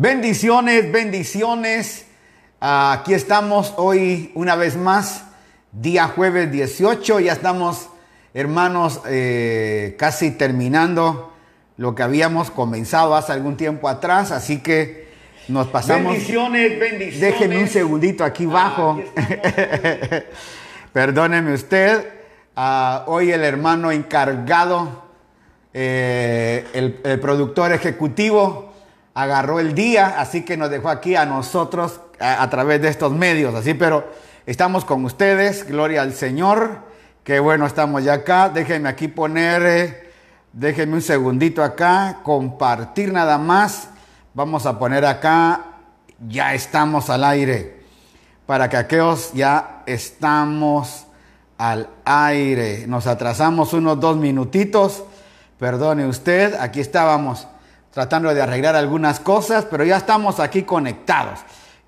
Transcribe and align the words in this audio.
Bendiciones, 0.00 0.92
bendiciones. 0.92 2.06
Aquí 2.60 3.14
estamos 3.14 3.74
hoy 3.78 4.30
una 4.36 4.54
vez 4.54 4.76
más, 4.76 5.24
día 5.72 6.06
jueves 6.06 6.52
18. 6.52 7.18
Ya 7.18 7.32
estamos, 7.32 7.88
hermanos, 8.32 9.00
eh, 9.08 9.96
casi 9.98 10.30
terminando 10.30 11.32
lo 11.78 11.96
que 11.96 12.04
habíamos 12.04 12.52
comenzado 12.52 13.16
hace 13.16 13.32
algún 13.32 13.56
tiempo 13.56 13.88
atrás. 13.88 14.30
Así 14.30 14.60
que 14.60 15.08
nos 15.48 15.66
pasamos. 15.66 16.12
Bendiciones, 16.12 16.78
bendiciones. 16.78 17.20
Déjenme 17.20 17.58
un 17.58 17.68
segundito 17.68 18.22
aquí 18.22 18.44
abajo. 18.44 19.02
Perdóneme 20.92 21.54
usted. 21.54 22.08
Ah, 22.54 23.02
hoy 23.08 23.32
el 23.32 23.42
hermano 23.42 23.90
encargado, 23.90 25.06
eh, 25.74 26.64
el, 26.72 27.00
el 27.02 27.18
productor 27.18 27.72
ejecutivo, 27.72 28.67
agarró 29.18 29.58
el 29.58 29.74
día, 29.74 30.14
así 30.20 30.44
que 30.44 30.56
nos 30.56 30.70
dejó 30.70 30.90
aquí 30.90 31.16
a 31.16 31.26
nosotros 31.26 32.00
a, 32.20 32.48
través 32.50 32.80
de 32.80 32.88
estos 32.88 33.12
medios, 33.12 33.52
así, 33.52 33.74
pero 33.74 34.06
estamos 34.46 34.84
con 34.84 35.04
ustedes, 35.04 35.66
gloria 35.66 36.02
al 36.02 36.12
Señor, 36.12 36.82
que 37.24 37.40
bueno, 37.40 37.66
estamos 37.66 38.04
ya 38.04 38.12
acá, 38.12 38.48
déjenme 38.48 38.88
aquí 38.88 39.08
poner, 39.08 39.62
eh, 39.62 40.10
déjenme 40.52 40.94
un 40.94 41.02
segundito 41.02 41.64
acá, 41.64 42.20
compartir 42.22 43.12
nada 43.12 43.38
más, 43.38 43.88
vamos 44.34 44.66
a 44.66 44.78
poner 44.78 45.04
acá, 45.04 45.64
ya 46.28 46.54
estamos 46.54 47.10
al 47.10 47.24
aire, 47.24 47.82
para 48.46 48.68
que 48.68 48.76
aquellos 48.76 49.32
ya 49.32 49.82
estamos 49.86 51.06
al 51.58 51.88
aire, 52.04 52.86
nos 52.86 53.08
atrasamos 53.08 53.72
unos 53.72 53.98
dos 53.98 54.16
minutitos, 54.16 55.02
perdone 55.58 56.06
usted, 56.06 56.54
aquí 56.60 56.78
estábamos 56.78 57.48
tratando 57.98 58.32
de 58.32 58.40
arreglar 58.40 58.76
algunas 58.76 59.18
cosas, 59.18 59.66
pero 59.68 59.82
ya 59.82 59.96
estamos 59.96 60.38
aquí 60.38 60.62
conectados. 60.62 61.40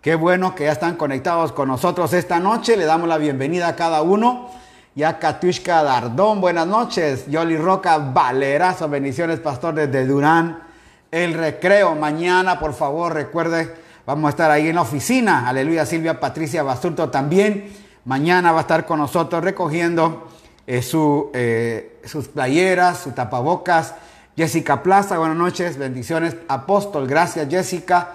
Qué 0.03 0.17
bueno 0.17 0.57
que 0.57 0.65
ya 0.65 0.73
están 0.73 0.97
conectados 0.97 1.53
con 1.53 1.69
nosotros 1.69 2.13
esta 2.15 2.41
noche. 2.41 2.77
Le 2.77 2.85
damos 2.85 3.09
la 3.09 3.17
bienvenida 3.17 3.69
a 3.69 3.77
cada 3.77 4.03
uno. 4.03 4.51
Ya 4.97 5.21
Katushka 5.21 5.85
Dardón, 5.85 6.41
buenas 6.41 6.67
noches. 6.67 7.29
Yoli 7.29 7.57
Roca 7.57 7.99
Valerazo, 7.99 8.89
bendiciones, 8.89 9.39
pastor 9.39 9.77
desde 9.77 10.05
Durán. 10.05 10.65
El 11.13 11.35
recreo, 11.35 11.95
mañana, 11.95 12.59
por 12.59 12.75
favor, 12.75 13.15
recuerde, 13.15 13.73
vamos 14.05 14.27
a 14.27 14.31
estar 14.31 14.51
ahí 14.51 14.69
en 14.69 14.75
la 14.75 14.83
oficina. 14.83 15.49
Aleluya, 15.49 15.87
Silvia 15.87 16.19
Patricia 16.19 16.65
Basurto 16.65 17.09
también. 17.09 17.73
Mañana 18.05 18.51
va 18.51 18.59
a 18.59 18.63
estar 18.63 18.85
con 18.85 18.99
nosotros 18.99 19.45
recogiendo 19.45 20.27
eh, 20.67 20.83
su, 20.83 21.31
eh, 21.35 22.01
sus 22.05 22.27
playeras, 22.27 22.99
sus 22.99 23.15
tapabocas 23.15 23.95
Jessica 24.41 24.83
Plaza, 24.83 25.19
buenas 25.19 25.37
noches, 25.37 25.77
bendiciones. 25.77 26.35
Apóstol, 26.49 27.07
gracias 27.07 27.47
Jessica. 27.51 28.13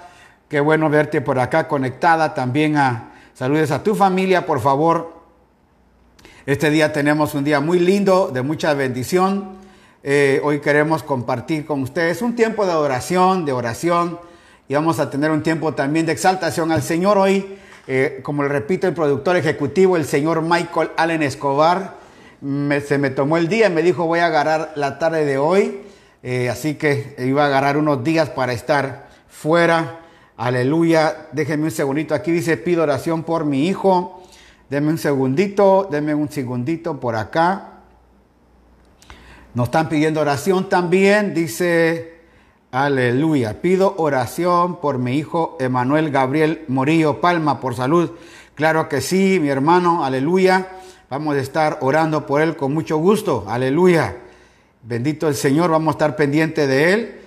Qué 0.49 0.59
bueno 0.59 0.89
verte 0.89 1.21
por 1.21 1.37
acá 1.37 1.67
conectada. 1.67 2.33
También 2.33 2.77
a 2.77 3.11
saludes 3.35 3.69
a 3.69 3.83
tu 3.83 3.93
familia, 3.93 4.43
por 4.47 4.59
favor. 4.59 5.21
Este 6.47 6.71
día 6.71 6.91
tenemos 6.91 7.35
un 7.35 7.43
día 7.43 7.59
muy 7.59 7.77
lindo, 7.77 8.31
de 8.33 8.41
mucha 8.41 8.73
bendición. 8.73 9.49
Eh, 10.01 10.41
hoy 10.43 10.61
queremos 10.61 11.03
compartir 11.03 11.63
con 11.63 11.83
ustedes 11.83 12.23
un 12.23 12.35
tiempo 12.35 12.65
de 12.65 12.71
adoración, 12.71 13.45
de 13.45 13.51
oración. 13.51 14.19
Y 14.67 14.73
vamos 14.73 14.97
a 14.97 15.11
tener 15.11 15.29
un 15.29 15.43
tiempo 15.43 15.75
también 15.75 16.07
de 16.07 16.13
exaltación 16.13 16.71
al 16.71 16.81
Señor 16.81 17.19
hoy. 17.19 17.59
Eh, 17.85 18.21
como 18.23 18.41
le 18.41 18.49
repito, 18.49 18.87
el 18.87 18.95
productor 18.95 19.37
ejecutivo, 19.37 19.95
el 19.95 20.05
señor 20.05 20.41
Michael 20.41 20.89
Allen 20.97 21.21
Escobar, 21.21 21.97
se 22.41 22.97
me 22.97 23.11
tomó 23.11 23.37
el 23.37 23.47
día 23.47 23.67
y 23.67 23.71
me 23.71 23.83
dijo 23.83 24.07
voy 24.07 24.21
a 24.21 24.25
agarrar 24.25 24.73
la 24.75 24.97
tarde 24.97 25.23
de 25.23 25.37
hoy. 25.37 25.84
Eh, 26.27 26.49
así 26.49 26.73
que 26.73 27.15
iba 27.19 27.43
a 27.43 27.45
agarrar 27.45 27.77
unos 27.77 28.03
días 28.03 28.31
para 28.31 28.51
estar 28.51 29.09
fuera. 29.27 29.99
Aleluya. 30.37 31.27
Déjenme 31.33 31.65
un 31.65 31.71
segundito. 31.71 32.15
Aquí 32.15 32.31
dice, 32.31 32.57
pido 32.57 32.81
oración 32.81 33.21
por 33.21 33.45
mi 33.45 33.67
hijo. 33.67 34.23
Denme 34.67 34.89
un 34.89 34.97
segundito, 34.97 35.87
denme 35.91 36.15
un 36.15 36.27
segundito 36.31 36.99
por 36.99 37.15
acá. 37.15 37.73
Nos 39.53 39.65
están 39.65 39.87
pidiendo 39.87 40.19
oración 40.19 40.67
también. 40.67 41.35
Dice, 41.35 42.21
aleluya. 42.71 43.61
Pido 43.61 43.93
oración 43.97 44.81
por 44.81 44.97
mi 44.97 45.17
hijo 45.17 45.57
Emanuel 45.59 46.09
Gabriel 46.09 46.65
Morillo 46.69 47.21
Palma 47.21 47.59
por 47.59 47.75
salud. 47.75 48.09
Claro 48.55 48.89
que 48.89 48.99
sí, 48.99 49.37
mi 49.39 49.49
hermano. 49.49 50.03
Aleluya. 50.03 50.69
Vamos 51.07 51.35
a 51.35 51.39
estar 51.39 51.77
orando 51.81 52.25
por 52.25 52.41
él 52.41 52.57
con 52.57 52.73
mucho 52.73 52.97
gusto. 52.97 53.45
Aleluya. 53.47 54.24
Bendito 54.87 55.27
el 55.27 55.33
Señor, 55.33 55.71
vamos 55.71 55.87
a 55.87 55.97
estar 55.97 56.15
pendiente 56.15 56.67
de 56.67 56.93
él. 56.93 57.21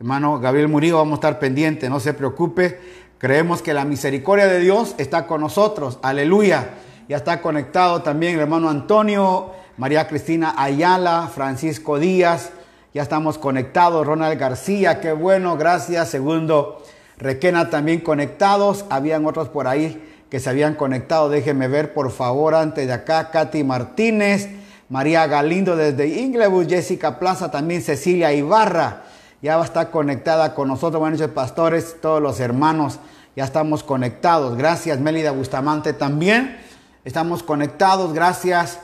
Hermano 0.00 0.40
Gabriel 0.40 0.66
Murillo, 0.66 0.96
vamos 0.96 1.12
a 1.12 1.14
estar 1.14 1.38
pendiente, 1.38 1.88
no 1.88 2.00
se 2.00 2.12
preocupe. 2.12 2.80
Creemos 3.18 3.62
que 3.62 3.72
la 3.72 3.84
misericordia 3.84 4.48
de 4.48 4.58
Dios 4.58 4.96
está 4.98 5.24
con 5.28 5.40
nosotros. 5.40 6.00
Aleluya. 6.02 6.70
Ya 7.08 7.18
está 7.18 7.40
conectado 7.40 8.02
también 8.02 8.34
el 8.34 8.40
hermano 8.40 8.68
Antonio, 8.68 9.52
María 9.76 10.08
Cristina 10.08 10.54
Ayala, 10.58 11.30
Francisco 11.32 12.00
Díaz. 12.00 12.50
Ya 12.92 13.02
estamos 13.02 13.38
conectados. 13.38 14.04
Ronald 14.04 14.36
García, 14.36 15.00
qué 15.00 15.12
bueno, 15.12 15.56
gracias. 15.56 16.10
Segundo, 16.10 16.82
Requena 17.16 17.70
también 17.70 18.00
conectados. 18.00 18.86
Habían 18.90 19.24
otros 19.24 19.48
por 19.50 19.68
ahí 19.68 20.02
que 20.30 20.40
se 20.40 20.50
habían 20.50 20.74
conectado. 20.74 21.28
Déjenme 21.28 21.68
ver, 21.68 21.94
por 21.94 22.10
favor, 22.10 22.56
antes 22.56 22.88
de 22.88 22.92
acá. 22.92 23.30
Katy 23.30 23.62
Martínez. 23.62 24.63
María 24.94 25.26
Galindo 25.26 25.74
desde 25.74 26.06
Inglewood, 26.06 26.68
Jessica 26.68 27.18
Plaza, 27.18 27.50
también 27.50 27.82
Cecilia 27.82 28.32
Ibarra, 28.32 29.02
ya 29.42 29.56
va 29.56 29.62
a 29.62 29.64
estar 29.64 29.90
conectada 29.90 30.54
con 30.54 30.68
nosotros, 30.68 31.00
buenas 31.00 31.18
noches 31.18 31.34
pastores, 31.34 31.96
todos 32.00 32.22
los 32.22 32.38
hermanos, 32.38 33.00
ya 33.34 33.42
estamos 33.42 33.82
conectados, 33.82 34.56
gracias 34.56 35.00
Mélida 35.00 35.32
Bustamante 35.32 35.94
también, 35.94 36.60
estamos 37.04 37.42
conectados, 37.42 38.12
gracias 38.12 38.78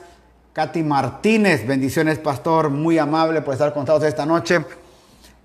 Katy 0.53 0.83
Martínez, 0.83 1.65
bendiciones 1.65 2.19
pastor, 2.19 2.71
muy 2.71 2.99
amable 2.99 3.41
por 3.41 3.55
estar 3.55 3.73
conectados 3.73 4.03
esta 4.03 4.27
noche. 4.27 4.65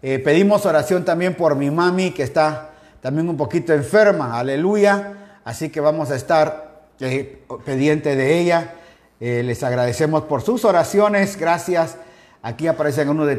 Eh, 0.01 0.17
pedimos 0.17 0.65
oración 0.65 1.05
también 1.05 1.35
por 1.35 1.55
mi 1.55 1.69
mami 1.69 2.09
que 2.09 2.23
está 2.23 2.71
también 3.01 3.29
un 3.29 3.37
poquito 3.37 3.71
enferma, 3.71 4.39
aleluya, 4.39 5.41
así 5.45 5.69
que 5.69 5.79
vamos 5.79 6.09
a 6.09 6.15
estar 6.15 6.87
eh, 7.01 7.43
pendiente 7.63 8.15
de 8.15 8.39
ella. 8.39 8.73
Eh, 9.19 9.43
les 9.43 9.63
agradecemos 9.63 10.23
por 10.23 10.41
sus 10.41 10.65
oraciones. 10.65 11.37
Gracias. 11.37 11.97
Aquí 12.41 12.67
aparecen 12.67 13.09
uno 13.09 13.25
de... 13.25 13.37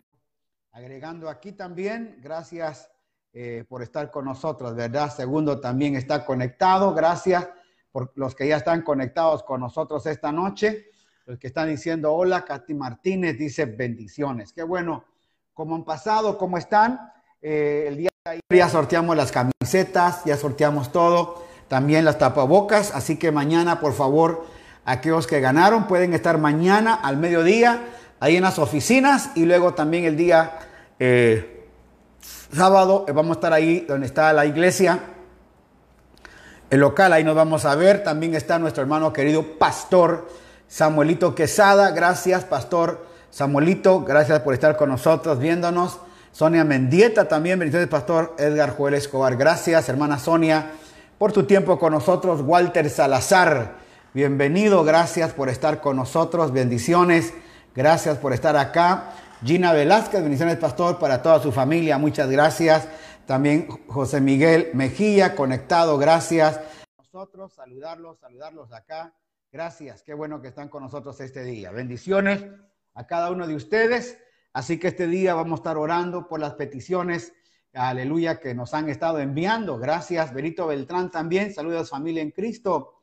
Agregando 0.72 1.28
aquí 1.28 1.52
también, 1.52 2.18
gracias 2.22 2.90
eh, 3.32 3.64
por 3.68 3.82
estar 3.82 4.10
con 4.10 4.24
nosotros, 4.24 4.74
¿verdad? 4.74 5.14
Segundo 5.14 5.60
también 5.60 5.94
está 5.96 6.24
conectado. 6.24 6.94
Gracias 6.94 7.48
por 7.92 8.12
los 8.14 8.34
que 8.34 8.48
ya 8.48 8.56
están 8.56 8.82
conectados 8.82 9.42
con 9.42 9.60
nosotros 9.60 10.06
esta 10.06 10.32
noche. 10.32 10.86
Los 11.26 11.38
que 11.38 11.48
están 11.48 11.68
diciendo 11.68 12.12
hola, 12.12 12.44
Katy 12.44 12.74
Martínez 12.74 13.38
dice 13.38 13.66
bendiciones. 13.66 14.52
Qué 14.52 14.62
bueno. 14.62 15.04
¿Cómo 15.52 15.74
han 15.74 15.84
pasado? 15.84 16.36
¿Cómo 16.38 16.58
están? 16.58 17.12
Eh, 17.40 17.86
el 17.88 17.96
día 17.96 18.10
de 18.24 18.30
ayer 18.30 18.42
ya 18.50 18.68
sorteamos 18.68 19.16
las 19.16 19.32
camisetas, 19.32 20.24
ya 20.24 20.36
sorteamos 20.36 20.92
todo. 20.92 21.44
También 21.68 22.04
las 22.04 22.18
tapabocas. 22.18 22.94
Así 22.94 23.18
que 23.18 23.32
mañana, 23.32 23.80
por 23.80 23.92
favor, 23.92 24.46
Aquellos 24.86 25.26
que 25.26 25.40
ganaron 25.40 25.88
pueden 25.88 26.14
estar 26.14 26.38
mañana 26.38 26.94
al 26.94 27.16
mediodía 27.16 27.82
ahí 28.20 28.36
en 28.36 28.44
las 28.44 28.58
oficinas 28.58 29.30
y 29.34 29.44
luego 29.44 29.74
también 29.74 30.04
el 30.04 30.16
día 30.16 30.58
eh, 31.00 31.68
sábado 32.54 33.04
eh, 33.08 33.12
vamos 33.12 33.36
a 33.36 33.38
estar 33.38 33.52
ahí 33.52 33.80
donde 33.80 34.06
está 34.06 34.32
la 34.32 34.46
iglesia, 34.46 35.00
el 36.70 36.80
local, 36.80 37.12
ahí 37.12 37.24
nos 37.24 37.34
vamos 37.36 37.64
a 37.64 37.74
ver. 37.74 38.02
También 38.02 38.34
está 38.34 38.58
nuestro 38.58 38.82
hermano 38.82 39.12
querido 39.12 39.58
pastor 39.58 40.28
Samuelito 40.68 41.34
Quesada. 41.34 41.90
Gracias, 41.90 42.44
pastor 42.44 43.06
Samuelito. 43.30 44.02
Gracias 44.02 44.40
por 44.40 44.54
estar 44.54 44.76
con 44.76 44.88
nosotros 44.88 45.38
viéndonos. 45.38 45.98
Sonia 46.32 46.64
Mendieta 46.64 47.28
también. 47.28 47.58
Bendiciones, 47.58 47.88
pastor 47.88 48.34
Edgar 48.38 48.76
Joel 48.76 48.94
Escobar. 48.94 49.36
Gracias, 49.36 49.88
hermana 49.88 50.18
Sonia, 50.18 50.72
por 51.18 51.32
tu 51.32 51.44
tiempo 51.44 51.78
con 51.78 51.92
nosotros. 51.92 52.40
Walter 52.42 52.88
Salazar. 52.90 53.85
Bienvenido, 54.16 54.82
gracias 54.82 55.34
por 55.34 55.50
estar 55.50 55.82
con 55.82 55.96
nosotros, 55.96 56.50
bendiciones, 56.50 57.34
gracias 57.74 58.16
por 58.16 58.32
estar 58.32 58.56
acá. 58.56 59.12
Gina 59.44 59.74
Velázquez, 59.74 60.22
bendiciones 60.22 60.56
pastor 60.56 60.98
para 60.98 61.20
toda 61.20 61.38
su 61.38 61.52
familia, 61.52 61.98
muchas 61.98 62.30
gracias. 62.30 62.88
También 63.26 63.68
José 63.88 64.22
Miguel 64.22 64.70
Mejía, 64.72 65.36
conectado, 65.36 65.98
gracias. 65.98 66.58
Nosotros 66.96 67.52
saludarlos, 67.52 68.18
saludarlos 68.18 68.72
acá. 68.72 69.12
Gracias, 69.52 70.02
qué 70.02 70.14
bueno 70.14 70.40
que 70.40 70.48
están 70.48 70.70
con 70.70 70.82
nosotros 70.82 71.20
este 71.20 71.44
día. 71.44 71.70
Bendiciones 71.70 72.42
a 72.94 73.06
cada 73.06 73.30
uno 73.30 73.46
de 73.46 73.54
ustedes. 73.54 74.16
Así 74.54 74.78
que 74.78 74.88
este 74.88 75.08
día 75.08 75.34
vamos 75.34 75.58
a 75.58 75.60
estar 75.60 75.76
orando 75.76 76.26
por 76.26 76.40
las 76.40 76.54
peticiones, 76.54 77.34
aleluya, 77.74 78.40
que 78.40 78.54
nos 78.54 78.72
han 78.72 78.88
estado 78.88 79.18
enviando. 79.18 79.76
Gracias, 79.76 80.32
Benito 80.32 80.66
Beltrán 80.68 81.10
también. 81.10 81.52
Saludos 81.52 81.90
familia 81.90 82.22
en 82.22 82.30
Cristo. 82.30 82.95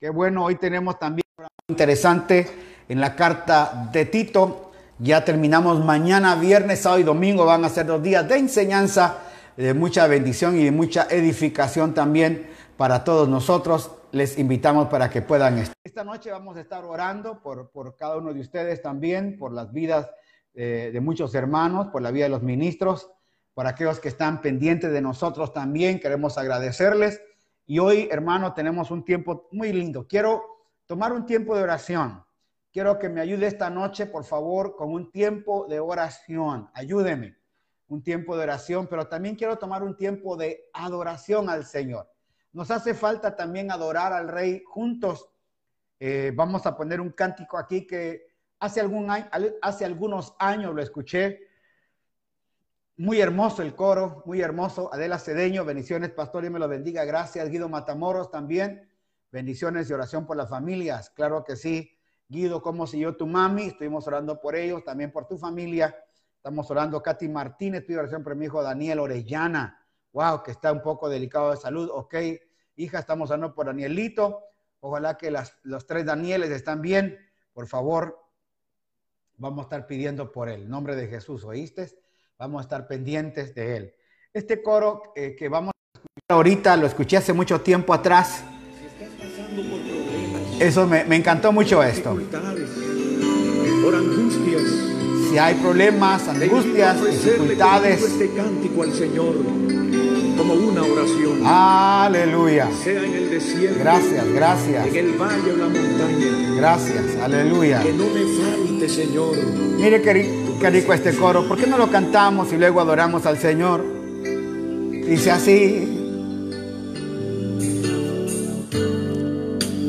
Qué 0.00 0.10
bueno, 0.10 0.44
hoy 0.44 0.56
tenemos 0.56 0.98
también 0.98 1.24
interesante 1.68 2.46
en 2.88 3.00
la 3.00 3.14
carta 3.14 3.88
de 3.92 4.04
Tito. 4.06 4.72
Ya 4.98 5.24
terminamos 5.24 5.84
mañana, 5.84 6.34
viernes, 6.34 6.80
sábado 6.80 7.00
y 7.00 7.04
domingo. 7.04 7.46
Van 7.46 7.64
a 7.64 7.68
ser 7.68 7.86
dos 7.86 8.02
días 8.02 8.28
de 8.28 8.36
enseñanza 8.36 9.18
de 9.56 9.72
mucha 9.72 10.06
bendición 10.08 10.58
y 10.58 10.64
de 10.64 10.72
mucha 10.72 11.06
edificación 11.08 11.94
también 11.94 12.48
para 12.76 13.04
todos 13.04 13.28
nosotros. 13.28 13.92
Les 14.10 14.36
invitamos 14.38 14.88
para 14.88 15.08
que 15.08 15.22
puedan 15.22 15.58
estar. 15.58 15.74
Esta 15.84 16.04
noche 16.04 16.30
vamos 16.30 16.56
a 16.56 16.60
estar 16.60 16.84
orando 16.84 17.40
por, 17.40 17.70
por 17.70 17.96
cada 17.96 18.16
uno 18.16 18.34
de 18.34 18.40
ustedes 18.40 18.82
también, 18.82 19.38
por 19.38 19.52
las 19.52 19.72
vidas 19.72 20.10
eh, 20.54 20.90
de 20.92 21.00
muchos 21.00 21.34
hermanos, 21.34 21.88
por 21.88 22.02
la 22.02 22.10
vida 22.10 22.24
de 22.24 22.30
los 22.30 22.42
ministros, 22.42 23.10
por 23.54 23.66
aquellos 23.66 24.00
que 24.00 24.08
están 24.08 24.42
pendientes 24.42 24.92
de 24.92 25.00
nosotros 25.00 25.52
también. 25.52 26.00
Queremos 26.00 26.36
agradecerles. 26.36 27.20
Y 27.66 27.78
hoy, 27.78 28.08
hermano, 28.10 28.52
tenemos 28.52 28.90
un 28.90 29.04
tiempo 29.04 29.48
muy 29.52 29.72
lindo. 29.72 30.06
Quiero 30.06 30.42
tomar 30.86 31.12
un 31.12 31.24
tiempo 31.24 31.56
de 31.56 31.62
oración. 31.62 32.22
Quiero 32.70 32.98
que 32.98 33.08
me 33.08 33.20
ayude 33.20 33.46
esta 33.46 33.70
noche, 33.70 34.06
por 34.06 34.24
favor, 34.24 34.76
con 34.76 34.92
un 34.92 35.10
tiempo 35.10 35.66
de 35.66 35.80
oración. 35.80 36.68
Ayúdeme. 36.74 37.38
Un 37.88 38.02
tiempo 38.02 38.36
de 38.36 38.42
oración, 38.42 38.86
pero 38.88 39.08
también 39.08 39.36
quiero 39.36 39.56
tomar 39.56 39.82
un 39.82 39.96
tiempo 39.96 40.36
de 40.36 40.68
adoración 40.72 41.48
al 41.48 41.64
Señor. 41.64 42.10
Nos 42.52 42.70
hace 42.70 42.94
falta 42.94 43.34
también 43.34 43.70
adorar 43.70 44.12
al 44.12 44.28
Rey 44.28 44.62
juntos. 44.66 45.30
Eh, 46.00 46.32
vamos 46.34 46.66
a 46.66 46.76
poner 46.76 47.00
un 47.00 47.10
cántico 47.10 47.56
aquí 47.56 47.86
que 47.86 48.26
hace, 48.58 48.80
algún 48.80 49.08
hace 49.62 49.84
algunos 49.84 50.34
años 50.38 50.74
lo 50.74 50.82
escuché. 50.82 51.40
Muy 52.96 53.20
hermoso 53.20 53.62
el 53.62 53.74
coro, 53.74 54.22
muy 54.24 54.40
hermoso. 54.40 54.88
Adela 54.94 55.18
Cedeño, 55.18 55.64
bendiciones, 55.64 56.10
pastor, 56.10 56.44
y 56.44 56.50
me 56.50 56.60
lo 56.60 56.68
bendiga. 56.68 57.04
Gracias, 57.04 57.50
Guido 57.50 57.68
Matamoros 57.68 58.30
también. 58.30 58.88
Bendiciones 59.32 59.90
y 59.90 59.92
oración 59.92 60.26
por 60.26 60.36
las 60.36 60.48
familias. 60.48 61.10
Claro 61.10 61.42
que 61.42 61.56
sí. 61.56 61.98
Guido, 62.28 62.62
¿cómo 62.62 62.86
siguió 62.86 63.16
tu 63.16 63.26
mami? 63.26 63.64
Estuvimos 63.64 64.06
orando 64.06 64.40
por 64.40 64.54
ellos, 64.54 64.84
también 64.84 65.10
por 65.10 65.26
tu 65.26 65.36
familia. 65.36 65.96
Estamos 66.36 66.70
orando, 66.70 67.02
Katy 67.02 67.28
Martínez, 67.28 67.84
pido 67.84 67.98
oración 67.98 68.22
por 68.22 68.36
mi 68.36 68.44
hijo 68.44 68.62
Daniel 68.62 69.00
Orellana. 69.00 69.84
Wow, 70.12 70.44
que 70.44 70.52
está 70.52 70.70
un 70.70 70.80
poco 70.80 71.08
delicado 71.08 71.50
de 71.50 71.56
salud. 71.56 71.90
Ok, 71.92 72.14
hija, 72.76 73.00
estamos 73.00 73.28
orando 73.30 73.56
por 73.56 73.66
Danielito. 73.66 74.44
Ojalá 74.78 75.16
que 75.16 75.32
las, 75.32 75.58
los 75.64 75.84
tres 75.88 76.06
Danieles 76.06 76.50
están 76.50 76.80
bien. 76.80 77.18
Por 77.52 77.66
favor, 77.66 78.24
vamos 79.36 79.60
a 79.60 79.62
estar 79.64 79.86
pidiendo 79.88 80.30
por 80.30 80.48
él. 80.48 80.68
nombre 80.68 80.94
de 80.94 81.08
Jesús, 81.08 81.42
¿oíste? 81.42 82.04
Vamos 82.38 82.60
a 82.60 82.62
estar 82.62 82.86
pendientes 82.86 83.54
de 83.54 83.76
él. 83.76 83.94
Este 84.32 84.62
coro 84.62 85.12
eh, 85.14 85.36
que 85.36 85.48
vamos 85.48 85.72
a 85.74 85.98
escuchar 85.98 86.36
ahorita, 86.36 86.76
lo 86.76 86.86
escuché 86.86 87.16
hace 87.16 87.32
mucho 87.32 87.60
tiempo 87.60 87.94
atrás 87.94 88.44
eso 90.60 90.86
me, 90.86 91.04
me 91.04 91.16
encantó 91.16 91.52
mucho 91.52 91.82
esto. 91.82 92.16
Por 93.82 93.94
angustias. 93.94 94.62
Si 95.30 95.38
hay 95.38 95.54
problemas, 95.56 96.28
angustias, 96.28 97.04
dificultades. 97.04 98.02
Este 98.02 98.30
cántico 98.34 98.82
al 98.82 98.92
Señor 98.92 99.34
como 100.36 100.54
una 100.54 100.82
oración. 100.82 101.42
Aleluya. 101.44 102.68
Sea 102.82 103.02
en 103.02 103.14
el 103.14 103.30
desierto. 103.30 103.78
Gracias, 103.80 104.32
gracias. 104.32 104.86
En 104.86 104.96
el 104.96 105.12
valle 105.12 105.52
o 105.52 105.56
la 105.56 105.66
montaña. 105.66 106.54
Gracias, 106.56 107.16
aleluya. 107.22 107.82
Que 107.82 107.92
no 107.92 108.06
me 108.06 108.24
falte, 108.24 108.88
Señor. 108.88 109.36
Mire 109.76 110.02
qué 110.60 110.70
rico 110.70 110.92
este 110.92 111.14
coro. 111.14 111.46
¿Por 111.46 111.58
qué 111.58 111.66
no 111.66 111.78
lo 111.78 111.90
cantamos 111.90 112.52
y 112.52 112.56
luego 112.56 112.80
adoramos 112.80 113.26
al 113.26 113.38
Señor? 113.38 113.84
Dice 115.06 115.30
así. 115.30 115.90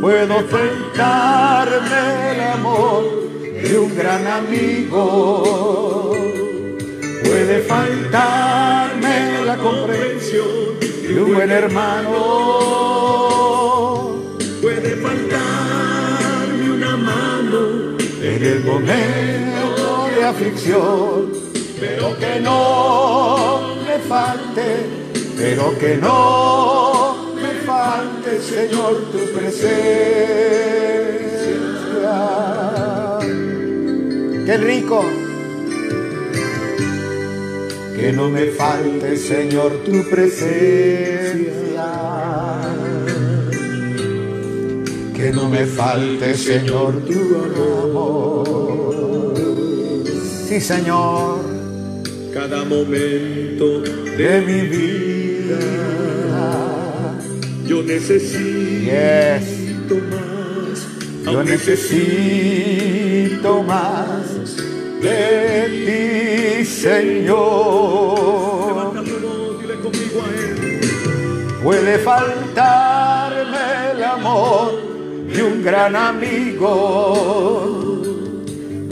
Puedo 0.00 0.34
faltarme 0.44 2.32
el 2.32 2.40
amor 2.40 3.04
de 3.62 3.78
un 3.78 3.96
gran 3.96 4.26
amigo. 4.26 6.12
Puede 7.24 7.62
faltarme 7.62 9.44
la 9.46 9.56
comprensión 9.56 10.78
de 10.80 11.22
un 11.22 11.34
buen 11.34 11.50
hermano. 11.50 12.10
Puede 14.60 14.96
faltarme 14.96 15.25
momento 18.66 20.08
de 20.14 20.24
aflicción, 20.24 21.32
pero 21.80 22.18
que 22.18 22.40
no 22.40 23.76
me 23.86 23.98
falte 24.00 25.06
pero 25.36 25.78
que 25.78 25.96
no 25.96 27.34
me 27.34 27.50
falte, 27.66 28.40
Señor, 28.40 29.04
tu 29.12 29.18
presencia. 29.38 29.68
Qué 34.46 34.56
rico. 34.56 35.04
Que 37.94 38.12
no 38.12 38.30
me 38.30 38.46
falte, 38.46 39.16
Señor, 39.18 39.72
tu 39.84 40.08
presencia. 40.08 41.92
Que 45.14 45.30
no 45.32 45.48
me 45.50 45.66
falte, 45.66 46.34
Señor, 46.34 47.02
tu 47.04 47.20
amor. 47.84 48.55
Señor. 50.60 51.40
Cada 52.32 52.64
momento 52.64 53.80
de 53.80 54.40
mi 54.46 54.60
vida 54.62 55.58
yo 57.66 57.82
necesito 57.82 58.86
más. 60.10 60.86
Yo 61.24 61.42
necesito 61.42 62.52
más 63.64 64.56
de 65.02 65.68
ti, 65.84 66.64
Señor. 66.64 68.16
Puede 71.62 71.98
faltarme 71.98 73.58
el 73.92 74.04
amor 74.04 74.72
de 75.34 75.42
un 75.42 75.64
gran 75.64 75.96
amigo. 75.96 77.85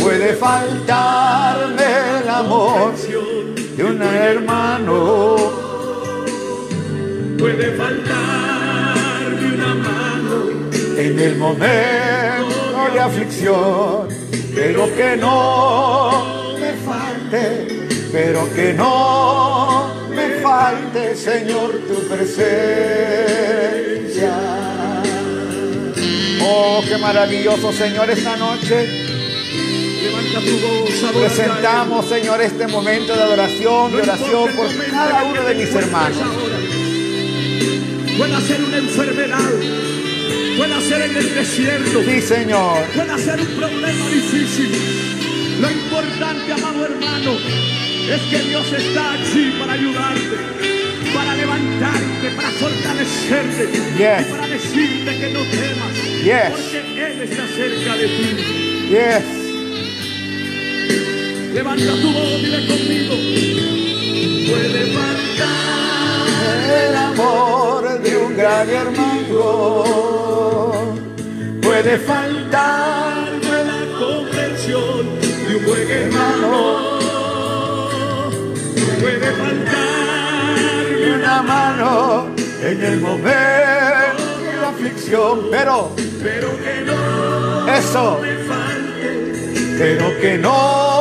Puede 0.04 0.34
faltarme 0.34 1.84
el 2.23 2.28
amor 2.28 2.92
de 3.75 3.84
un 3.84 4.02
hermano 4.02 5.64
puede 7.38 7.73
faltarme 7.73 9.54
una 9.54 9.75
mano 9.75 10.37
en 10.99 11.18
el 11.18 11.37
momento 11.37 12.90
de 12.92 13.00
aflicción, 13.00 14.08
pero 14.54 14.94
que 14.94 15.16
no 15.16 16.54
me 16.61 16.73
falte, 16.75 17.88
pero 18.12 18.46
que 18.54 18.75
no 18.75 19.88
me 20.11 20.40
falte, 20.42 21.16
Señor, 21.16 21.80
tu 21.88 21.96
presencia. 22.08 22.34
Oh, 26.42 26.82
qué 26.87 26.99
maravilloso, 26.99 27.73
Señor, 27.73 28.11
esta 28.11 28.37
noche. 28.37 29.13
Presentamos, 31.12 32.06
Señor, 32.06 32.40
este 32.40 32.66
momento 32.66 33.14
de 33.14 33.22
adoración, 33.22 33.92
de 33.92 34.02
oración 34.02 34.50
por 34.56 34.90
cada 34.90 35.24
uno 35.24 35.42
de 35.42 35.54
mis 35.54 35.74
hermanos 35.74 36.64
puede 38.16 38.40
ser 38.42 38.62
una 38.62 38.76
enfermedad, 38.78 39.50
puede 40.56 40.80
ser 40.82 41.02
en 41.02 41.16
el 41.16 41.34
desierto. 41.34 42.02
Sí, 42.04 42.20
Señor. 42.20 42.84
Puede 42.94 43.18
ser 43.18 43.40
un 43.40 43.46
problema 43.56 44.08
difícil. 44.08 44.70
Lo 45.60 45.70
importante, 45.70 46.52
amado 46.52 46.84
hermano, 46.84 47.32
es 47.32 48.20
que 48.22 48.48
Dios 48.48 48.72
está 48.72 49.12
allí 49.12 49.56
para 49.58 49.72
ayudarte, 49.72 50.36
para 51.14 51.34
levantarte, 51.34 52.30
para 52.36 52.50
fortalecerte 52.50 53.68
y 53.72 54.30
para 54.30 54.46
decirte 54.46 55.18
que 55.18 55.30
no 55.32 55.40
temas, 55.40 56.50
porque 56.50 57.06
Él 57.06 57.22
está 57.22 57.46
cerca 57.46 57.96
de 57.96 58.06
ti. 58.06 58.64
Yes. 58.90 59.33
Levanta 61.54 61.92
tu 62.02 62.12
voz, 62.12 62.42
dile 62.42 62.66
conmigo. 62.66 63.14
Puede 64.50 64.80
faltar 64.92 66.26
el 66.88 66.96
amor 66.96 68.00
de 68.02 68.16
un 68.16 68.37
gran 68.37 68.68
hermano. 68.68 69.44
Puede 71.62 71.99
faltar 71.99 73.14
la 73.40 73.87
comprensión 74.00 75.20
de 75.20 75.56
un 75.56 75.64
buen 75.64 75.90
hermano. 75.92 76.99
Puede 79.00 79.30
faltar 79.42 79.94
una 81.16 81.42
mano 81.42 82.34
en 82.64 82.84
el 82.84 83.00
momento 83.00 84.40
de 84.42 84.56
la 84.61 84.68
aflicción, 84.70 85.46
pero, 85.52 85.92
pero 86.20 86.49
que 86.64 86.80
no 86.84 87.68
eso, 87.73 88.18
me 88.20 88.34
falte. 88.38 89.76
pero 89.78 90.20
que 90.20 90.37
no 90.38 90.93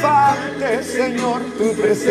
falte, 0.00 0.82
Señor, 0.82 1.42
tu 1.56 1.74
presencia. 1.74 2.04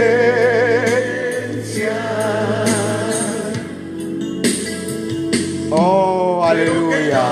Oh, 5.69 6.43
aleluya. 6.45 7.23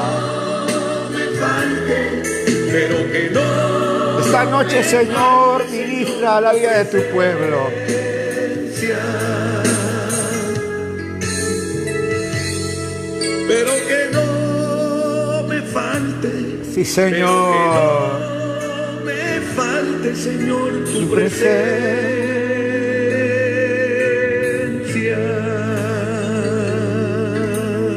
Pero 2.72 2.98
que 3.12 3.30
no 3.32 4.20
Esta 4.20 4.44
noche, 4.46 4.84
Señor, 4.84 5.66
ministra 5.72 6.42
la 6.42 6.54
vida 6.54 6.84
de 6.84 6.86
tu 6.86 7.02
pueblo. 7.14 7.70
pero 13.48 13.72
que 13.88 14.10
no 14.12 15.44
me 15.48 15.62
falte. 15.62 16.64
Sí, 16.74 16.84
Señor. 16.84 18.35
Señor, 20.14 20.84
tu 20.86 21.10
presencia. 21.10 21.56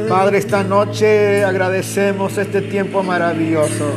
Padre, 0.07 0.39
esta 0.39 0.63
noche 0.63 1.43
agradecemos 1.43 2.37
este 2.37 2.61
tiempo 2.61 3.03
maravilloso. 3.03 3.91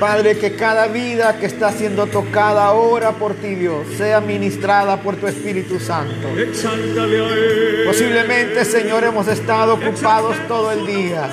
Padre, 0.00 0.38
que 0.38 0.56
cada 0.56 0.88
vida 0.88 1.38
que 1.38 1.46
está 1.46 1.72
siendo 1.72 2.06
tocada 2.06 2.66
ahora 2.66 3.12
por 3.12 3.34
ti, 3.34 3.54
Dios, 3.54 3.86
sea 3.96 4.20
ministrada 4.20 4.98
por 5.02 5.16
tu 5.16 5.26
Espíritu 5.26 5.80
Santo. 5.80 6.28
Exáltale 6.38 7.18
a 7.18 7.28
Él. 7.28 7.82
Posiblemente, 7.86 8.64
Señor, 8.64 9.04
hemos 9.04 9.26
estado 9.28 9.74
ocupados 9.74 10.36
todo 10.48 10.72
el 10.72 10.86
día. 10.86 11.28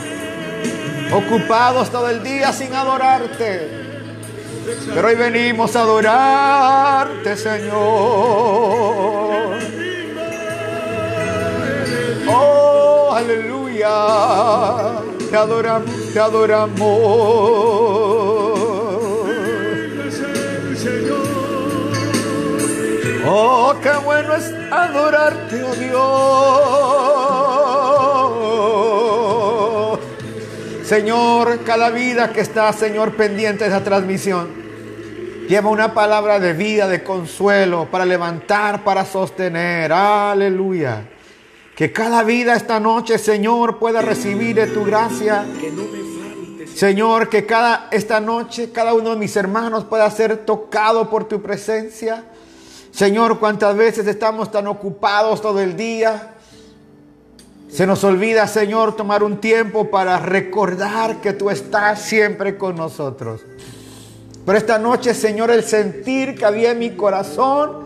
Ocupados 1.12 1.92
todo 1.92 2.10
el 2.10 2.24
día 2.24 2.54
sin 2.54 2.74
adorarte. 2.74 3.83
Pero 4.94 5.08
hoy 5.08 5.16
venimos 5.16 5.76
a 5.76 5.82
adorarte, 5.82 7.36
Señor. 7.36 7.74
Oh, 12.28 13.12
aleluya. 13.14 13.90
Te 15.30 15.38
adoramos, 15.38 16.14
te 16.14 16.20
adoramos. 16.20 16.84
Oh, 23.26 23.74
qué 23.82 23.90
bueno 24.04 24.36
es 24.36 24.54
adorarte, 24.72 25.64
oh 25.64 25.76
Dios. 25.76 26.54
Señor, 30.86 31.60
cada 31.66 31.90
vida 31.90 32.32
que 32.32 32.42
está, 32.42 32.72
Señor, 32.74 33.16
pendiente 33.16 33.64
de 33.64 33.70
esa 33.72 33.84
transmisión, 33.84 34.63
lleva 35.48 35.70
una 35.70 35.94
palabra 35.94 36.40
de 36.40 36.54
vida, 36.54 36.88
de 36.88 37.04
consuelo, 37.04 37.88
para 37.90 38.06
levantar, 38.06 38.84
para 38.84 39.06
sostener. 39.06 39.92
Aleluya. 39.92 41.10
Que 41.76 41.92
cada 41.92 42.24
vida 42.24 42.56
esta 42.56 42.80
noche, 42.80 43.18
Señor, 43.18 43.80
pueda 43.80 44.02
recibir 44.02 44.56
de 44.56 44.68
tu 44.68 44.84
gracia. 44.84 45.46
Señor, 46.76 47.30
que 47.30 47.46
cada 47.46 47.88
esta 47.92 48.20
noche 48.20 48.72
cada 48.72 48.94
uno 48.94 49.12
de 49.12 49.16
mis 49.16 49.36
hermanos 49.36 49.84
pueda 49.84 50.10
ser 50.10 50.38
tocado 50.38 51.10
por 51.10 51.26
tu 51.26 51.42
presencia. 51.42 52.24
Señor, 52.92 53.40
cuántas 53.40 53.76
veces 53.76 54.08
estamos 54.08 54.52
tan 54.52 54.68
ocupados 54.68 55.42
todo 55.42 55.60
el 55.60 55.76
día. 55.76 56.34
Se 57.70 57.88
nos 57.88 58.04
olvida, 58.04 58.48
Señor, 58.48 58.96
tomar 58.96 59.24
un 59.24 59.38
tiempo 59.38 59.90
para 59.90 60.20
recordar 60.20 61.22
que 61.22 61.34
tú 61.34 61.50
estás 61.50 62.04
siempre 62.04 62.56
con 62.56 62.76
nosotros. 62.76 63.42
Pero 64.46 64.58
esta 64.58 64.78
noche, 64.78 65.14
Señor, 65.14 65.52
el 65.52 65.64
sentir 65.64 66.36
que 66.36 66.46
había 66.46 66.72
en 66.72 66.80
mi 66.80 66.92
corazón 66.92 67.86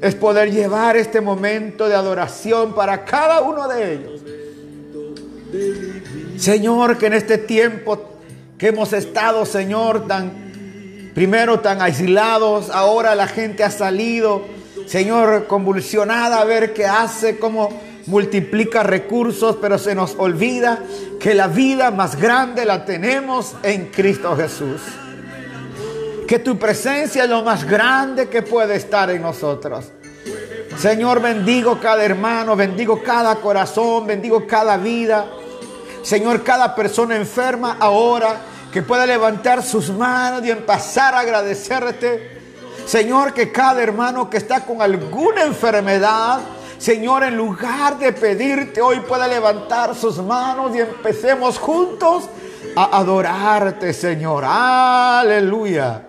es 0.00 0.14
poder 0.14 0.50
llevar 0.50 0.96
este 0.96 1.20
momento 1.20 1.88
de 1.88 1.94
adoración 1.94 2.74
para 2.74 3.04
cada 3.04 3.42
uno 3.42 3.68
de 3.68 3.92
ellos. 3.94 4.20
Señor, 6.38 6.98
que 6.98 7.06
en 7.06 7.14
este 7.14 7.36
tiempo 7.38 8.00
que 8.56 8.68
hemos 8.68 8.92
estado, 8.92 9.44
Señor, 9.44 10.06
tan 10.06 10.48
primero 11.14 11.60
tan 11.60 11.82
aislados, 11.82 12.70
ahora 12.70 13.14
la 13.14 13.26
gente 13.26 13.64
ha 13.64 13.70
salido, 13.70 14.42
Señor, 14.86 15.46
convulsionada 15.46 16.40
a 16.40 16.44
ver 16.44 16.72
qué 16.72 16.86
hace, 16.86 17.38
cómo 17.38 17.70
multiplica 18.06 18.82
recursos, 18.82 19.56
pero 19.60 19.78
se 19.78 19.94
nos 19.94 20.14
olvida 20.16 20.78
que 21.18 21.34
la 21.34 21.48
vida 21.48 21.90
más 21.90 22.16
grande 22.16 22.64
la 22.64 22.84
tenemos 22.84 23.54
en 23.62 23.86
Cristo 23.86 24.36
Jesús. 24.36 24.80
Que 26.28 26.38
tu 26.38 26.58
presencia 26.58 27.24
es 27.24 27.30
lo 27.30 27.42
más 27.42 27.64
grande 27.64 28.28
que 28.28 28.42
puede 28.42 28.76
estar 28.76 29.08
en 29.08 29.22
nosotros. 29.22 29.86
Señor, 30.76 31.22
bendigo 31.22 31.80
cada 31.80 32.04
hermano, 32.04 32.54
bendigo 32.54 33.02
cada 33.02 33.36
corazón, 33.36 34.06
bendigo 34.06 34.46
cada 34.46 34.76
vida. 34.76 35.24
Señor, 36.02 36.44
cada 36.44 36.74
persona 36.74 37.16
enferma 37.16 37.78
ahora 37.80 38.42
que 38.70 38.82
pueda 38.82 39.06
levantar 39.06 39.62
sus 39.62 39.88
manos 39.88 40.44
y 40.44 40.50
empezar 40.50 41.14
a 41.14 41.20
agradecerte. 41.20 42.38
Señor, 42.84 43.32
que 43.32 43.50
cada 43.50 43.82
hermano 43.82 44.28
que 44.28 44.36
está 44.36 44.66
con 44.66 44.82
alguna 44.82 45.44
enfermedad, 45.44 46.40
Señor, 46.76 47.24
en 47.24 47.38
lugar 47.38 47.98
de 47.98 48.12
pedirte 48.12 48.82
hoy 48.82 49.00
pueda 49.00 49.26
levantar 49.26 49.94
sus 49.94 50.18
manos 50.18 50.76
y 50.76 50.80
empecemos 50.80 51.58
juntos 51.58 52.24
a 52.76 52.98
adorarte, 52.98 53.94
Señor. 53.94 54.44
Aleluya. 54.46 56.07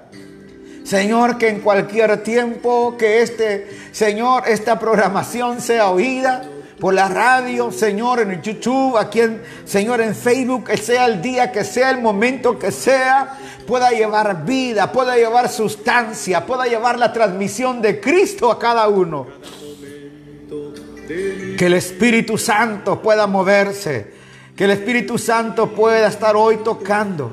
Señor, 0.90 1.38
que 1.38 1.50
en 1.50 1.60
cualquier 1.60 2.24
tiempo 2.24 2.96
que 2.98 3.22
este, 3.22 3.68
Señor, 3.92 4.46
esta 4.48 4.80
programación 4.80 5.62
sea 5.62 5.92
oída 5.92 6.42
por 6.80 6.96
la 6.96 7.08
radio, 7.08 7.72
Señor, 7.72 8.22
en 8.22 8.42
YouTube, 8.42 8.98
aquí 8.98 9.22
en, 9.22 9.40
Señor, 9.66 10.02
en 10.02 10.16
Facebook, 10.16 10.64
que 10.64 10.78
sea 10.78 11.06
el 11.06 11.22
día, 11.22 11.52
que 11.52 11.64
sea 11.64 11.92
el 11.92 12.02
momento 12.02 12.58
que 12.58 12.72
sea, 12.72 13.38
pueda 13.68 13.92
llevar 13.92 14.44
vida, 14.46 14.92
pueda 14.92 15.16
llevar 15.16 15.50
sustancia, 15.50 16.44
pueda 16.48 16.66
llevar 16.66 16.98
la 16.98 17.14
transmisión 17.14 17.84
de 17.84 18.02
Cristo 18.02 18.52
a 18.52 18.58
cada 18.58 18.88
uno. 18.88 19.28
Que 21.56 21.66
el 21.68 21.74
Espíritu 21.76 22.36
Santo 22.36 23.00
pueda 23.00 23.28
moverse, 23.28 24.12
que 24.56 24.64
el 24.64 24.72
Espíritu 24.72 25.20
Santo 25.20 25.70
pueda 25.70 26.08
estar 26.08 26.36
hoy 26.36 26.58
tocando. 26.64 27.32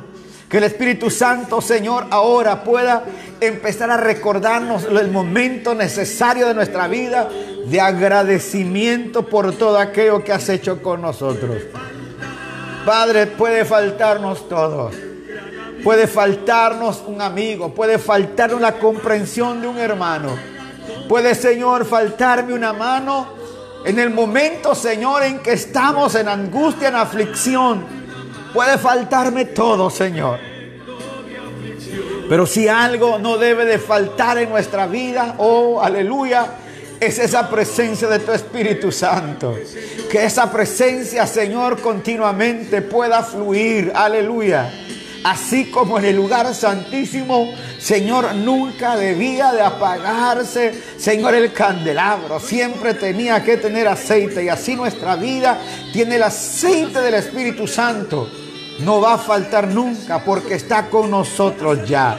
Que 0.48 0.58
el 0.58 0.64
Espíritu 0.64 1.10
Santo, 1.10 1.60
Señor, 1.60 2.06
ahora 2.10 2.62
pueda 2.62 3.04
empezar 3.40 3.90
a 3.90 3.96
recordarnos 3.96 4.84
el 4.84 5.10
momento 5.10 5.74
necesario 5.74 6.46
de 6.46 6.54
nuestra 6.54 6.88
vida 6.88 7.28
de 7.66 7.80
agradecimiento 7.80 9.26
por 9.26 9.52
todo 9.54 9.78
aquello 9.78 10.22
que 10.22 10.32
has 10.32 10.48
hecho 10.48 10.82
con 10.82 11.02
nosotros. 11.02 11.56
Padre, 12.84 13.26
puede 13.26 13.64
faltarnos 13.64 14.48
todo. 14.48 14.90
Puede 15.82 16.06
faltarnos 16.06 17.02
un 17.06 17.20
amigo, 17.20 17.74
puede 17.74 17.98
faltarnos 17.98 18.60
la 18.60 18.72
comprensión 18.72 19.60
de 19.60 19.68
un 19.68 19.78
hermano. 19.78 20.30
Puede, 21.08 21.34
Señor, 21.34 21.84
faltarme 21.84 22.54
una 22.54 22.72
mano 22.72 23.28
en 23.84 23.98
el 23.98 24.10
momento, 24.10 24.74
Señor, 24.74 25.22
en 25.22 25.38
que 25.40 25.52
estamos 25.52 26.14
en 26.16 26.28
angustia, 26.28 26.88
en 26.88 26.96
aflicción. 26.96 27.84
Puede 28.52 28.78
faltarme 28.78 29.44
todo, 29.44 29.90
Señor. 29.90 30.55
Pero 32.28 32.46
si 32.46 32.66
algo 32.66 33.18
no 33.18 33.38
debe 33.38 33.64
de 33.64 33.78
faltar 33.78 34.38
en 34.38 34.50
nuestra 34.50 34.86
vida, 34.86 35.36
oh, 35.38 35.80
aleluya, 35.80 36.46
es 36.98 37.18
esa 37.18 37.48
presencia 37.48 38.08
de 38.08 38.18
tu 38.18 38.32
Espíritu 38.32 38.90
Santo. 38.90 39.56
Que 40.10 40.24
esa 40.24 40.50
presencia, 40.50 41.26
Señor, 41.26 41.80
continuamente 41.80 42.82
pueda 42.82 43.22
fluir, 43.22 43.92
aleluya. 43.94 44.72
Así 45.24 45.70
como 45.70 45.98
en 45.98 46.04
el 46.04 46.16
lugar 46.16 46.54
santísimo, 46.54 47.52
Señor, 47.78 48.34
nunca 48.34 48.96
debía 48.96 49.52
de 49.52 49.60
apagarse, 49.60 50.72
Señor, 50.98 51.34
el 51.34 51.52
candelabro. 51.52 52.38
Siempre 52.38 52.94
tenía 52.94 53.42
que 53.42 53.56
tener 53.56 53.88
aceite 53.88 54.44
y 54.44 54.48
así 54.48 54.76
nuestra 54.76 55.16
vida 55.16 55.58
tiene 55.92 56.16
el 56.16 56.22
aceite 56.22 57.00
del 57.00 57.14
Espíritu 57.14 57.66
Santo. 57.66 58.28
No 58.80 59.00
va 59.00 59.14
a 59.14 59.18
faltar 59.18 59.68
nunca 59.68 60.22
porque 60.22 60.54
está 60.54 60.88
con 60.88 61.10
nosotros 61.10 61.88
ya. 61.88 62.18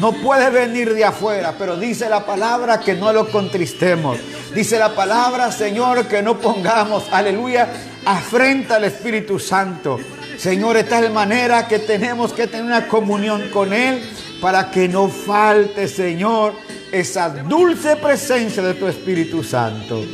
No 0.00 0.12
puede 0.12 0.50
venir 0.50 0.92
de 0.94 1.04
afuera, 1.04 1.54
pero 1.58 1.76
dice 1.76 2.08
la 2.08 2.24
palabra 2.24 2.80
que 2.80 2.94
no 2.94 3.12
lo 3.12 3.30
contristemos. 3.30 4.18
Dice 4.54 4.78
la 4.78 4.94
palabra, 4.94 5.50
Señor, 5.50 6.06
que 6.06 6.22
no 6.22 6.38
pongamos, 6.38 7.04
aleluya, 7.10 7.68
afrenta 8.04 8.76
al 8.76 8.84
Espíritu 8.84 9.38
Santo. 9.38 9.98
Señor, 10.38 10.76
de 10.76 10.84
tal 10.84 11.10
manera 11.12 11.66
que 11.66 11.78
tenemos 11.78 12.32
que 12.32 12.46
tener 12.46 12.66
una 12.66 12.88
comunión 12.88 13.48
con 13.50 13.72
Él 13.72 14.02
para 14.40 14.70
que 14.70 14.88
no 14.88 15.08
falte, 15.08 15.88
Señor, 15.88 16.52
esa 16.92 17.30
dulce 17.30 17.96
presencia 17.96 18.62
de 18.62 18.74
tu 18.74 18.86
Espíritu 18.86 19.42
Santo. 19.42 20.04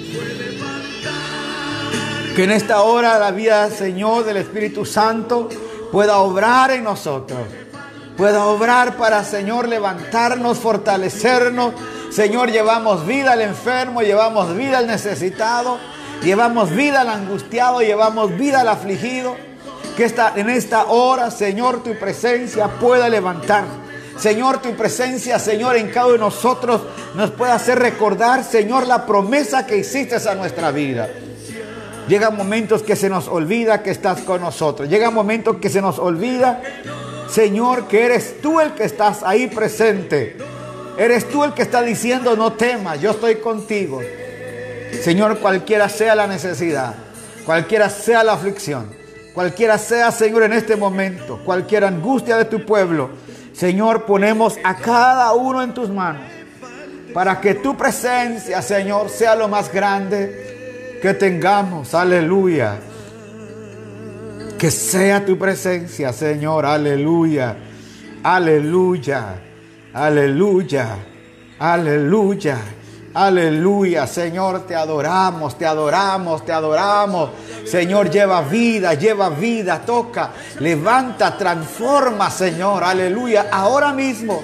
Que 2.37 2.44
en 2.44 2.52
esta 2.52 2.82
hora 2.82 3.18
la 3.18 3.30
vida, 3.30 3.68
Señor, 3.68 4.25
del 4.25 4.38
Espíritu 4.38 4.87
Santo 4.87 5.49
pueda 5.92 6.16
obrar 6.18 6.70
en 6.70 6.82
nosotros. 6.82 7.38
Pueda 8.16 8.46
obrar 8.46 8.96
para, 8.96 9.22
Señor, 9.25 9.68
levantarnos, 9.68 10.58
fortalecernos. 10.58 11.75
Señor, 12.11 12.50
llevamos 12.50 13.06
vida 13.06 13.32
al 13.32 13.42
enfermo, 13.42 14.02
llevamos 14.02 14.56
vida 14.56 14.78
al 14.78 14.87
necesitado, 14.87 15.78
llevamos 16.22 16.70
vida 16.70 17.02
al 17.02 17.08
angustiado, 17.08 17.80
llevamos 17.80 18.37
vida 18.37 18.62
al 18.62 18.68
afligido. 18.68 19.37
Que 19.96 20.04
esta, 20.04 20.32
en 20.37 20.49
esta 20.49 20.87
hora, 20.87 21.30
Señor, 21.30 21.82
tu 21.82 21.94
presencia 21.99 22.68
pueda 22.68 23.08
levantar. 23.08 23.64
Señor, 24.18 24.58
tu 24.62 24.75
presencia, 24.75 25.38
Señor, 25.38 25.76
en 25.76 25.90
cada 25.90 26.06
uno 26.06 26.14
de 26.14 26.20
nosotros 26.20 26.82
nos 27.14 27.30
pueda 27.30 27.54
hacer 27.54 27.78
recordar, 27.78 28.44
Señor, 28.44 28.87
la 28.87 29.04
promesa 29.04 29.66
que 29.66 29.76
hiciste 29.76 30.16
a 30.16 30.34
nuestra 30.34 30.70
vida. 30.70 31.08
Llegan 32.12 32.37
momentos 32.37 32.83
que 32.83 32.95
se 32.95 33.09
nos 33.09 33.26
olvida 33.26 33.83
que 33.83 33.90
estás 33.90 34.21
con 34.21 34.42
nosotros. 34.42 34.87
Llegan 34.87 35.14
momentos 35.14 35.57
que 35.57 35.71
se 35.71 35.81
nos 35.81 35.99
olvida, 35.99 36.61
Señor, 37.26 37.88
que 37.88 38.04
eres 38.04 38.38
tú 38.42 38.61
el 38.61 38.73
que 38.75 38.85
estás 38.85 39.23
ahí 39.23 39.47
presente. 39.47 40.37
Eres 40.99 41.26
tú 41.31 41.42
el 41.42 41.54
que 41.54 41.62
está 41.62 41.81
diciendo, 41.81 42.37
no 42.37 42.52
temas, 42.52 43.00
yo 43.00 43.12
estoy 43.12 43.37
contigo. 43.37 44.02
Señor, 45.02 45.38
cualquiera 45.38 45.88
sea 45.88 46.14
la 46.14 46.26
necesidad, 46.26 46.97
cualquiera 47.47 47.88
sea 47.88 48.23
la 48.23 48.35
aflicción, 48.35 48.90
cualquiera 49.33 49.78
sea, 49.78 50.12
Señor, 50.12 50.42
en 50.42 50.52
este 50.52 50.76
momento, 50.76 51.40
cualquier 51.47 51.87
angustia 51.87 52.37
de 52.37 52.45
tu 52.45 52.66
pueblo, 52.66 53.09
Señor, 53.54 54.04
ponemos 54.04 54.59
a 54.62 54.76
cada 54.76 55.33
uno 55.33 55.62
en 55.62 55.73
tus 55.73 55.88
manos 55.88 56.31
para 57.14 57.40
que 57.40 57.54
tu 57.54 57.75
presencia, 57.75 58.61
Señor, 58.61 59.09
sea 59.09 59.35
lo 59.35 59.49
más 59.49 59.73
grande 59.73 60.51
que 61.02 61.14
tengamos, 61.14 61.94
aleluya. 61.94 62.78
Que 64.56 64.71
sea 64.71 65.26
tu 65.26 65.37
presencia, 65.37 66.12
Señor, 66.12 66.64
aleluya, 66.64 67.56
aleluya, 68.23 69.35
aleluya, 69.92 70.97
aleluya. 71.59 72.59
Aleluya, 73.14 74.06
Señor, 74.06 74.66
te 74.66 74.75
adoramos, 74.75 75.59
te 75.59 75.66
adoramos, 75.66 76.47
te 76.47 76.52
adoramos. 76.52 77.28
Señor, 77.66 78.09
lleva 78.09 78.40
vida, 78.40 78.94
lleva 78.94 79.28
vida, 79.28 79.82
toca, 79.85 80.30
levanta, 80.61 81.37
transforma, 81.37 82.30
Señor. 82.30 82.82
Aleluya, 82.82 83.49
ahora 83.52 83.92
mismo. 83.92 84.42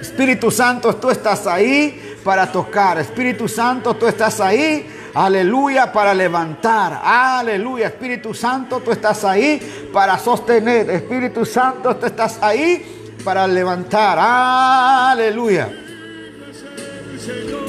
Espíritu 0.00 0.50
Santo, 0.50 0.96
tú 0.96 1.10
estás 1.10 1.46
ahí 1.46 2.16
para 2.24 2.50
tocar. 2.50 3.00
Espíritu 3.00 3.46
Santo, 3.46 3.94
tú 3.96 4.06
estás 4.06 4.40
ahí 4.40 4.97
Aleluya 5.14 5.92
para 5.92 6.14
levantar. 6.14 7.00
Aleluya. 7.02 7.88
Espíritu 7.88 8.34
Santo, 8.34 8.80
tú 8.80 8.90
estás 8.90 9.24
ahí 9.24 9.88
para 9.92 10.18
sostener. 10.18 10.90
Espíritu 10.90 11.44
Santo, 11.44 11.96
tú 11.96 12.06
estás 12.06 12.38
ahí 12.42 13.16
para 13.24 13.46
levantar. 13.46 14.18
Aleluya. 14.20 15.70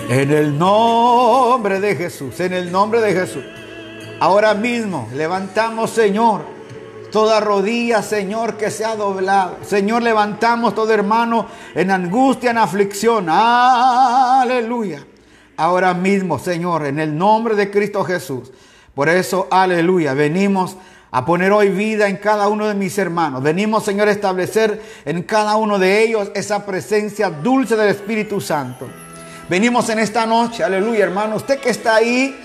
En 0.09 0.31
el 0.31 0.57
nombre 0.57 1.79
de 1.79 1.95
Jesús. 1.95 2.39
En 2.39 2.53
el 2.53 2.71
nombre 2.71 3.01
de 3.01 3.13
Jesús. 3.13 3.43
Ahora 4.19 4.53
mismo 4.53 5.07
levantamos, 5.13 5.91
Señor, 5.91 6.41
toda 7.09 7.39
rodilla, 7.39 8.01
Señor, 8.01 8.57
que 8.57 8.69
se 8.69 8.83
ha 8.83 8.95
doblado. 8.95 9.57
Señor, 9.63 10.01
levantamos 10.01 10.75
todo 10.75 10.91
hermano 10.93 11.47
en 11.73 11.89
angustia, 11.89 12.51
en 12.51 12.57
aflicción. 12.57 13.27
Aleluya 13.29 15.05
ahora 15.59 15.93
mismo, 15.93 16.39
Señor, 16.39 16.85
en 16.85 16.99
el 16.99 17.17
nombre 17.17 17.53
de 17.55 17.69
Cristo 17.69 18.05
Jesús. 18.05 18.49
Por 18.95 19.09
eso, 19.09 19.47
aleluya, 19.51 20.13
venimos 20.13 20.77
a 21.11 21.25
poner 21.25 21.51
hoy 21.51 21.69
vida 21.69 22.07
en 22.07 22.17
cada 22.17 22.47
uno 22.47 22.65
de 22.67 22.75
mis 22.75 22.97
hermanos. 22.97 23.43
Venimos, 23.43 23.83
Señor, 23.83 24.07
a 24.07 24.11
establecer 24.11 24.81
en 25.03 25.21
cada 25.23 25.57
uno 25.57 25.77
de 25.77 26.01
ellos 26.01 26.31
esa 26.33 26.65
presencia 26.65 27.29
dulce 27.29 27.75
del 27.75 27.89
Espíritu 27.89 28.39
Santo. 28.39 28.87
Venimos 29.49 29.89
en 29.89 29.99
esta 29.99 30.25
noche, 30.25 30.63
aleluya, 30.63 31.03
hermano. 31.03 31.35
Usted 31.35 31.59
que 31.59 31.71
está 31.71 31.95
ahí, 31.95 32.39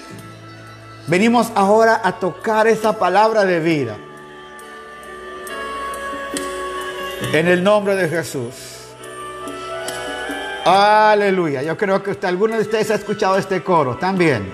venimos 1.06 1.52
ahora 1.54 2.00
a 2.02 2.18
tocar 2.18 2.66
esa 2.66 2.98
palabra 2.98 3.44
de 3.44 3.60
vida. 3.60 3.96
En 7.32 7.46
el 7.46 7.62
nombre 7.62 7.94
de 7.94 8.08
Jesús. 8.08 8.63
Aleluya. 10.64 11.62
Yo 11.62 11.76
creo 11.76 12.02
que 12.02 12.12
usted, 12.12 12.26
alguno 12.26 12.56
de 12.56 12.62
ustedes 12.62 12.90
ha 12.90 12.94
escuchado 12.94 13.36
este 13.36 13.62
coro 13.62 13.96
también. 13.96 14.50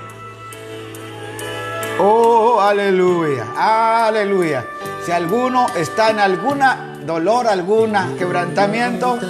Oh, 2.00 2.60
aleluya. 2.60 3.46
Aleluya. 3.56 4.66
Si 5.04 5.12
alguno 5.12 5.68
está 5.76 6.10
en 6.10 6.18
alguna 6.18 6.96
dolor, 7.06 7.46
alguna 7.46 8.08
quebrantamiento, 8.18 9.20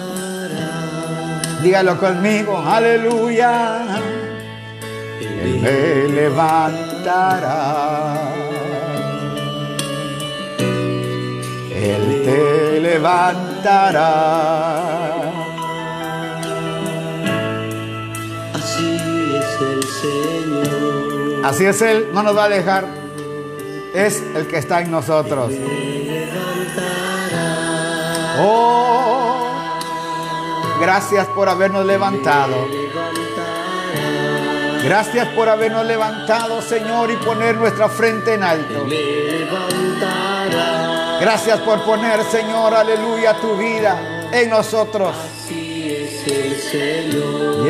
dígalo 1.62 1.98
conmigo. 1.98 2.56
Aleluya. 2.56 3.84
Él 5.20 5.60
me 5.60 6.08
levantará. 6.14 8.14
Él 11.74 12.22
te 12.24 12.80
levantará. 12.80 14.40
Así 21.44 21.64
es 21.64 21.82
Él, 21.82 22.10
no 22.12 22.22
nos 22.22 22.36
va 22.36 22.44
a 22.44 22.48
dejar. 22.48 22.86
Es 23.94 24.22
el 24.34 24.46
que 24.46 24.58
está 24.58 24.80
en 24.82 24.90
nosotros. 24.90 25.52
Oh, 28.38 29.78
gracias 30.80 31.26
por 31.28 31.48
habernos 31.48 31.84
levantado. 31.84 32.68
Gracias 34.84 35.28
por 35.28 35.48
habernos 35.48 35.84
levantado, 35.84 36.62
Señor, 36.62 37.10
y 37.10 37.16
poner 37.16 37.56
nuestra 37.56 37.88
frente 37.88 38.34
en 38.34 38.42
alto. 38.42 38.86
Gracias 41.20 41.60
por 41.60 41.84
poner, 41.84 42.22
Señor, 42.24 42.74
aleluya, 42.74 43.34
tu 43.40 43.56
vida 43.56 44.28
en 44.32 44.48
nosotros. 44.48 45.14
Así 45.14 45.94
es 45.94 46.26
el 46.26 46.56
Señor. 46.56 47.66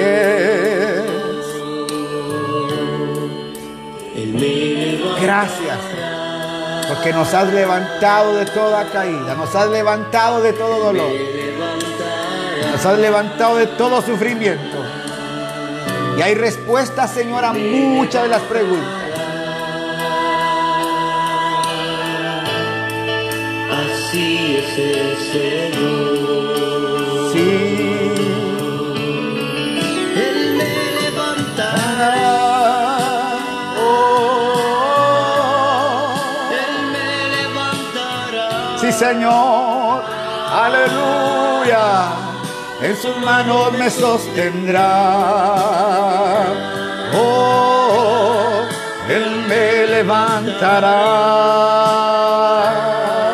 Gracias. 5.21 5.79
Porque 6.89 7.13
nos 7.13 7.33
has 7.35 7.53
levantado 7.53 8.37
de 8.37 8.47
toda 8.47 8.85
caída. 8.87 9.35
Nos 9.35 9.55
has 9.55 9.69
levantado 9.71 10.43
de 10.43 10.53
todo 10.53 10.79
dolor. 10.81 11.13
Nos 12.73 12.87
has 12.87 12.99
levantado 12.99 13.57
de 13.57 13.67
todo 13.67 14.03
sufrimiento. 14.03 14.85
Y 16.19 16.23
hay 16.23 16.35
respuesta, 16.35 17.07
Señor, 17.07 17.45
a 17.45 17.53
muchas 17.53 18.25
de 18.25 18.29
las 18.29 18.43
preguntas. 18.43 19.03
Así 23.73 24.57
es 24.57 24.79
el 24.79 25.17
Señor. 25.33 26.20
Señor, 39.01 40.05
aleluya, 40.53 42.13
en 42.83 42.95
sus 43.01 43.17
manos 43.25 43.73
me 43.79 43.89
sostendrá. 43.89 44.83
Oh, 47.15 48.61
Él 49.09 49.47
me 49.49 49.87
levantará. 49.87 51.01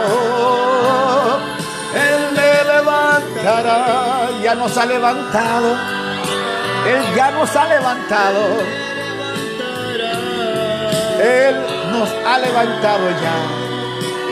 Oh, 0.09 1.37
él 1.97 2.31
me 2.37 2.65
levantará. 2.73 4.29
Ya 4.41 4.55
nos 4.55 4.79
ha 4.79 4.87
levantado. 4.87 5.73
Él 6.87 7.03
ya 7.17 7.33
nos 7.33 7.57
ha 7.57 7.65
levantado. 7.65 8.61
Él 11.21 11.57
nos 11.91 12.09
ha 12.25 12.39
levantado 12.39 13.11
ya 13.21 13.66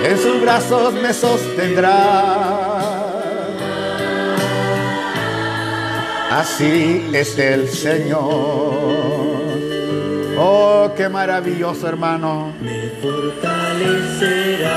en 0.04 0.18
sus 0.18 0.40
brazos 0.40 0.94
me 0.94 1.12
sostendrá. 1.12 3.04
Así 6.30 7.10
es 7.12 7.38
el 7.38 7.68
Señor. 7.68 9.14
Oh, 10.36 10.90
qué 10.96 11.08
maravilloso 11.08 11.88
hermano. 11.88 12.52
Me 12.60 12.90
fortalecerá. 13.00 14.74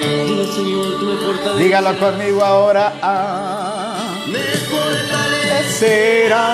Dile, 0.00 0.46
Señor, 0.52 0.86
tú 0.98 1.04
me 1.06 1.16
fortaleces. 1.16 1.58
Dígalo 1.58 1.98
conmigo 1.98 2.44
ahora. 2.44 2.92
Ah, 3.02 4.14
Me 4.26 4.38
fortaleces. 4.38 5.76
será. 5.78 6.46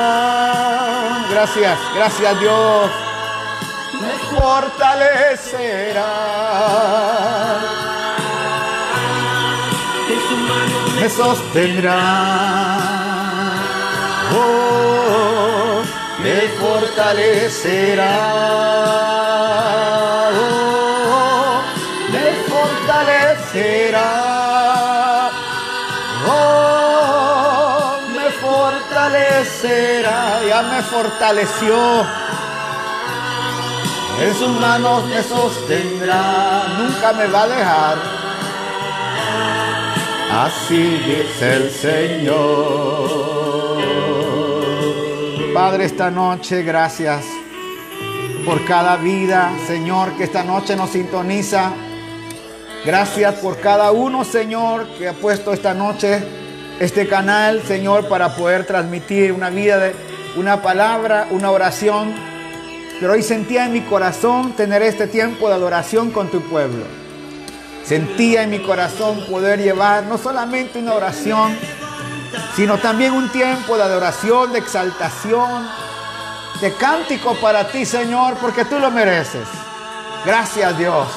Gracias, 1.30 1.78
gracias 1.94 2.40
Dios. 2.40 2.90
Me 4.00 4.12
fortalecerá. 4.38 6.12
Me 11.00 11.08
sostendrá. 11.10 11.98
Oh, 14.34 14.67
me 16.28 16.40
fortalecerá. 16.60 18.14
Oh, 21.10 21.62
me 22.12 22.26
fortalecerá. 22.50 24.10
Oh, 26.26 27.98
me 28.14 28.28
fortalecerá. 28.44 30.18
Ya 30.46 30.62
me 30.62 30.82
fortaleció. 30.82 32.04
En 34.20 34.34
sus 34.34 34.52
manos 34.60 35.04
me 35.06 35.22
sostendrá. 35.22 36.64
Nunca 36.78 37.12
me 37.14 37.26
va 37.26 37.42
a 37.42 37.48
dejar. 37.48 37.96
Así 40.44 40.82
dice 41.06 41.54
el 41.56 41.70
Señor. 41.70 43.37
Padre, 45.54 45.86
esta 45.86 46.10
noche, 46.10 46.62
gracias 46.62 47.24
por 48.44 48.64
cada 48.66 48.96
vida, 48.96 49.50
Señor, 49.66 50.12
que 50.16 50.24
esta 50.24 50.44
noche 50.44 50.76
nos 50.76 50.90
sintoniza. 50.90 51.72
Gracias 52.84 53.34
por 53.36 53.58
cada 53.58 53.90
uno, 53.90 54.24
Señor, 54.24 54.86
que 54.98 55.08
ha 55.08 55.14
puesto 55.14 55.52
esta 55.52 55.72
noche 55.72 56.22
este 56.80 57.08
canal, 57.08 57.62
Señor, 57.62 58.08
para 58.08 58.36
poder 58.36 58.66
transmitir 58.66 59.32
una 59.32 59.48
vida 59.48 59.78
de 59.78 59.94
una 60.36 60.60
palabra, 60.60 61.28
una 61.30 61.50
oración. 61.50 62.14
Pero 63.00 63.12
hoy 63.12 63.22
sentía 63.22 63.64
en 63.64 63.72
mi 63.72 63.80
corazón 63.80 64.52
tener 64.52 64.82
este 64.82 65.06
tiempo 65.06 65.48
de 65.48 65.54
adoración 65.54 66.10
con 66.10 66.28
tu 66.28 66.42
pueblo. 66.42 66.84
Sentía 67.84 68.42
en 68.42 68.50
mi 68.50 68.58
corazón 68.58 69.24
poder 69.30 69.60
llevar 69.60 70.04
no 70.04 70.18
solamente 70.18 70.78
una 70.78 70.94
oración, 70.94 71.56
sino 72.54 72.78
también 72.78 73.12
un 73.12 73.28
tiempo 73.28 73.76
de 73.76 73.82
adoración, 73.84 74.52
de 74.52 74.58
exaltación, 74.58 75.68
de 76.60 76.72
cántico 76.74 77.34
para 77.36 77.68
ti, 77.68 77.84
Señor, 77.84 78.34
porque 78.40 78.64
tú 78.64 78.78
lo 78.78 78.90
mereces. 78.90 79.46
Gracias, 80.24 80.76
Dios. 80.76 81.08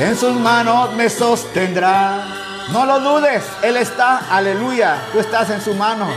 En 0.00 0.16
sus 0.16 0.34
manos 0.34 0.92
me 0.94 1.08
sostendrá. 1.08 2.24
No 2.70 2.84
lo 2.84 3.00
dudes, 3.00 3.44
Él 3.62 3.76
está, 3.76 4.22
aleluya. 4.30 4.98
Tú 5.12 5.20
estás 5.20 5.50
en 5.50 5.60
su 5.60 5.74
mano. 5.74 6.08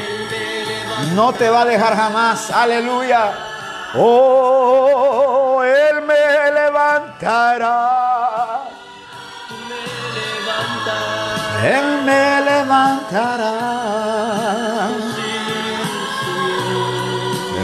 No 1.15 1.33
te 1.33 1.49
va 1.49 1.61
a 1.61 1.65
dejar 1.65 1.95
jamás, 1.95 2.51
aleluya. 2.51 3.31
Oh, 3.95 5.63
Él 5.63 6.01
me 6.03 6.51
levantará. 6.51 8.01
Él 11.63 12.03
me 12.03 12.41
levantará. 12.41 13.61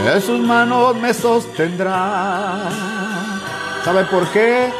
En 0.06 0.22
sus 0.22 0.40
manos 0.40 0.96
me 0.96 1.12
sostendrá. 1.12 2.70
¿Sabe 3.84 4.04
por 4.04 4.26
qué? 4.30 4.72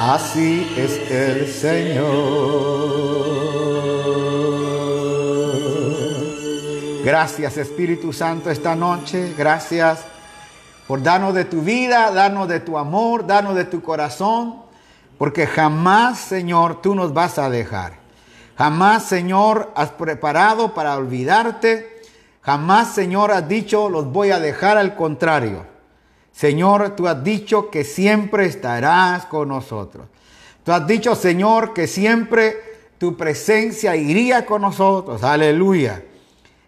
Así 0.00 0.74
es 0.76 1.10
el 1.10 1.48
Señor. 1.48 2.06
Gracias 7.04 7.56
Espíritu 7.56 8.12
Santo 8.12 8.50
esta 8.50 8.74
noche. 8.74 9.32
Gracias 9.38 10.00
por 10.86 11.02
darnos 11.02 11.34
de 11.34 11.44
tu 11.44 11.62
vida, 11.62 12.10
darnos 12.10 12.48
de 12.48 12.60
tu 12.60 12.76
amor, 12.76 13.26
darnos 13.26 13.54
de 13.54 13.64
tu 13.64 13.80
corazón. 13.80 14.65
Porque 15.18 15.46
jamás, 15.46 16.18
Señor, 16.18 16.82
tú 16.82 16.94
nos 16.94 17.14
vas 17.14 17.38
a 17.38 17.48
dejar. 17.48 17.94
Jamás, 18.56 19.04
Señor, 19.04 19.72
has 19.74 19.90
preparado 19.90 20.74
para 20.74 20.96
olvidarte. 20.96 22.02
Jamás, 22.42 22.94
Señor, 22.94 23.30
has 23.32 23.48
dicho, 23.48 23.88
los 23.88 24.10
voy 24.12 24.30
a 24.30 24.40
dejar 24.40 24.78
al 24.78 24.94
contrario. 24.94 25.64
Señor, 26.32 26.96
tú 26.96 27.08
has 27.08 27.24
dicho 27.24 27.70
que 27.70 27.82
siempre 27.82 28.46
estarás 28.46 29.26
con 29.26 29.48
nosotros. 29.48 30.06
Tú 30.64 30.72
has 30.72 30.86
dicho, 30.86 31.14
Señor, 31.14 31.72
que 31.72 31.86
siempre 31.86 32.56
tu 32.98 33.16
presencia 33.16 33.96
iría 33.96 34.44
con 34.44 34.62
nosotros. 34.62 35.22
Aleluya. 35.22 36.02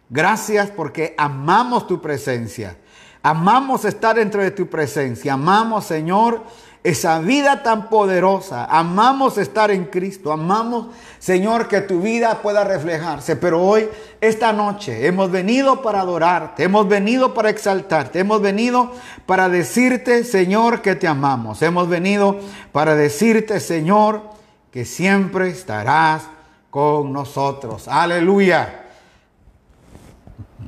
Gracias 0.08 0.70
porque 0.70 1.14
amamos 1.18 1.86
tu 1.86 2.00
presencia. 2.00 2.76
Amamos 3.22 3.84
estar 3.84 4.16
dentro 4.16 4.42
de 4.42 4.50
tu 4.50 4.68
presencia. 4.68 5.34
Amamos, 5.34 5.84
Señor, 5.84 6.44
esa 6.88 7.18
vida 7.18 7.62
tan 7.62 7.90
poderosa. 7.90 8.64
Amamos 8.64 9.36
estar 9.36 9.70
en 9.70 9.84
Cristo. 9.84 10.32
Amamos, 10.32 10.86
Señor, 11.18 11.68
que 11.68 11.82
tu 11.82 12.00
vida 12.00 12.40
pueda 12.40 12.64
reflejarse. 12.64 13.36
Pero 13.36 13.62
hoy, 13.62 13.88
esta 14.22 14.54
noche, 14.54 15.06
hemos 15.06 15.30
venido 15.30 15.82
para 15.82 16.00
adorarte. 16.00 16.64
Hemos 16.64 16.88
venido 16.88 17.34
para 17.34 17.50
exaltarte. 17.50 18.20
Hemos 18.20 18.40
venido 18.40 18.90
para 19.26 19.50
decirte, 19.50 20.24
Señor, 20.24 20.80
que 20.80 20.94
te 20.94 21.06
amamos. 21.06 21.60
Hemos 21.60 21.90
venido 21.90 22.38
para 22.72 22.94
decirte, 22.94 23.60
Señor, 23.60 24.22
que 24.70 24.86
siempre 24.86 25.50
estarás 25.50 26.22
con 26.70 27.12
nosotros. 27.12 27.86
Aleluya. 27.86 28.86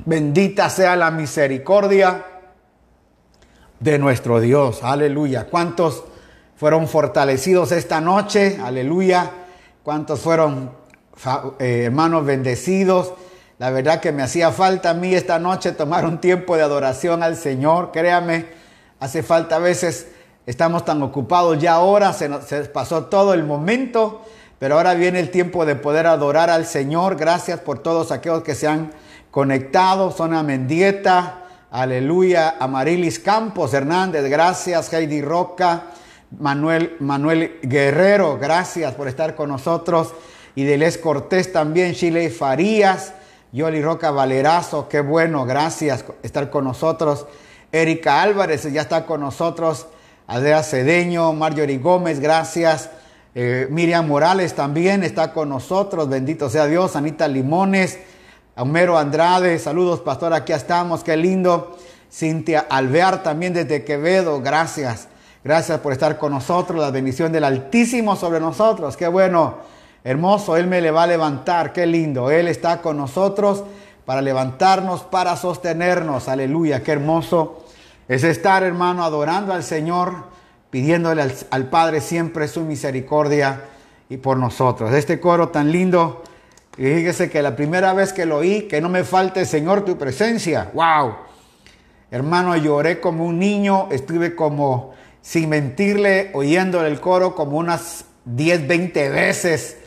Bendita 0.05 0.69
sea 0.69 0.95
la 0.95 1.09
misericordia 1.09 2.25
de 3.79 3.97
nuestro 3.97 4.39
Dios. 4.39 4.83
Aleluya. 4.83 5.47
¿Cuántos 5.49 6.03
fueron 6.61 6.87
fortalecidos 6.87 7.71
esta 7.71 7.99
noche? 8.01 8.59
Aleluya. 8.63 9.31
¿Cuántos 9.81 10.19
fueron 10.19 10.69
eh, 11.57 11.85
hermanos 11.85 12.23
bendecidos? 12.23 13.15
La 13.57 13.71
verdad 13.71 13.99
que 13.99 14.11
me 14.11 14.21
hacía 14.21 14.51
falta 14.51 14.91
a 14.91 14.93
mí 14.93 15.15
esta 15.15 15.39
noche 15.39 15.71
tomar 15.71 16.05
un 16.05 16.21
tiempo 16.21 16.55
de 16.55 16.61
adoración 16.61 17.23
al 17.23 17.35
Señor. 17.35 17.89
Créame, 17.91 18.45
hace 18.99 19.23
falta 19.23 19.55
a 19.55 19.57
veces, 19.57 20.09
estamos 20.45 20.85
tan 20.85 21.01
ocupados 21.01 21.57
ya 21.57 21.73
ahora, 21.73 22.13
se, 22.13 22.29
nos, 22.29 22.45
pasó 22.71 23.05
todo 23.05 23.33
el 23.33 23.43
momento, 23.43 24.21
pero 24.59 24.75
ahora 24.75 24.93
viene 24.93 25.19
el 25.19 25.31
tiempo 25.31 25.65
de 25.65 25.75
poder 25.75 26.05
adorar 26.05 26.51
al 26.51 26.67
Señor. 26.67 27.15
Gracias 27.15 27.59
por 27.59 27.79
todos 27.79 28.11
aquellos 28.11 28.43
que 28.43 28.53
se 28.53 28.67
han 28.67 28.91
conectado. 29.31 30.11
Zona 30.11 30.43
Mendieta, 30.43 31.39
Aleluya. 31.71 32.57
Amarilis 32.59 33.17
Campos 33.17 33.73
Hernández, 33.73 34.29
gracias. 34.29 34.93
Heidi 34.93 35.23
Roca, 35.23 35.85
Manuel, 36.39 36.95
Manuel 36.99 37.59
Guerrero, 37.61 38.37
gracias 38.39 38.93
por 38.93 39.07
estar 39.07 39.35
con 39.35 39.49
nosotros. 39.49 40.13
Y 40.55 40.63
Delés 40.63 40.97
Cortés 40.97 41.51
también, 41.51 41.93
Chile 41.93 42.29
Farías, 42.29 43.13
Yoli 43.51 43.81
Roca 43.81 44.11
Valerazo, 44.11 44.87
qué 44.89 45.01
bueno, 45.01 45.45
gracias 45.45 46.03
por 46.03 46.17
estar 46.23 46.49
con 46.49 46.65
nosotros. 46.65 47.25
Erika 47.71 48.21
Álvarez 48.21 48.63
ya 48.71 48.81
está 48.81 49.05
con 49.05 49.21
nosotros. 49.21 49.87
Adea 50.27 50.63
Cedeño, 50.63 51.33
Marjorie 51.33 51.77
Gómez, 51.77 52.19
gracias. 52.19 52.89
Eh, 53.33 53.67
Miriam 53.69 54.07
Morales 54.07 54.53
también 54.53 55.03
está 55.03 55.31
con 55.33 55.49
nosotros, 55.49 56.09
bendito 56.09 56.49
sea 56.49 56.67
Dios. 56.67 56.95
Anita 56.95 57.27
Limones. 57.27 57.99
Homero 58.55 58.97
Andrade, 58.97 59.57
saludos 59.59 60.01
pastor, 60.01 60.33
aquí 60.33 60.51
estamos, 60.51 61.03
qué 61.03 61.15
lindo. 61.15 61.77
Cintia 62.11 62.59
Alvear 62.69 63.23
también 63.23 63.53
desde 63.53 63.85
Quevedo, 63.85 64.41
gracias. 64.41 65.07
Gracias 65.43 65.79
por 65.79 65.91
estar 65.91 66.19
con 66.19 66.33
nosotros, 66.33 66.79
la 66.79 66.91
bendición 66.91 67.31
del 67.31 67.43
Altísimo 67.43 68.15
sobre 68.15 68.39
nosotros, 68.39 68.95
qué 68.95 69.07
bueno, 69.07 69.55
hermoso, 70.03 70.55
Él 70.55 70.67
me 70.67 70.81
le 70.81 70.91
va 70.91 71.03
a 71.03 71.07
levantar, 71.07 71.73
qué 71.73 71.87
lindo, 71.87 72.29
Él 72.29 72.47
está 72.47 72.79
con 72.79 72.97
nosotros 72.97 73.63
para 74.05 74.21
levantarnos, 74.21 75.01
para 75.01 75.35
sostenernos. 75.35 76.27
Aleluya, 76.27 76.83
qué 76.83 76.91
hermoso 76.91 77.63
es 78.07 78.23
estar, 78.23 78.61
hermano, 78.61 79.03
adorando 79.03 79.53
al 79.53 79.63
Señor, 79.63 80.25
pidiéndole 80.69 81.23
al, 81.23 81.33
al 81.49 81.69
Padre 81.69 82.01
siempre 82.01 82.47
su 82.47 82.61
misericordia 82.61 83.61
y 84.09 84.17
por 84.17 84.37
nosotros. 84.37 84.93
Este 84.93 85.19
coro 85.19 85.49
tan 85.49 85.71
lindo, 85.71 86.21
fíjese 86.75 87.31
que 87.31 87.41
la 87.41 87.55
primera 87.55 87.93
vez 87.93 88.13
que 88.13 88.27
lo 88.27 88.37
oí, 88.37 88.63
que 88.63 88.79
no 88.79 88.89
me 88.89 89.05
falte, 89.05 89.45
Señor, 89.45 89.85
tu 89.85 89.97
presencia. 89.97 90.69
¡Wow! 90.73 91.15
Hermano, 92.11 92.55
lloré 92.57 92.99
como 92.99 93.25
un 93.25 93.39
niño, 93.39 93.87
estuve 93.89 94.35
como, 94.35 94.93
sin 95.21 95.49
mentirle, 95.49 96.31
oyendo 96.33 96.85
el 96.85 96.99
coro 96.99 97.35
como 97.35 97.57
unas 97.57 98.05
10, 98.25 98.67
20 98.67 99.09
veces. 99.09 99.77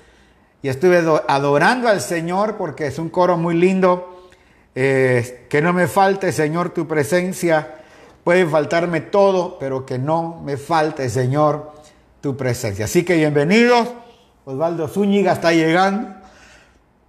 Y 0.63 0.69
estuve 0.69 0.99
adorando 1.29 1.89
al 1.89 2.01
Señor 2.01 2.57
porque 2.57 2.87
es 2.87 2.99
un 2.99 3.09
coro 3.09 3.37
muy 3.37 3.55
lindo. 3.57 4.31
Eh, 4.75 5.47
que 5.49 5.63
no 5.63 5.73
me 5.73 5.87
falte, 5.87 6.33
Señor, 6.33 6.71
tu 6.71 6.89
presencia. 6.89 7.77
Puede 8.25 8.47
faltarme 8.47 9.01
todo, 9.01 9.59
pero 9.59 9.85
que 9.85 9.99
no 9.99 10.41
me 10.45 10.57
falte, 10.57 11.11
Señor, 11.11 11.73
tu 12.21 12.37
presencia. 12.37 12.87
Así 12.87 13.05
que 13.05 13.17
bienvenidos. 13.17 13.89
Osvaldo 14.47 14.89
Zúñiga 14.89 15.33
está 15.33 15.53
llegando. 15.53 16.25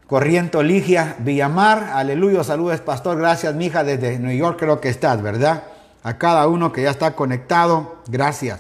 Corriento 0.08 0.62
Ligia 0.62 1.16
Villamar, 1.20 1.92
aleluya, 1.94 2.44
saludos 2.44 2.80
pastor, 2.82 3.18
gracias 3.18 3.56
mija 3.56 3.84
desde 3.84 4.20
New 4.20 4.38
York 4.38 4.60
creo 4.60 4.80
que 4.80 4.90
estás, 4.90 5.20
¿verdad? 5.24 5.64
A 6.06 6.20
cada 6.20 6.48
uno 6.48 6.72
que 6.72 6.84
ya 6.84 6.92
está 6.92 7.16
conectado, 7.16 7.96
gracias. 8.08 8.60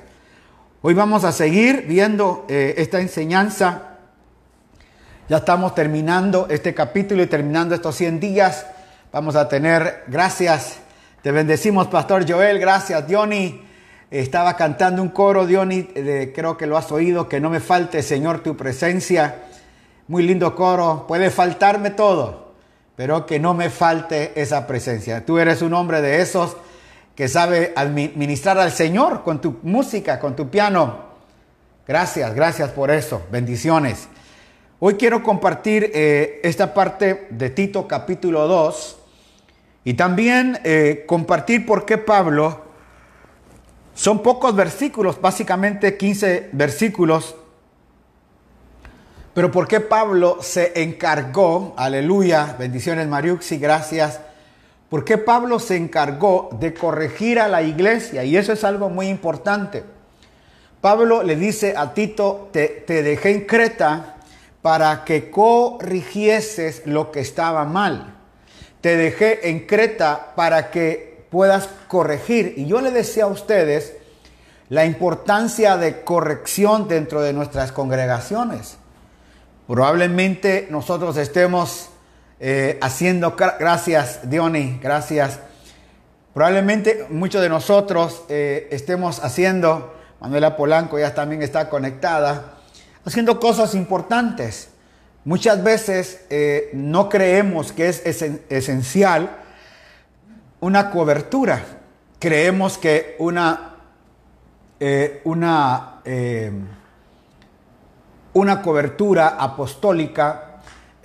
Hoy 0.81 0.95
vamos 0.95 1.23
a 1.23 1.31
seguir 1.31 1.85
viendo 1.87 2.43
eh, 2.49 2.73
esta 2.79 2.99
enseñanza. 2.99 3.97
Ya 5.29 5.37
estamos 5.37 5.75
terminando 5.75 6.47
este 6.49 6.73
capítulo 6.73 7.21
y 7.21 7.27
terminando 7.27 7.75
estos 7.75 7.97
100 7.97 8.19
días. 8.19 8.65
Vamos 9.13 9.35
a 9.35 9.47
tener, 9.47 10.05
gracias, 10.07 10.79
te 11.21 11.29
bendecimos 11.29 11.85
pastor 11.85 12.27
Joel, 12.27 12.57
gracias 12.57 13.07
Diony. 13.07 13.61
Estaba 14.09 14.55
cantando 14.55 15.03
un 15.03 15.09
coro, 15.09 15.45
Diony, 15.45 15.83
creo 16.33 16.57
que 16.57 16.65
lo 16.65 16.79
has 16.79 16.91
oído, 16.91 17.29
que 17.29 17.39
no 17.39 17.51
me 17.51 17.59
falte 17.59 18.01
Señor 18.01 18.39
tu 18.39 18.57
presencia. 18.57 19.43
Muy 20.07 20.23
lindo 20.23 20.55
coro, 20.55 21.05
puede 21.07 21.29
faltarme 21.29 21.91
todo, 21.91 22.53
pero 22.95 23.27
que 23.27 23.39
no 23.39 23.53
me 23.53 23.69
falte 23.69 24.31
esa 24.33 24.65
presencia. 24.65 25.23
Tú 25.23 25.37
eres 25.37 25.61
un 25.61 25.75
hombre 25.75 26.01
de 26.01 26.23
esos 26.23 26.57
que 27.15 27.27
sabe 27.27 27.73
administrar 27.75 28.57
al 28.59 28.71
Señor 28.71 29.23
con 29.23 29.39
tu 29.39 29.59
música, 29.63 30.19
con 30.19 30.35
tu 30.35 30.49
piano. 30.49 31.05
Gracias, 31.87 32.35
gracias 32.35 32.71
por 32.71 32.91
eso. 32.91 33.21
Bendiciones. 33.31 34.07
Hoy 34.79 34.95
quiero 34.95 35.23
compartir 35.23 35.91
eh, 35.93 36.41
esta 36.43 36.73
parte 36.73 37.27
de 37.29 37.49
Tito 37.49 37.87
capítulo 37.87 38.47
2 38.47 38.97
y 39.85 39.93
también 39.93 40.59
eh, 40.63 41.05
compartir 41.07 41.65
por 41.65 41.85
qué 41.85 41.97
Pablo, 41.97 42.63
son 43.93 44.21
pocos 44.21 44.53
versículos, 44.53 45.21
básicamente 45.21 45.95
15 45.95 46.49
versículos, 46.51 47.35
pero 49.33 49.51
¿por 49.51 49.67
qué 49.67 49.79
Pablo 49.79 50.39
se 50.41 50.81
encargó, 50.81 51.73
aleluya, 51.77 52.55
bendiciones 52.59 53.07
Mariuxi, 53.07 53.57
gracias, 53.57 54.19
¿por 54.89 55.05
qué 55.05 55.17
Pablo 55.17 55.59
se 55.59 55.75
encargó 55.75 56.49
de 56.59 56.73
corregir 56.73 57.39
a 57.39 57.47
la 57.47 57.61
iglesia? 57.61 58.23
Y 58.23 58.37
eso 58.37 58.53
es 58.53 58.63
algo 58.63 58.89
muy 58.89 59.07
importante. 59.07 59.83
Pablo 60.81 61.23
le 61.23 61.35
dice 61.35 61.73
a 61.75 61.93
Tito, 61.93 62.49
te, 62.51 62.67
te 62.67 63.01
dejé 63.01 63.31
en 63.31 63.45
Creta 63.45 64.17
para 64.61 65.03
que 65.03 65.29
corrigieses 65.31 66.83
lo 66.85 67.11
que 67.11 67.19
estaba 67.19 67.65
mal. 67.65 68.15
Te 68.81 68.95
dejé 68.95 69.49
en 69.49 69.65
Creta 69.65 70.33
para 70.35 70.69
que 70.71 71.25
puedas 71.29 71.69
corregir. 71.87 72.53
Y 72.57 72.65
yo 72.65 72.81
le 72.81 72.91
decía 72.91 73.25
a 73.25 73.27
ustedes 73.27 73.93
la 74.69 74.85
importancia 74.85 75.77
de 75.77 76.01
corrección 76.01 76.87
dentro 76.87 77.21
de 77.21 77.33
nuestras 77.33 77.71
congregaciones. 77.71 78.77
Probablemente 79.67 80.67
nosotros 80.69 81.17
estemos 81.17 81.89
eh, 82.39 82.77
haciendo, 82.81 83.35
gracias 83.35 84.29
Diony, 84.29 84.79
gracias. 84.81 85.39
Probablemente 86.33 87.07
muchos 87.09 87.41
de 87.41 87.49
nosotros 87.49 88.23
eh, 88.29 88.67
estemos 88.71 89.23
haciendo, 89.23 89.95
Manuela 90.19 90.57
Polanco 90.57 90.99
ya 90.99 91.13
también 91.13 91.41
está 91.41 91.69
conectada, 91.69 92.55
haciendo 93.05 93.39
cosas 93.39 93.73
importantes. 93.75 94.69
Muchas 95.23 95.63
veces 95.63 96.25
eh, 96.29 96.69
no 96.73 97.09
creemos 97.09 97.71
que 97.71 97.87
es 97.87 98.01
esencial 98.49 99.29
una 100.59 100.91
cobertura. 100.91 101.63
Creemos 102.19 102.77
que 102.77 103.15
una, 103.19 103.75
una 105.23 106.01
una 108.35 108.61
cobertura 108.61 109.37
apostólica 109.39 110.54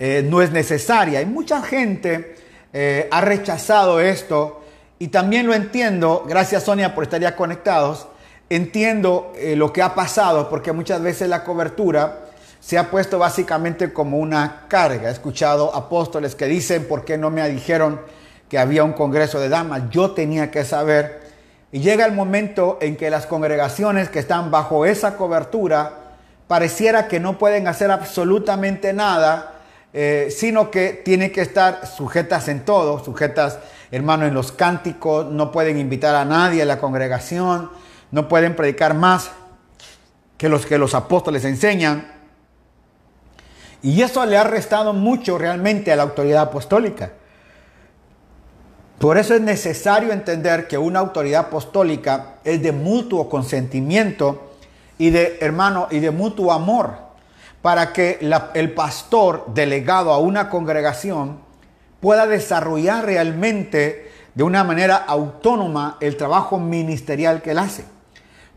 eh, 0.03 0.25
no 0.27 0.41
es 0.41 0.51
necesaria. 0.51 1.21
Y 1.21 1.27
mucha 1.27 1.61
gente 1.61 2.33
eh, 2.73 3.07
ha 3.11 3.21
rechazado 3.21 3.99
esto 3.99 4.63
y 4.97 5.09
también 5.09 5.45
lo 5.45 5.53
entiendo, 5.53 6.25
gracias 6.27 6.63
Sonia 6.63 6.95
por 6.95 7.03
estar 7.03 7.21
ya 7.21 7.35
conectados, 7.35 8.07
entiendo 8.49 9.31
eh, 9.35 9.55
lo 9.55 9.71
que 9.71 9.83
ha 9.83 9.93
pasado 9.93 10.49
porque 10.49 10.71
muchas 10.71 11.03
veces 11.03 11.29
la 11.29 11.43
cobertura 11.43 12.31
se 12.59 12.79
ha 12.79 12.89
puesto 12.89 13.19
básicamente 13.19 13.93
como 13.93 14.17
una 14.17 14.65
carga. 14.67 15.09
He 15.09 15.11
escuchado 15.11 15.75
apóstoles 15.75 16.33
que 16.33 16.47
dicen, 16.47 16.87
¿por 16.87 17.05
qué 17.05 17.19
no 17.19 17.29
me 17.29 17.47
dijeron 17.47 18.01
que 18.49 18.57
había 18.57 18.83
un 18.83 18.93
congreso 18.93 19.39
de 19.39 19.49
damas? 19.49 19.83
Yo 19.91 20.13
tenía 20.15 20.49
que 20.49 20.65
saber. 20.65 21.21
Y 21.71 21.81
llega 21.81 22.07
el 22.07 22.13
momento 22.13 22.79
en 22.81 22.97
que 22.97 23.11
las 23.11 23.27
congregaciones 23.27 24.09
que 24.09 24.17
están 24.17 24.49
bajo 24.49 24.83
esa 24.83 25.15
cobertura 25.15 26.15
pareciera 26.47 27.07
que 27.07 27.19
no 27.19 27.37
pueden 27.37 27.67
hacer 27.67 27.91
absolutamente 27.91 28.93
nada, 28.93 29.60
eh, 29.93 30.29
sino 30.35 30.71
que 30.71 30.93
tienen 30.93 31.31
que 31.31 31.41
estar 31.41 31.85
sujetas 31.85 32.47
en 32.47 32.63
todo, 32.63 33.03
sujetas, 33.03 33.59
hermano, 33.91 34.25
en 34.25 34.33
los 34.33 34.53
cánticos, 34.53 35.25
no 35.25 35.51
pueden 35.51 35.77
invitar 35.77 36.15
a 36.15 36.23
nadie 36.23 36.61
a 36.61 36.65
la 36.65 36.79
congregación, 36.79 37.69
no 38.11 38.29
pueden 38.29 38.55
predicar 38.55 38.93
más 38.93 39.31
que 40.37 40.47
los 40.47 40.65
que 40.65 40.77
los 40.77 40.95
apóstoles 40.95 41.43
enseñan. 41.43 42.09
Y 43.83 44.01
eso 44.01 44.25
le 44.25 44.37
ha 44.37 44.43
restado 44.43 44.93
mucho 44.93 45.37
realmente 45.37 45.91
a 45.91 45.97
la 45.97 46.03
autoridad 46.03 46.43
apostólica. 46.43 47.11
Por 48.97 49.17
eso 49.17 49.33
es 49.33 49.41
necesario 49.41 50.13
entender 50.13 50.67
que 50.67 50.77
una 50.77 50.99
autoridad 50.99 51.47
apostólica 51.47 52.35
es 52.43 52.61
de 52.61 52.71
mutuo 52.71 53.27
consentimiento 53.27 54.51
y 54.97 55.09
de 55.09 55.39
hermano 55.41 55.87
y 55.89 55.99
de 55.99 56.11
mutuo 56.11 56.53
amor 56.53 57.10
para 57.61 57.93
que 57.93 58.19
el 58.53 58.73
pastor 58.73 59.45
delegado 59.53 60.11
a 60.11 60.17
una 60.17 60.49
congregación 60.49 61.39
pueda 61.99 62.25
desarrollar 62.25 63.05
realmente 63.05 64.11
de 64.33 64.43
una 64.43 64.63
manera 64.63 64.95
autónoma 64.95 65.97
el 65.99 66.17
trabajo 66.17 66.57
ministerial 66.59 67.41
que 67.41 67.51
él 67.51 67.59
hace. 67.59 67.85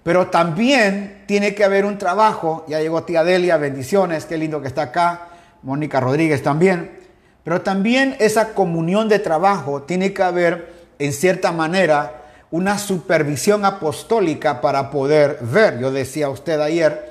Pero 0.03 0.29
también 0.29 1.25
tiene 1.27 1.55
que 1.55 1.65
haber 1.65 1.85
un 1.85 1.99
trabajo, 1.99 2.65
ya 2.69 2.81
llegó 2.81 3.05
tía 3.05 3.25
Delia, 3.25 3.57
bendiciones, 3.57 4.27
qué 4.27 4.37
lindo 4.39 4.61
que 4.61 4.69
está 4.69 4.83
acá, 4.83 5.29
Mónica 5.63 6.01
Rodríguez 6.01 6.43
también, 6.43 6.99
pero 7.43 7.63
también 7.63 8.17
esa 8.21 8.55
comunión 8.55 9.09
de 9.09 9.19
trabajo 9.19 9.83
tiene 9.83 10.13
que 10.13 10.23
haber 10.23 10.73
en 10.99 11.13
cierta 11.13 11.53
manera 11.53 12.23
una 12.51 12.79
supervisión 12.79 13.65
apostólica 13.65 14.61
para 14.61 14.91
poder 14.91 15.39
ver. 15.41 15.79
Yo 15.81 15.91
decía 15.91 16.29
usted 16.29 16.61
ayer, 16.61 17.11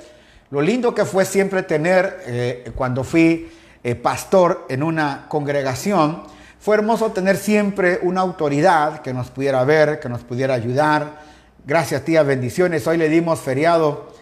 lo 0.50 0.60
lindo 0.60 0.94
que 0.94 1.04
fue 1.04 1.24
siempre 1.24 1.62
tener, 1.62 2.22
eh, 2.26 2.72
cuando 2.74 3.04
fui 3.04 3.50
eh, 3.82 3.94
pastor 3.94 4.66
en 4.68 4.82
una 4.82 5.26
congregación, 5.28 6.22
fue 6.60 6.76
hermoso 6.76 7.12
tener 7.12 7.36
siempre 7.36 7.98
una 8.02 8.20
autoridad 8.20 9.02
que 9.02 9.12
nos 9.12 9.30
pudiera 9.30 9.64
ver, 9.64 10.00
que 10.00 10.08
nos 10.08 10.22
pudiera 10.22 10.54
ayudar. 10.54 11.20
Gracias, 11.66 12.04
tía, 12.04 12.22
bendiciones. 12.22 12.86
Hoy 12.86 12.96
le 12.96 13.08
dimos 13.08 13.40
feriado 13.40 14.12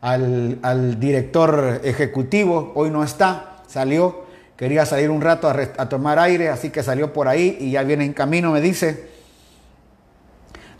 al, 0.00 0.58
al 0.62 1.00
director 1.00 1.80
ejecutivo, 1.84 2.72
hoy 2.74 2.90
no 2.90 3.02
está, 3.02 3.62
salió, 3.66 4.26
quería 4.56 4.86
salir 4.86 5.10
un 5.10 5.20
rato 5.20 5.48
a, 5.48 5.88
tomar 5.88 6.18
aire, 6.18 6.48
así 6.48 6.70
que 6.70 6.82
salió 6.82 7.12
por 7.12 7.28
ahí 7.28 7.56
y 7.60 7.72
ya 7.72 7.82
viene 7.82 8.04
en 8.04 8.12
camino, 8.12 8.52
me 8.52 8.60
dice. 8.60 9.08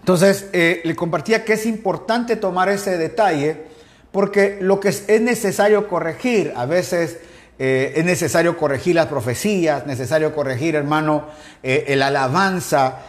Entonces, 0.00 0.48
eh, 0.52 0.80
le 0.84 0.96
compartía 0.96 1.44
que 1.44 1.54
es 1.54 1.66
importante 1.66 2.36
tomar 2.36 2.68
ese 2.68 2.96
detalle 2.96 3.64
porque 4.16 4.56
lo 4.62 4.80
que 4.80 4.88
es, 4.88 5.20
necesario 5.20 5.88
corregir, 5.88 6.54
a 6.56 6.64
veces 6.64 7.18
eh, 7.58 7.92
es 7.96 8.02
necesario 8.06 8.56
corregir 8.56 8.94
las 8.94 9.08
profecías, 9.08 9.86
necesario 9.86 10.34
corregir, 10.34 10.74
hermano, 10.74 11.26
eh, 11.62 11.84
el 11.88 12.00
alabanza, 12.00 13.02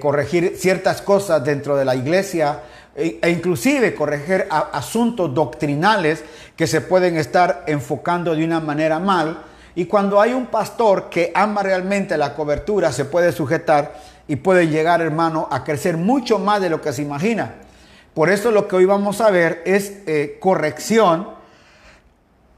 corregir 0.00 0.54
ciertas 0.56 1.02
cosas 1.02 1.42
dentro 1.42 1.76
de 1.76 1.84
la 1.84 1.96
iglesia 1.96 2.60
e, 2.94 3.18
e 3.20 3.30
inclusive 3.30 3.92
corregir 3.92 4.46
asuntos 4.50 5.34
doctrinales 5.34 6.22
que 6.54 6.68
se 6.68 6.80
pueden 6.80 7.16
estar 7.16 7.64
enfocando 7.66 8.36
de 8.36 8.44
una 8.44 8.60
manera 8.60 9.00
mal 9.00 9.42
Y 9.74 9.86
cuando 9.86 10.20
hay 10.20 10.32
un 10.32 10.46
pastor 10.46 11.08
que 11.10 11.32
ama 11.34 11.64
realmente 11.64 12.16
la 12.16 12.34
cobertura, 12.34 12.92
se 12.92 13.06
puede 13.06 13.32
sujetar 13.32 13.94
y 14.28 14.36
puede 14.36 14.68
llegar, 14.68 15.00
hermano, 15.00 15.48
a 15.50 15.64
crecer 15.64 15.96
mucho 15.96 16.38
más 16.38 16.60
de 16.60 16.70
lo 16.70 16.80
que 16.80 16.92
se 16.92 17.02
imagina. 17.02 17.54
Por 18.14 18.28
eso 18.28 18.50
lo 18.50 18.68
que 18.68 18.76
hoy 18.76 18.84
vamos 18.84 19.20
a 19.20 19.30
ver 19.30 19.62
es 19.64 20.02
eh, 20.06 20.36
corrección 20.38 21.28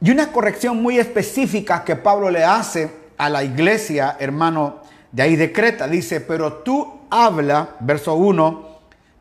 y 0.01 0.11
una 0.11 0.33
corrección 0.33 0.83
muy 0.83 0.99
específica 0.99 1.85
que 1.85 1.97
Pablo 1.97 2.29
le 2.29 2.45
hace 2.45 2.91
a 3.17 3.31
la 3.31 3.45
iglesia, 3.45 4.17
hermano, 4.19 4.81
de 5.13 5.23
ahí 5.23 5.37
decreta. 5.37 5.87
Dice, 5.87 6.21
pero 6.21 6.55
tú 6.55 7.03
habla, 7.09 7.77
verso 7.81 8.15
1, 8.15 8.69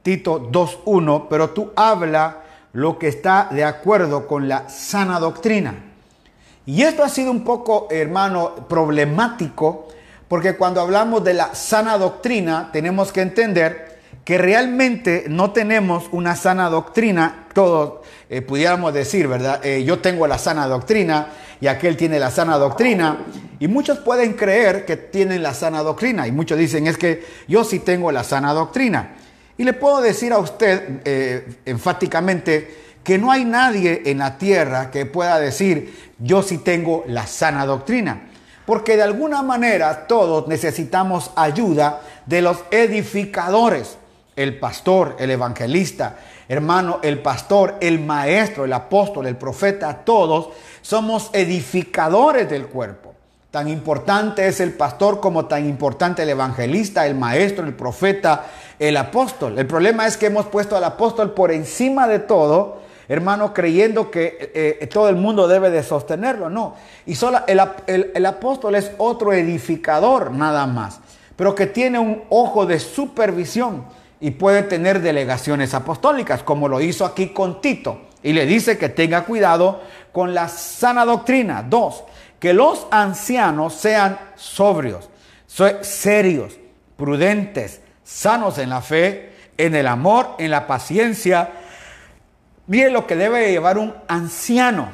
Tito 0.01 0.51
2.1, 0.51 1.27
pero 1.29 1.51
tú 1.51 1.71
habla 1.75 2.41
lo 2.73 2.97
que 2.97 3.07
está 3.07 3.47
de 3.51 3.63
acuerdo 3.63 4.27
con 4.27 4.49
la 4.49 4.67
sana 4.67 5.19
doctrina. 5.19 5.75
Y 6.65 6.81
esto 6.81 7.03
ha 7.03 7.09
sido 7.09 7.29
un 7.29 7.43
poco, 7.43 7.87
hermano, 7.91 8.67
problemático, 8.67 9.87
porque 10.27 10.57
cuando 10.57 10.81
hablamos 10.81 11.23
de 11.23 11.35
la 11.35 11.53
sana 11.53 11.97
doctrina, 11.97 12.71
tenemos 12.73 13.11
que 13.11 13.21
entender 13.21 13.92
que 14.23 14.37
realmente 14.37 15.25
no 15.27 15.51
tenemos 15.51 16.05
una 16.11 16.35
sana 16.35 16.69
doctrina, 16.69 17.47
todos 17.53 18.05
eh, 18.29 18.41
pudiéramos 18.41 18.93
decir, 18.93 19.27
¿verdad? 19.27 19.63
Eh, 19.65 19.83
yo 19.83 19.99
tengo 19.99 20.27
la 20.27 20.37
sana 20.37 20.67
doctrina 20.67 21.27
y 21.59 21.67
aquel 21.67 21.97
tiene 21.97 22.19
la 22.19 22.31
sana 22.31 22.57
doctrina. 22.57 23.25
Y 23.59 23.67
muchos 23.67 23.99
pueden 23.99 24.33
creer 24.33 24.85
que 24.85 24.97
tienen 24.97 25.43
la 25.43 25.53
sana 25.53 25.83
doctrina 25.83 26.27
y 26.27 26.31
muchos 26.31 26.57
dicen 26.57 26.87
es 26.87 26.97
que 26.97 27.25
yo 27.47 27.63
sí 27.63 27.79
tengo 27.79 28.11
la 28.11 28.23
sana 28.23 28.53
doctrina. 28.53 29.15
Y 29.57 29.65
le 29.65 29.73
puedo 29.73 30.01
decir 30.01 30.33
a 30.33 30.39
usted 30.39 31.01
eh, 31.05 31.57
enfáticamente 31.65 32.83
que 33.03 33.17
no 33.17 33.31
hay 33.31 33.43
nadie 33.45 34.03
en 34.05 34.19
la 34.19 34.37
tierra 34.37 34.89
que 34.89 35.05
pueda 35.05 35.39
decir 35.39 36.13
yo 36.17 36.41
sí 36.41 36.59
tengo 36.59 37.03
la 37.07 37.27
sana 37.27 37.65
doctrina. 37.65 38.29
Porque 38.65 38.95
de 38.95 39.03
alguna 39.03 39.43
manera 39.43 40.07
todos 40.07 40.47
necesitamos 40.47 41.31
ayuda 41.35 42.01
de 42.25 42.41
los 42.41 42.63
edificadores. 42.71 43.97
El 44.35 44.59
pastor, 44.59 45.15
el 45.19 45.31
evangelista, 45.31 46.15
hermano, 46.47 46.99
el 47.03 47.19
pastor, 47.19 47.75
el 47.79 47.99
maestro, 47.99 48.65
el 48.65 48.73
apóstol, 48.73 49.27
el 49.27 49.35
profeta, 49.35 50.03
todos 50.03 50.49
somos 50.81 51.29
edificadores 51.33 52.49
del 52.49 52.67
cuerpo. 52.67 53.13
Tan 53.53 53.67
importante 53.67 54.47
es 54.47 54.59
el 54.61 54.73
pastor 54.73 55.19
como 55.19 55.45
tan 55.45 55.69
importante 55.69 56.23
el 56.23 56.29
evangelista, 56.29 57.05
el 57.05 57.13
maestro, 57.13 57.63
el 57.63 57.75
profeta, 57.75 58.45
el 58.79 58.97
apóstol. 58.97 59.59
El 59.59 59.67
problema 59.67 60.07
es 60.07 60.17
que 60.17 60.25
hemos 60.25 60.47
puesto 60.47 60.75
al 60.75 60.83
apóstol 60.83 61.35
por 61.35 61.51
encima 61.51 62.07
de 62.07 62.17
todo, 62.17 62.81
hermano, 63.07 63.53
creyendo 63.53 64.09
que 64.09 64.51
eh, 64.55 64.87
todo 64.87 65.07
el 65.07 65.17
mundo 65.17 65.47
debe 65.47 65.69
de 65.69 65.83
sostenerlo. 65.83 66.49
No. 66.49 66.73
Y 67.05 67.13
solo 67.13 67.41
el 67.45 68.25
apóstol 68.25 68.73
es 68.73 68.91
otro 68.97 69.31
edificador 69.33 70.31
nada 70.31 70.65
más, 70.65 70.99
pero 71.35 71.53
que 71.53 71.67
tiene 71.67 71.99
un 71.99 72.23
ojo 72.29 72.65
de 72.65 72.79
supervisión 72.79 73.85
y 74.23 74.31
puede 74.31 74.63
tener 74.63 75.01
delegaciones 75.01 75.73
apostólicas, 75.73 76.43
como 76.43 76.69
lo 76.69 76.79
hizo 76.79 77.03
aquí 77.03 77.33
con 77.33 77.59
Tito. 77.59 78.03
Y 78.23 78.31
le 78.31 78.45
dice 78.45 78.77
que 78.77 78.87
tenga 78.87 79.25
cuidado 79.25 79.81
con 80.13 80.33
la 80.33 80.47
sana 80.47 81.03
doctrina. 81.03 81.61
Dos, 81.61 82.05
que 82.39 82.53
los 82.53 82.87
ancianos 82.89 83.73
sean 83.73 84.17
sobrios, 84.35 85.09
serios, 85.81 86.53
prudentes, 86.95 87.81
sanos 88.05 88.59
en 88.59 88.69
la 88.69 88.79
fe, 88.79 89.33
en 89.57 89.75
el 89.75 89.87
amor, 89.87 90.35
en 90.39 90.51
la 90.51 90.67
paciencia. 90.67 91.49
Mire 92.67 92.91
lo 92.91 93.05
que 93.05 93.17
debe 93.17 93.51
llevar 93.51 93.77
un 93.77 93.93
anciano. 94.07 94.89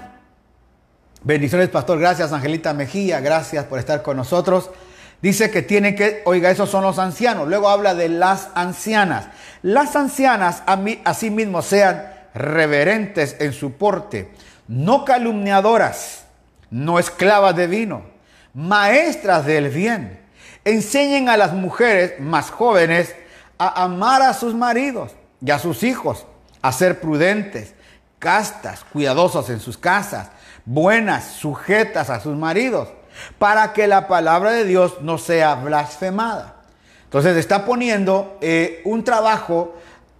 Bendiciones, 1.21 1.69
pastor. 1.69 1.99
Gracias, 1.99 2.33
Angelita 2.33 2.73
Mejía. 2.73 3.19
Gracias 3.19 3.65
por 3.65 3.77
estar 3.77 4.01
con 4.01 4.17
nosotros. 4.17 4.71
Dice 5.21 5.51
que 5.51 5.62
tiene 5.62 5.95
que, 5.95 6.21
oiga, 6.25 6.49
esos 6.49 6.69
son 6.69 6.84
los 6.84 6.97
ancianos. 6.97 7.47
Luego 7.47 7.69
habla 7.69 7.93
de 7.93 8.10
las 8.10 8.49
ancianas. 8.55 9.27
Las 9.62 9.95
ancianas 9.95 10.63
asimismo 11.03 11.62
sean 11.62 12.13
reverentes 12.34 13.36
en 13.39 13.53
su 13.53 13.73
porte, 13.73 14.32
no 14.67 15.03
calumniadoras 15.03 16.19
no 16.71 16.99
esclavas 16.99 17.55
de 17.55 17.67
vino, 17.67 18.03
maestras 18.53 19.45
del 19.45 19.69
bien. 19.69 20.19
Enseñen 20.65 21.29
a 21.29 21.38
las 21.38 21.53
mujeres 21.53 22.19
más 22.19 22.49
jóvenes 22.51 23.15
a 23.58 23.84
amar 23.84 24.21
a 24.21 24.34
sus 24.34 24.53
maridos 24.53 25.12
y 25.41 25.51
a 25.51 25.60
sus 25.60 25.84
hijos, 25.84 26.25
a 26.62 26.71
ser 26.71 26.99
prudentes, 26.99 27.73
castas, 28.19 28.84
cuidadosas 28.84 29.49
en 29.49 29.60
sus 29.60 29.77
casas, 29.77 30.29
buenas, 30.65 31.25
sujetas 31.25 32.10
a 32.10 32.19
sus 32.19 32.36
maridos, 32.36 32.89
para 33.38 33.73
que 33.73 33.88
la 33.88 34.08
palabra 34.08 34.51
de 34.51 34.65
Dios 34.65 35.01
no 35.01 35.17
sea 35.17 35.55
blasfemada. 35.55 36.55
Entonces 37.05 37.38
está 37.38 37.65
poniendo 37.65 38.38
eh, 38.41 38.82
un 38.86 39.03
trabajo 39.03 39.75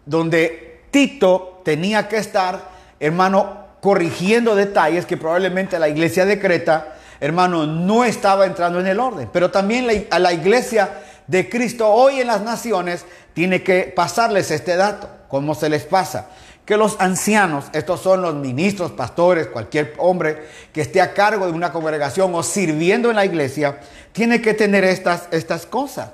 donde 0.06 0.82
Tito 0.92 1.62
tenía 1.64 2.08
que 2.08 2.18
estar, 2.18 2.70
hermano, 3.00 3.60
corrigiendo 3.82 4.56
detalles 4.56 5.06
que 5.06 5.18
probablemente 5.18 5.80
la 5.80 5.88
iglesia 5.88 6.26
de 6.26 6.40
Creta, 6.40 6.96
hermano, 7.20 7.66
no 7.66 8.04
estaba 8.04 8.46
entrando 8.46 8.80
en 8.80 8.88
el 8.88 9.00
orden. 9.00 9.30
Pero 9.32 9.52
también 9.52 10.08
a 10.10 10.20
la 10.20 10.34
iglesia 10.34 10.90
de 11.28 11.48
Cristo 11.48 11.88
hoy 11.88 12.22
en 12.22 12.28
las 12.28 12.42
naciones 12.42 13.06
tiene 13.34 13.62
que 13.62 13.94
pasarles 13.96 14.50
este 14.50 14.76
dato, 14.76 15.08
como 15.28 15.54
se 15.54 15.70
les 15.70 15.84
pasa. 15.84 16.30
Que 16.70 16.78
los 16.78 16.98
ancianos, 17.00 17.66
estos 17.74 18.00
son 18.00 18.22
los 18.22 18.36
ministros, 18.36 18.92
pastores, 18.92 19.48
cualquier 19.48 19.96
hombre 19.98 20.46
que 20.72 20.82
esté 20.82 21.02
a 21.02 21.16
cargo 21.16 21.48
de 21.48 21.52
una 21.52 21.72
congregación 21.72 22.36
o 22.36 22.44
sirviendo 22.44 23.10
en 23.10 23.16
la 23.16 23.26
iglesia, 23.26 23.80
tiene 24.12 24.40
que 24.40 24.54
tener 24.54 24.84
estas, 24.84 25.30
estas 25.32 25.66
cosas. 25.66 26.12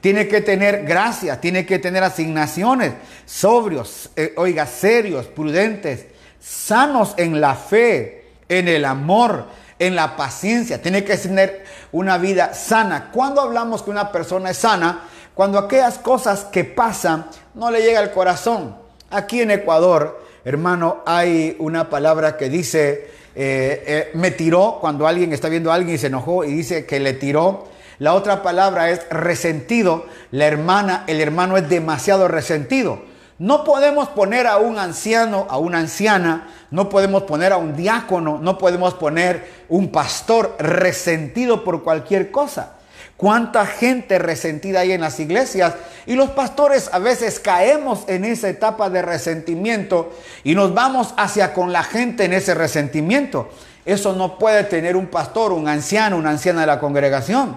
Tiene 0.00 0.28
que 0.28 0.40
tener 0.42 0.84
gracia, 0.84 1.40
tiene 1.40 1.66
que 1.66 1.80
tener 1.80 2.04
asignaciones, 2.04 2.92
sobrios, 3.24 4.10
eh, 4.14 4.32
oiga, 4.36 4.64
serios, 4.66 5.26
prudentes, 5.26 6.06
sanos 6.38 7.14
en 7.16 7.40
la 7.40 7.56
fe, 7.56 8.26
en 8.48 8.68
el 8.68 8.84
amor, 8.84 9.46
en 9.76 9.96
la 9.96 10.14
paciencia. 10.14 10.80
Tiene 10.80 11.02
que 11.02 11.16
tener 11.16 11.64
una 11.90 12.16
vida 12.16 12.54
sana. 12.54 13.10
Cuando 13.12 13.40
hablamos 13.40 13.82
que 13.82 13.90
una 13.90 14.12
persona 14.12 14.50
es 14.50 14.58
sana, 14.58 15.02
cuando 15.34 15.58
aquellas 15.58 15.98
cosas 15.98 16.44
que 16.44 16.62
pasan 16.62 17.26
no 17.54 17.72
le 17.72 17.80
llega 17.80 17.98
al 17.98 18.12
corazón. 18.12 18.85
Aquí 19.10 19.40
en 19.40 19.52
Ecuador, 19.52 20.20
hermano, 20.44 21.02
hay 21.06 21.54
una 21.60 21.88
palabra 21.88 22.36
que 22.36 22.48
dice, 22.48 23.08
eh, 23.36 23.84
eh, 23.86 24.10
me 24.14 24.32
tiró, 24.32 24.78
cuando 24.80 25.06
alguien 25.06 25.32
está 25.32 25.48
viendo 25.48 25.70
a 25.70 25.76
alguien 25.76 25.94
y 25.94 25.98
se 25.98 26.08
enojó 26.08 26.44
y 26.44 26.52
dice 26.52 26.86
que 26.86 26.98
le 26.98 27.12
tiró. 27.12 27.68
La 27.98 28.14
otra 28.14 28.42
palabra 28.42 28.90
es 28.90 29.08
resentido. 29.08 30.06
La 30.32 30.46
hermana, 30.46 31.04
el 31.06 31.20
hermano 31.20 31.56
es 31.56 31.68
demasiado 31.68 32.26
resentido. 32.26 33.00
No 33.38 33.62
podemos 33.64 34.08
poner 34.08 34.46
a 34.46 34.56
un 34.56 34.78
anciano, 34.78 35.46
a 35.50 35.58
una 35.58 35.78
anciana, 35.78 36.48
no 36.70 36.88
podemos 36.88 37.24
poner 37.24 37.52
a 37.52 37.58
un 37.58 37.76
diácono, 37.76 38.38
no 38.40 38.58
podemos 38.58 38.94
poner 38.94 39.46
un 39.68 39.92
pastor 39.92 40.56
resentido 40.58 41.62
por 41.62 41.84
cualquier 41.84 42.30
cosa. 42.30 42.76
¿Cuánta 43.16 43.64
gente 43.64 44.18
resentida 44.18 44.80
hay 44.80 44.92
en 44.92 45.00
las 45.00 45.18
iglesias? 45.20 45.74
Y 46.04 46.14
los 46.16 46.30
pastores 46.30 46.90
a 46.92 46.98
veces 46.98 47.40
caemos 47.40 48.04
en 48.08 48.26
esa 48.26 48.48
etapa 48.50 48.90
de 48.90 49.00
resentimiento 49.00 50.12
y 50.44 50.54
nos 50.54 50.74
vamos 50.74 51.14
hacia 51.16 51.54
con 51.54 51.72
la 51.72 51.82
gente 51.82 52.24
en 52.26 52.34
ese 52.34 52.54
resentimiento. 52.54 53.48
Eso 53.86 54.12
no 54.12 54.38
puede 54.38 54.64
tener 54.64 54.96
un 54.96 55.06
pastor, 55.06 55.52
un 55.52 55.66
anciano, 55.66 56.18
una 56.18 56.30
anciana 56.30 56.60
de 56.60 56.66
la 56.66 56.78
congregación. 56.78 57.56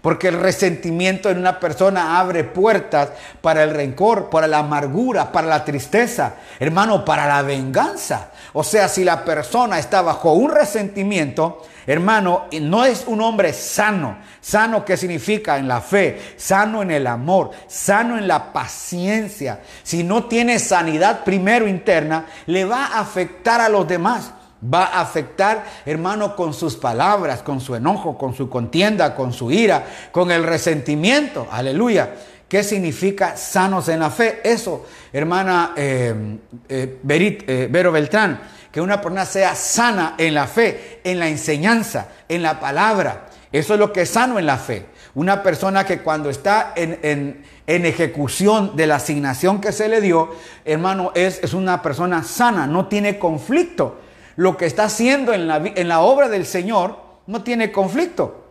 Porque 0.00 0.28
el 0.28 0.40
resentimiento 0.40 1.28
en 1.28 1.38
una 1.38 1.60
persona 1.60 2.18
abre 2.18 2.44
puertas 2.44 3.10
para 3.42 3.64
el 3.64 3.70
rencor, 3.70 4.30
para 4.30 4.46
la 4.46 4.60
amargura, 4.60 5.30
para 5.30 5.46
la 5.46 5.64
tristeza, 5.64 6.34
hermano, 6.58 7.04
para 7.04 7.26
la 7.26 7.42
venganza. 7.42 8.30
O 8.52 8.64
sea, 8.64 8.88
si 8.88 9.04
la 9.04 9.24
persona 9.24 9.78
está 9.78 10.02
bajo 10.02 10.32
un 10.32 10.50
resentimiento, 10.50 11.62
hermano, 11.86 12.46
no 12.60 12.84
es 12.84 13.04
un 13.06 13.20
hombre 13.20 13.52
sano. 13.52 14.18
Sano 14.40 14.84
que 14.84 14.96
significa 14.96 15.58
en 15.58 15.68
la 15.68 15.80
fe, 15.80 16.34
sano 16.36 16.82
en 16.82 16.90
el 16.90 17.06
amor, 17.06 17.50
sano 17.68 18.18
en 18.18 18.26
la 18.26 18.52
paciencia. 18.52 19.60
Si 19.82 20.02
no 20.02 20.24
tiene 20.24 20.58
sanidad 20.58 21.22
primero 21.24 21.68
interna, 21.68 22.26
le 22.46 22.64
va 22.64 22.86
a 22.86 23.00
afectar 23.00 23.60
a 23.60 23.68
los 23.68 23.86
demás. 23.86 24.32
Va 24.62 24.84
a 24.84 25.00
afectar, 25.00 25.64
hermano, 25.86 26.36
con 26.36 26.52
sus 26.52 26.76
palabras, 26.76 27.42
con 27.42 27.60
su 27.60 27.74
enojo, 27.74 28.18
con 28.18 28.34
su 28.34 28.50
contienda, 28.50 29.14
con 29.14 29.32
su 29.32 29.50
ira, 29.50 29.86
con 30.12 30.30
el 30.30 30.44
resentimiento. 30.44 31.46
Aleluya. 31.50 32.10
¿Qué 32.50 32.64
significa 32.64 33.36
sanos 33.36 33.88
en 33.90 34.00
la 34.00 34.10
fe? 34.10 34.40
Eso, 34.42 34.84
hermana 35.12 35.72
eh, 35.76 36.36
eh, 36.68 36.98
eh, 37.06 37.68
Vero 37.70 37.92
Beltrán, 37.92 38.40
que 38.72 38.80
una 38.80 39.00
persona 39.00 39.24
sea 39.24 39.54
sana 39.54 40.16
en 40.18 40.34
la 40.34 40.48
fe, 40.48 41.00
en 41.04 41.20
la 41.20 41.28
enseñanza, 41.28 42.08
en 42.28 42.42
la 42.42 42.58
palabra. 42.58 43.28
Eso 43.52 43.74
es 43.74 43.78
lo 43.78 43.92
que 43.92 44.00
es 44.00 44.10
sano 44.10 44.36
en 44.36 44.46
la 44.46 44.58
fe. 44.58 44.86
Una 45.14 45.44
persona 45.44 45.84
que 45.84 46.00
cuando 46.00 46.28
está 46.28 46.72
en, 46.74 47.44
ejecución 47.68 48.74
de 48.74 48.88
la 48.88 48.96
asignación 48.96 49.60
que 49.60 49.70
se 49.70 49.88
le 49.88 50.00
dio, 50.00 50.34
hermano, 50.64 51.12
es, 51.14 51.38
es 51.44 51.54
una 51.54 51.80
persona 51.82 52.24
sana, 52.24 52.66
no 52.66 52.88
tiene 52.88 53.20
conflicto 53.20 54.00
lo 54.34 54.56
que 54.56 54.66
está 54.66 54.86
haciendo 54.86 55.32
en 55.32 55.46
la, 55.46 55.58
en 55.58 55.86
la 55.86 56.00
obra 56.00 56.28
del 56.28 56.44
Señor, 56.44 56.98
no 57.28 57.44
tiene 57.44 57.70
conflicto. 57.70 58.44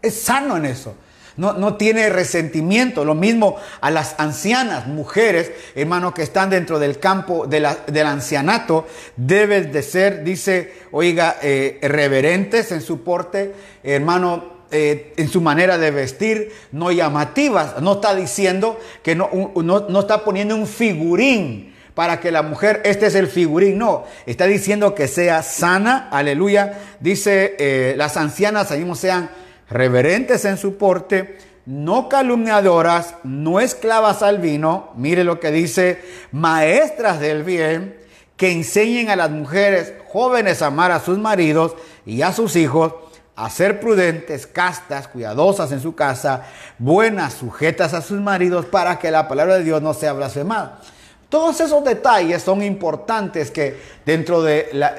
Es 0.00 0.22
sano 0.22 0.56
en 0.58 0.66
eso. 0.66 0.94
No, 1.36 1.52
no, 1.52 1.76
tiene 1.76 2.08
resentimiento. 2.08 3.04
Lo 3.04 3.14
mismo 3.14 3.56
a 3.80 3.90
las 3.90 4.14
ancianas, 4.18 4.86
mujeres, 4.86 5.52
hermano, 5.74 6.14
que 6.14 6.22
están 6.22 6.50
dentro 6.50 6.78
del 6.78 6.98
campo 6.98 7.46
del 7.46 8.06
ancianato, 8.06 8.86
deben 9.16 9.70
de 9.72 9.82
ser, 9.82 10.24
dice, 10.24 10.72
oiga, 10.92 11.36
eh, 11.42 11.78
reverentes 11.82 12.72
en 12.72 12.80
su 12.80 13.02
porte, 13.02 13.54
hermano, 13.82 14.56
eh, 14.72 15.12
en 15.16 15.28
su 15.28 15.40
manera 15.40 15.78
de 15.78 15.92
vestir, 15.92 16.52
no 16.72 16.90
llamativas. 16.90 17.80
No 17.80 17.94
está 17.94 18.14
diciendo 18.14 18.80
que 19.02 19.14
no, 19.14 19.30
no, 19.54 20.00
está 20.00 20.24
poniendo 20.24 20.56
un 20.56 20.66
figurín 20.66 21.74
para 21.94 22.18
que 22.18 22.32
la 22.32 22.42
mujer, 22.42 22.82
este 22.84 23.06
es 23.06 23.14
el 23.14 23.28
figurín, 23.28 23.78
no, 23.78 24.04
está 24.26 24.46
diciendo 24.46 24.94
que 24.94 25.06
sea 25.06 25.42
sana, 25.42 26.08
aleluya. 26.10 26.80
Dice, 26.98 27.56
eh, 27.58 27.94
las 27.96 28.16
ancianas 28.16 28.70
mismo 28.72 28.96
sean 28.96 29.30
reverentes 29.68 30.44
en 30.44 30.56
su 30.56 30.76
porte, 30.76 31.38
no 31.66 32.08
calumniadoras, 32.08 33.16
no 33.24 33.60
esclavas 33.60 34.22
al 34.22 34.38
vino, 34.38 34.92
mire 34.96 35.24
lo 35.24 35.40
que 35.40 35.50
dice, 35.50 36.00
maestras 36.30 37.18
del 37.18 37.42
bien, 37.42 37.96
que 38.36 38.52
enseñen 38.52 39.10
a 39.10 39.16
las 39.16 39.30
mujeres 39.30 39.94
jóvenes 40.08 40.62
a 40.62 40.66
amar 40.66 40.92
a 40.92 41.00
sus 41.00 41.18
maridos 41.18 41.74
y 42.04 42.22
a 42.22 42.32
sus 42.32 42.54
hijos, 42.54 42.94
a 43.34 43.50
ser 43.50 43.80
prudentes, 43.80 44.46
castas, 44.46 45.08
cuidadosas 45.08 45.72
en 45.72 45.80
su 45.80 45.94
casa, 45.94 46.44
buenas, 46.78 47.34
sujetas 47.34 47.94
a 47.94 48.02
sus 48.02 48.20
maridos, 48.20 48.66
para 48.66 48.98
que 48.98 49.10
la 49.10 49.26
palabra 49.26 49.56
de 49.56 49.64
Dios 49.64 49.82
no 49.82 49.92
sea 49.92 50.12
blasfemada. 50.12 50.80
Todos 51.28 51.60
esos 51.60 51.82
detalles 51.84 52.42
son 52.42 52.62
importantes 52.62 53.50
que 53.50 53.80
dentro 54.06 54.42
de 54.42 54.68
la, 54.72 54.94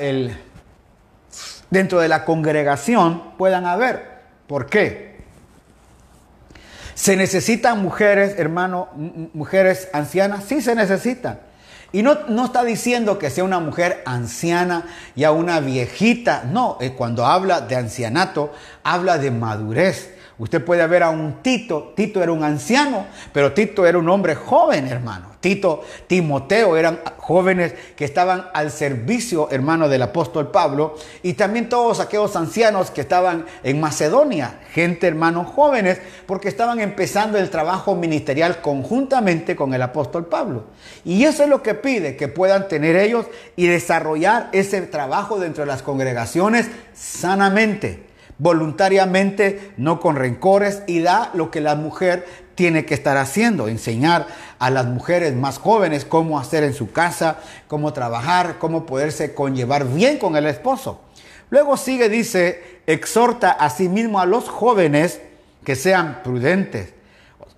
dentro 1.70 2.00
de 2.00 2.08
la 2.08 2.26
congregación 2.26 3.38
puedan 3.38 3.66
haber. 3.66 4.17
¿Por 4.48 4.68
qué? 4.68 5.18
¿Se 6.96 7.16
necesitan 7.16 7.82
mujeres, 7.82 8.36
hermano, 8.40 8.90
mujeres 9.34 9.90
ancianas? 9.94 10.46
Sí 10.46 10.62
se 10.62 10.74
necesitan. 10.74 11.40
Y 11.92 12.02
no, 12.02 12.16
no, 12.28 12.46
está 12.46 12.64
diciendo 12.64 13.18
que 13.18 13.30
sea 13.30 13.44
una 13.44 13.60
mujer 13.60 14.02
anciana 14.06 14.86
y 15.16 15.24
a 15.24 15.32
una 15.32 15.60
viejita. 15.60 16.44
No, 16.44 16.78
eh, 16.82 16.94
cuando 16.94 17.26
habla 17.26 17.62
de 17.62 17.76
ancianato, 17.76 18.54
habla 18.84 19.18
de 19.18 19.32
madurez. 19.32 20.17
Usted 20.40 20.64
puede 20.64 20.86
ver 20.86 21.02
a 21.02 21.10
un 21.10 21.42
Tito. 21.42 21.94
Tito 21.96 22.22
era 22.22 22.32
un 22.32 22.44
anciano, 22.44 23.08
pero 23.34 23.54
Tito 23.54 23.88
era 23.88 23.98
un 23.98 24.08
hombre 24.08 24.36
joven, 24.36 24.88
hermano. 24.88 25.32
Tito, 25.40 25.84
Timoteo 26.08 26.78
eran 26.78 27.00
jóvenes 27.18 27.74
que 27.96 28.06
estaban 28.06 28.46
al 28.54 28.72
servicio, 28.72 29.50
hermano, 29.52 29.90
del 29.90 30.02
apóstol 30.02 30.52
Pablo, 30.52 30.96
y 31.24 31.34
también 31.34 31.70
todos 31.70 32.00
aquellos 32.00 32.36
ancianos 32.36 32.92
que 32.92 33.02
estaban 33.02 33.46
en 33.64 33.80
Macedonia, 33.80 34.60
gente, 34.72 35.08
hermanos, 35.08 35.48
jóvenes, 35.48 36.02
porque 36.26 36.50
estaban 36.50 36.80
empezando 36.80 37.38
el 37.38 37.50
trabajo 37.50 37.96
ministerial 37.96 38.62
conjuntamente 38.62 39.56
con 39.56 39.74
el 39.74 39.82
apóstol 39.82 40.26
Pablo. 40.26 40.66
Y 41.06 41.24
eso 41.24 41.44
es 41.44 41.50
lo 41.50 41.64
que 41.64 41.74
pide, 41.74 42.16
que 42.16 42.28
puedan 42.28 42.68
tener 42.68 42.96
ellos 42.96 43.26
y 43.56 43.68
desarrollar 43.68 44.50
ese 44.52 44.82
trabajo 44.82 45.40
dentro 45.40 45.64
de 45.64 45.68
las 45.68 45.82
congregaciones 45.82 46.68
sanamente 46.94 48.07
voluntariamente, 48.40 49.72
no 49.78 50.00
con 50.00 50.16
rencores, 50.16 50.84
y 50.88 51.00
da 51.00 51.32
lo 51.34 51.52
que 51.52 51.62
la 51.62 51.76
mujer 51.76 52.26
tiene 52.56 52.86
que 52.86 52.94
estar 52.94 53.18
haciendo, 53.18 53.68
enseñar 53.68 54.28
a 54.60 54.70
las 54.70 54.88
mujeres 54.88 55.36
más 55.36 55.60
jóvenes 55.60 56.06
cómo 56.06 56.40
hacer 56.40 56.64
en 56.64 56.74
su 56.74 56.92
casa, 56.92 57.40
cómo 57.68 57.94
trabajar, 57.94 58.58
cómo 58.58 58.86
poderse 58.86 59.34
conllevar 59.34 59.88
bien 59.88 60.18
con 60.18 60.36
el 60.36 60.48
esposo. 60.48 61.02
Luego 61.50 61.78
sigue, 61.78 62.10
dice, 62.10 62.82
exhorta 62.88 63.52
a 63.52 63.70
sí 63.70 63.90
mismo 63.90 64.20
a 64.20 64.26
los 64.26 64.50
jóvenes 64.50 65.22
que 65.64 65.76
sean 65.76 66.22
prudentes, 66.24 66.94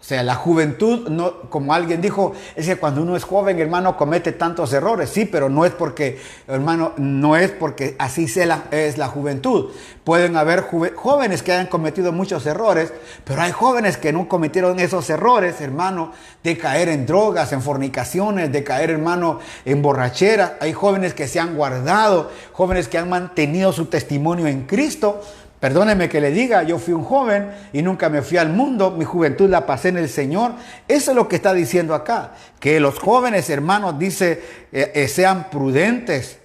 o 0.02 0.04
sea, 0.10 0.24
la 0.24 0.36
juventud, 0.36 1.10
no, 1.10 1.42
como 1.50 1.74
alguien 1.74 2.00
dijo, 2.00 2.32
es 2.56 2.66
que 2.66 2.78
cuando 2.78 3.02
uno 3.02 3.18
es 3.18 3.26
joven, 3.26 3.60
hermano, 3.60 3.98
comete 3.98 4.32
tantos 4.32 4.72
errores. 4.72 5.10
Sí, 5.10 5.26
pero 5.26 5.50
no 5.50 5.66
es 5.66 5.74
porque, 5.74 6.18
hermano, 6.48 6.94
no 6.96 7.36
es 7.36 7.52
porque 7.52 7.98
así 8.00 8.30
sea 8.30 8.64
es 8.72 8.98
la 8.98 9.08
juventud. 9.10 9.72
Pueden 10.06 10.38
haber 10.38 10.64
jóvenes 10.96 11.44
que 11.44 11.52
hayan 11.52 11.68
cometido 11.68 12.14
muchos 12.14 12.46
errores, 12.46 12.94
pero 13.26 13.42
hay 13.42 13.52
jóvenes 13.52 13.98
que 13.98 14.14
no 14.14 14.30
cometieron 14.30 14.80
esos 14.80 15.10
errores, 15.10 15.60
hermano, 15.60 16.14
de 16.44 16.58
caer 16.58 16.88
en 16.88 17.06
drogas, 17.06 17.52
en 17.52 17.62
fornicaciones, 17.62 18.54
de 18.54 18.64
caer, 18.64 18.92
hermano, 18.92 19.40
en 19.66 19.82
borrachera. 19.82 20.58
Hay 20.62 20.72
jóvenes 20.72 21.14
que 21.14 21.28
se 21.28 21.42
han 21.42 21.58
guardado, 21.58 22.32
jóvenes 22.54 22.88
que 22.88 22.98
han 22.98 23.10
mantenido 23.10 23.74
su 23.74 23.88
testimonio 23.88 24.48
en 24.48 24.66
Cristo 24.66 25.22
Perdóneme 25.60 26.08
que 26.08 26.22
le 26.22 26.32
diga, 26.32 26.64
yo 26.64 26.80
fui 26.80 26.94
un 26.94 27.04
joven 27.04 27.52
y 27.74 27.82
nunca 27.82 28.10
me 28.10 28.22
fui 28.22 28.38
al 28.38 28.50
mundo, 28.50 28.92
mi 28.92 29.04
juventud 29.04 29.50
la 29.50 29.66
pasé 29.66 29.90
en 29.90 29.98
el 29.98 30.08
Señor. 30.08 30.54
Eso 30.88 31.12
es 31.12 31.16
lo 31.16 31.28
que 31.28 31.36
está 31.36 31.54
diciendo 31.54 31.94
acá, 31.94 32.32
que 32.60 32.80
los 32.80 32.98
jóvenes 32.98 33.50
hermanos, 33.50 34.00
dice, 34.00 34.42
eh, 34.72 34.92
eh, 34.96 35.08
sean 35.10 35.50
prudentes, 35.50 36.38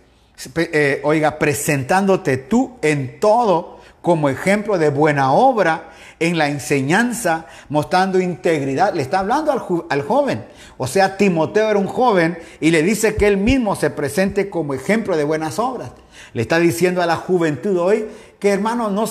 eh, 0.57 1.01
oiga, 1.05 1.39
presentándote 1.39 2.39
tú 2.39 2.77
en 2.83 3.21
todo 3.21 3.79
como 4.03 4.29
ejemplo 4.29 4.79
de 4.79 4.91
buena 4.91 5.33
obra, 5.33 5.91
en 6.21 6.37
la 6.37 6.49
enseñanza, 6.49 7.47
mostrando 7.69 8.21
integridad. 8.21 8.95
Le 8.95 9.03
está 9.03 9.21
hablando 9.21 9.53
al, 9.53 9.62
al 9.89 10.03
joven. 10.03 10.45
O 10.77 10.87
sea, 10.87 11.17
Timoteo 11.17 11.71
era 11.71 11.79
un 11.79 11.87
joven 11.87 12.39
y 12.61 12.71
le 12.71 12.83
dice 12.83 13.15
que 13.15 13.27
él 13.27 13.37
mismo 13.37 13.77
se 13.77 13.91
presente 13.91 14.51
como 14.51 14.75
ejemplo 14.75 15.17
de 15.17 15.25
buenas 15.25 15.59
obras. 15.59 15.93
Le 16.33 16.43
está 16.43 16.59
diciendo 16.59 17.01
a 17.01 17.07
la 17.07 17.17
juventud 17.17 17.79
hoy 17.79 18.07
que 18.45 18.51
hermano, 18.51 18.90
no, 18.90 19.07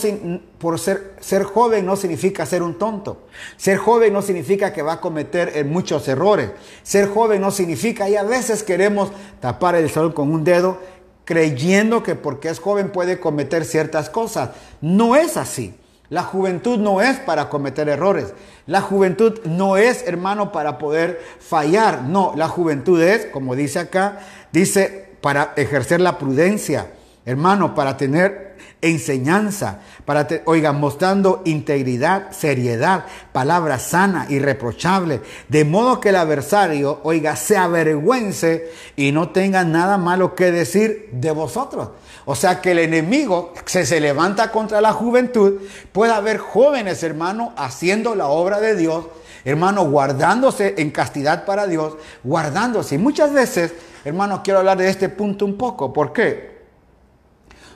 por 0.60 0.78
ser, 0.78 1.44
joven 1.44 1.88
no 1.88 1.96
significa 1.96 2.46
ser 2.46 2.62
un 2.62 2.78
tonto. 2.78 3.24
Ser 3.58 3.80
joven 3.80 4.14
no 4.14 4.22
significa 4.22 4.72
que 4.72 4.84
va 4.84 4.94
a 4.94 5.02
cometer 5.02 5.54
eh, 5.56 5.64
muchos 5.64 6.08
errores. 6.08 6.52
Ser 6.84 7.10
joven 7.10 7.42
no 7.42 7.50
significa, 7.50 8.08
y 8.08 8.16
a 8.16 8.22
veces 8.22 8.62
queremos 8.62 9.12
tapar 9.40 9.74
el 9.74 9.90
sol 9.90 10.14
con 10.14 10.32
un 10.32 10.44
dedo 10.44 10.78
creyendo 11.26 12.04
que 12.04 12.14
porque 12.14 12.50
es 12.50 12.60
joven 12.60 12.92
puede 12.92 13.20
cometer 13.20 13.66
ciertas 13.66 14.12
cosas. 14.12 14.52
No 14.82 15.16
es 15.16 15.36
así. 15.36 15.74
La 16.10 16.22
juventud 16.22 16.78
no 16.78 17.02
es 17.02 17.18
para 17.18 17.50
cometer 17.50 17.90
errores. 17.90 18.36
La 18.68 18.82
juventud 18.82 19.40
no 19.46 19.78
es, 19.78 20.08
hermano, 20.08 20.52
para 20.52 20.78
poder 20.78 21.20
fallar. 21.40 22.04
No, 22.04 22.34
la 22.36 22.50
juventud 22.50 23.02
es, 23.02 23.26
como 23.26 23.56
dice 23.56 23.80
acá, 23.80 24.20
dice, 24.52 25.10
para 25.22 25.54
ejercer 25.56 26.02
la 26.02 26.20
prudencia. 26.20 26.92
Hermano, 27.26 27.74
para 27.74 27.98
tener 27.98 28.43
enseñanza, 28.84 29.80
para, 30.06 30.28
te, 30.28 30.44
oigan, 30.46 30.80
mostrando 30.80 31.42
integridad, 31.46 32.32
seriedad, 32.32 33.06
palabra 33.32 33.80
sana, 33.80 34.28
irreprochable, 34.30 35.22
de 35.48 35.66
modo 35.66 36.00
que 36.00 36.10
el 36.10 36.18
adversario, 36.18 37.00
oiga, 37.04 37.36
se 37.38 37.58
avergüence 37.58 38.70
y 38.98 39.14
no 39.14 39.30
tenga 39.30 39.64
nada 39.64 39.98
malo 39.98 40.36
que 40.36 40.52
decir 40.52 41.10
de 41.14 41.32
vosotros. 41.32 41.90
O 42.26 42.36
sea 42.36 42.62
que 42.62 42.72
el 42.72 42.80
enemigo 42.80 43.54
se, 43.66 43.86
se 43.86 44.00
levanta 44.00 44.52
contra 44.52 44.82
la 44.82 44.92
juventud, 44.92 45.62
puede 45.92 46.14
haber 46.14 46.38
jóvenes, 46.38 47.02
hermano, 47.04 47.54
haciendo 47.56 48.16
la 48.16 48.28
obra 48.28 48.60
de 48.60 48.76
Dios, 48.76 49.06
hermano, 49.46 49.90
guardándose 49.90 50.76
en 50.78 50.92
castidad 50.92 51.46
para 51.46 51.68
Dios, 51.68 51.96
guardándose. 52.24 52.96
Y 52.96 52.98
muchas 52.98 53.34
veces, 53.34 53.74
hermano, 54.04 54.42
quiero 54.44 54.60
hablar 54.60 54.78
de 54.78 54.90
este 54.90 55.10
punto 55.10 55.46
un 55.46 55.58
poco. 55.58 55.94
¿Por 55.94 56.12
qué? 56.12 56.53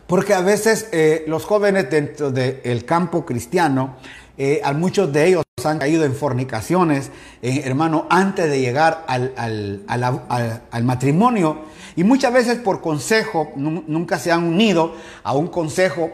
Porque 0.08 0.34
a 0.34 0.42
veces 0.42 0.88
eh, 0.94 1.26
los 1.28 1.44
jóvenes 1.44 1.90
dentro 1.90 2.32
del 2.32 2.86
campo 2.86 3.26
cristiano, 3.26 3.98
eh, 4.38 4.62
a 4.64 4.72
muchos 4.72 5.12
de 5.12 5.28
ellos 5.28 5.44
han 5.66 5.80
caído 5.80 6.06
en 6.06 6.16
fornicaciones, 6.16 7.12
eh, 7.42 7.62
hermano, 7.66 8.08
antes 8.10 8.50
de 8.50 8.62
llegar 8.62 9.04
al, 9.08 9.34
al, 9.88 10.84
matrimonio. 10.84 11.58
Y 11.98 12.04
muchas 12.04 12.32
veces 12.32 12.60
por 12.60 12.80
consejo 12.80 13.52
nunca 13.56 14.20
se 14.20 14.32
han 14.32 14.44
unido 14.44 14.94
a 15.24 15.34
un 15.34 15.48
consejo 15.48 16.12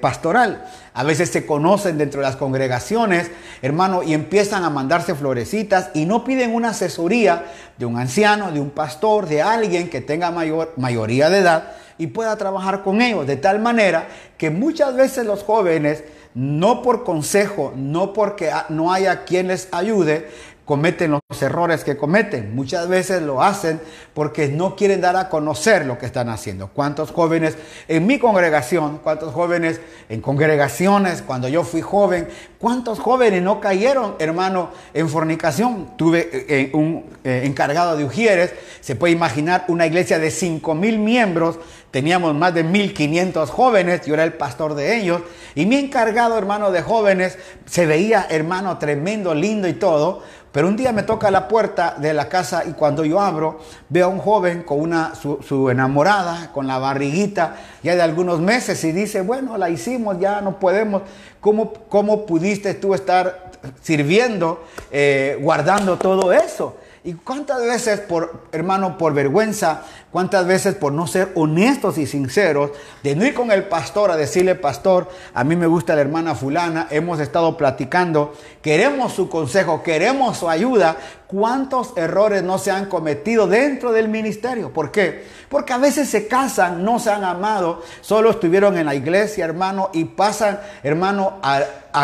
pastoral. 0.00 0.64
A 0.94 1.04
veces 1.04 1.28
se 1.28 1.44
conocen 1.44 1.98
dentro 1.98 2.22
de 2.22 2.26
las 2.26 2.36
congregaciones, 2.36 3.30
hermano, 3.60 4.02
y 4.02 4.14
empiezan 4.14 4.64
a 4.64 4.70
mandarse 4.70 5.14
florecitas 5.14 5.90
y 5.92 6.06
no 6.06 6.24
piden 6.24 6.54
una 6.54 6.70
asesoría 6.70 7.44
de 7.76 7.84
un 7.84 7.98
anciano, 7.98 8.50
de 8.50 8.58
un 8.58 8.70
pastor, 8.70 9.26
de 9.26 9.42
alguien 9.42 9.90
que 9.90 10.00
tenga 10.00 10.30
mayor, 10.30 10.72
mayoría 10.78 11.28
de 11.28 11.40
edad 11.40 11.72
y 11.98 12.06
pueda 12.06 12.34
trabajar 12.38 12.82
con 12.82 13.02
ellos. 13.02 13.26
De 13.26 13.36
tal 13.36 13.58
manera 13.58 14.08
que 14.38 14.48
muchas 14.48 14.96
veces 14.96 15.26
los 15.26 15.42
jóvenes, 15.42 16.04
no 16.32 16.80
por 16.80 17.04
consejo, 17.04 17.74
no 17.76 18.14
porque 18.14 18.50
no 18.70 18.94
haya 18.94 19.24
quien 19.24 19.48
les 19.48 19.68
ayude, 19.72 20.30
cometen 20.66 21.12
los 21.12 21.42
errores 21.42 21.84
que 21.84 21.96
cometen. 21.96 22.54
Muchas 22.54 22.88
veces 22.88 23.22
lo 23.22 23.40
hacen 23.42 23.80
porque 24.12 24.48
no 24.48 24.74
quieren 24.76 25.00
dar 25.00 25.16
a 25.16 25.28
conocer 25.28 25.86
lo 25.86 25.96
que 25.96 26.06
están 26.06 26.28
haciendo. 26.28 26.68
¿Cuántos 26.68 27.12
jóvenes 27.12 27.56
en 27.88 28.06
mi 28.06 28.18
congregación, 28.18 28.98
cuántos 29.02 29.32
jóvenes 29.32 29.80
en 30.08 30.20
congregaciones, 30.20 31.22
cuando 31.22 31.48
yo 31.48 31.62
fui 31.62 31.80
joven, 31.80 32.28
cuántos 32.58 32.98
jóvenes 32.98 33.42
no 33.42 33.60
cayeron, 33.60 34.16
hermano, 34.18 34.70
en 34.92 35.08
fornicación? 35.08 35.96
Tuve 35.96 36.28
eh, 36.32 36.70
un 36.74 37.04
eh, 37.22 37.42
encargado 37.44 37.96
de 37.96 38.04
Ujieres, 38.04 38.52
se 38.80 38.96
puede 38.96 39.12
imaginar 39.12 39.64
una 39.68 39.86
iglesia 39.86 40.18
de 40.18 40.32
cinco 40.32 40.74
mil 40.74 40.98
miembros 40.98 41.60
teníamos 41.90 42.34
más 42.34 42.54
de 42.54 42.64
1500 42.64 43.50
jóvenes, 43.50 44.04
yo 44.06 44.14
era 44.14 44.24
el 44.24 44.34
pastor 44.34 44.74
de 44.74 44.96
ellos, 44.96 45.22
y 45.54 45.66
mi 45.66 45.76
encargado, 45.76 46.36
hermano, 46.36 46.70
de 46.70 46.82
jóvenes, 46.82 47.38
se 47.64 47.86
veía, 47.86 48.26
hermano, 48.28 48.78
tremendo, 48.78 49.34
lindo 49.34 49.68
y 49.68 49.74
todo, 49.74 50.22
pero 50.56 50.68
un 50.68 50.76
día 50.76 50.90
me 50.90 51.02
toca 51.02 51.30
la 51.30 51.48
puerta 51.48 51.96
de 51.98 52.14
la 52.14 52.30
casa 52.30 52.64
y 52.66 52.72
cuando 52.72 53.04
yo 53.04 53.20
abro, 53.20 53.60
veo 53.90 54.06
a 54.06 54.08
un 54.08 54.18
joven 54.18 54.62
con 54.62 54.80
una, 54.80 55.12
su, 55.14 55.68
enamorada, 55.68 56.50
con 56.50 56.66
la 56.66 56.78
barriguita 56.78 57.56
ya 57.82 57.94
de 57.94 58.00
algunos 58.00 58.40
meses 58.40 58.82
y 58.84 58.90
dice, 58.90 59.20
bueno, 59.20 59.58
la 59.58 59.68
hicimos, 59.68 60.18
ya 60.18 60.40
no 60.40 60.58
podemos. 60.58 61.02
¿Cómo, 61.40 61.74
cómo 61.74 62.24
pudiste 62.24 62.72
tú 62.72 62.94
estar 62.94 63.50
sirviendo, 63.82 64.64
eh, 64.90 65.38
guardando 65.42 65.98
todo 65.98 66.32
eso? 66.32 66.78
¿Y 67.04 67.12
cuántas 67.12 67.60
veces, 67.60 68.00
por 68.00 68.48
hermano, 68.50 68.96
por 68.96 69.12
vergüenza, 69.12 69.82
cuántas 70.16 70.46
veces 70.46 70.74
por 70.74 70.94
no 70.94 71.06
ser 71.06 71.30
honestos 71.34 71.98
y 71.98 72.06
sinceros, 72.06 72.70
de 73.02 73.14
no 73.14 73.26
ir 73.26 73.34
con 73.34 73.52
el 73.52 73.64
pastor 73.64 74.10
a 74.10 74.16
decirle, 74.16 74.54
pastor, 74.54 75.10
a 75.34 75.44
mí 75.44 75.56
me 75.56 75.66
gusta 75.66 75.94
la 75.94 76.00
hermana 76.00 76.34
fulana, 76.34 76.86
hemos 76.88 77.20
estado 77.20 77.58
platicando, 77.58 78.32
queremos 78.62 79.12
su 79.12 79.28
consejo, 79.28 79.82
queremos 79.82 80.38
su 80.38 80.48
ayuda, 80.48 80.96
cuántos 81.26 81.92
errores 81.96 82.42
no 82.42 82.58
se 82.58 82.70
han 82.70 82.86
cometido 82.86 83.46
dentro 83.46 83.92
del 83.92 84.08
ministerio? 84.08 84.72
¿Por 84.72 84.90
qué? 84.90 85.24
Porque 85.48 85.72
a 85.72 85.78
veces 85.78 86.08
se 86.08 86.26
casan, 86.26 86.84
no 86.84 86.98
se 86.98 87.10
han 87.10 87.24
amado, 87.24 87.82
solo 88.00 88.30
estuvieron 88.30 88.76
en 88.76 88.86
la 88.86 88.94
iglesia, 88.94 89.44
hermano, 89.44 89.90
y 89.92 90.04
pasan, 90.04 90.60
hermano, 90.82 91.34
a, 91.42 91.60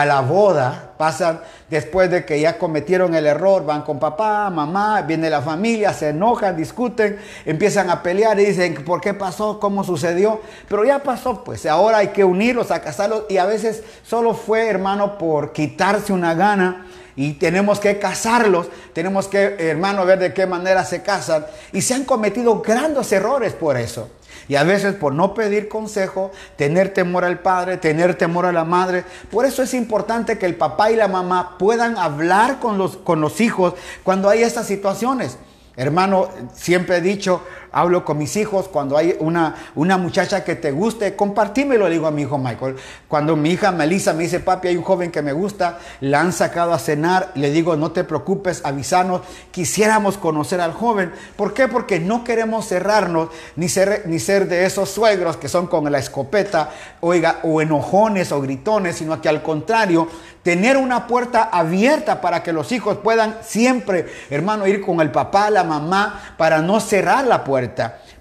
la 0.06 0.22
boda, 0.22 0.92
pasan 0.96 1.40
después 1.68 2.10
de 2.10 2.24
que 2.24 2.40
ya 2.40 2.56
cometieron 2.56 3.14
el 3.14 3.26
error, 3.26 3.66
van 3.66 3.82
con 3.82 3.98
papá, 3.98 4.48
mamá, 4.48 5.02
viene 5.02 5.28
la 5.28 5.42
familia, 5.42 5.92
se 5.92 6.08
enojan, 6.10 6.56
discuten, 6.56 7.18
empiezan 7.44 7.90
a 7.90 8.01
pelear 8.02 8.38
y 8.40 8.46
dicen, 8.46 8.84
¿por 8.84 9.00
qué 9.00 9.14
pasó? 9.14 9.58
¿Cómo 9.60 9.84
sucedió? 9.84 10.40
Pero 10.68 10.84
ya 10.84 11.02
pasó, 11.02 11.44
pues 11.44 11.66
ahora 11.66 11.98
hay 11.98 12.08
que 12.08 12.24
unirlos, 12.24 12.70
a 12.70 12.80
casarlos 12.80 13.24
y 13.28 13.38
a 13.38 13.46
veces 13.46 13.82
solo 14.02 14.34
fue, 14.34 14.68
hermano, 14.68 15.18
por 15.18 15.52
quitarse 15.52 16.12
una 16.12 16.34
gana 16.34 16.86
y 17.14 17.34
tenemos 17.34 17.78
que 17.78 17.98
casarlos, 17.98 18.68
tenemos 18.94 19.28
que, 19.28 19.56
hermano, 19.58 20.04
ver 20.06 20.18
de 20.18 20.32
qué 20.32 20.46
manera 20.46 20.84
se 20.84 21.02
casan 21.02 21.46
y 21.72 21.82
se 21.82 21.94
han 21.94 22.04
cometido 22.04 22.60
grandes 22.60 23.12
errores 23.12 23.52
por 23.52 23.76
eso. 23.76 24.08
Y 24.48 24.56
a 24.56 24.64
veces 24.64 24.94
por 24.94 25.14
no 25.14 25.34
pedir 25.34 25.68
consejo, 25.68 26.32
tener 26.56 26.92
temor 26.92 27.24
al 27.24 27.40
padre, 27.40 27.76
tener 27.76 28.16
temor 28.16 28.46
a 28.46 28.52
la 28.52 28.64
madre. 28.64 29.04
Por 29.30 29.46
eso 29.46 29.62
es 29.62 29.72
importante 29.72 30.36
que 30.36 30.46
el 30.46 30.56
papá 30.56 30.90
y 30.90 30.96
la 30.96 31.08
mamá 31.08 31.56
puedan 31.58 31.96
hablar 31.96 32.58
con 32.58 32.76
los, 32.76 32.96
con 32.96 33.20
los 33.20 33.40
hijos 33.40 33.74
cuando 34.02 34.28
hay 34.28 34.42
estas 34.42 34.66
situaciones. 34.66 35.38
Hermano, 35.76 36.28
siempre 36.54 36.96
he 36.96 37.00
dicho, 37.00 37.42
hablo 37.72 38.04
con 38.04 38.18
mis 38.18 38.36
hijos, 38.36 38.68
cuando 38.68 38.96
hay 38.96 39.16
una, 39.18 39.56
una 39.74 39.96
muchacha 39.96 40.44
que 40.44 40.54
te 40.54 40.70
guste, 40.70 41.16
compartímelo, 41.16 41.88
le 41.88 41.94
digo 41.94 42.06
a 42.06 42.10
mi 42.10 42.22
hijo 42.22 42.38
Michael. 42.38 42.76
Cuando 43.08 43.34
mi 43.36 43.50
hija 43.50 43.72
Melissa 43.72 44.12
me 44.12 44.24
dice, 44.24 44.40
papi, 44.40 44.68
hay 44.68 44.76
un 44.76 44.84
joven 44.84 45.10
que 45.10 45.22
me 45.22 45.32
gusta, 45.32 45.78
la 46.00 46.20
han 46.20 46.32
sacado 46.32 46.72
a 46.72 46.78
cenar, 46.78 47.32
le 47.34 47.50
digo, 47.50 47.76
no 47.76 47.90
te 47.92 48.04
preocupes, 48.04 48.60
avisanos, 48.64 49.22
quisiéramos 49.50 50.18
conocer 50.18 50.60
al 50.60 50.72
joven. 50.72 51.12
¿Por 51.36 51.54
qué? 51.54 51.68
Porque 51.68 51.98
no 51.98 52.24
queremos 52.24 52.66
cerrarnos, 52.66 53.28
ni 53.56 53.68
ser, 53.68 54.04
ni 54.06 54.18
ser 54.18 54.48
de 54.48 54.66
esos 54.66 54.90
suegros 54.90 55.36
que 55.36 55.48
son 55.48 55.66
con 55.66 55.90
la 55.90 55.98
escopeta, 55.98 56.70
oiga, 57.00 57.40
o 57.42 57.60
enojones 57.60 58.32
o 58.32 58.40
gritones, 58.40 58.96
sino 58.96 59.20
que 59.20 59.28
al 59.28 59.42
contrario, 59.42 60.08
tener 60.42 60.76
una 60.76 61.06
puerta 61.06 61.44
abierta 61.44 62.20
para 62.20 62.42
que 62.42 62.52
los 62.52 62.72
hijos 62.72 62.98
puedan 62.98 63.36
siempre, 63.42 64.12
hermano, 64.28 64.66
ir 64.66 64.80
con 64.80 65.00
el 65.00 65.10
papá, 65.10 65.50
la 65.50 65.64
mamá, 65.64 66.34
para 66.36 66.60
no 66.60 66.80
cerrar 66.80 67.26
la 67.26 67.44
puerta. 67.44 67.61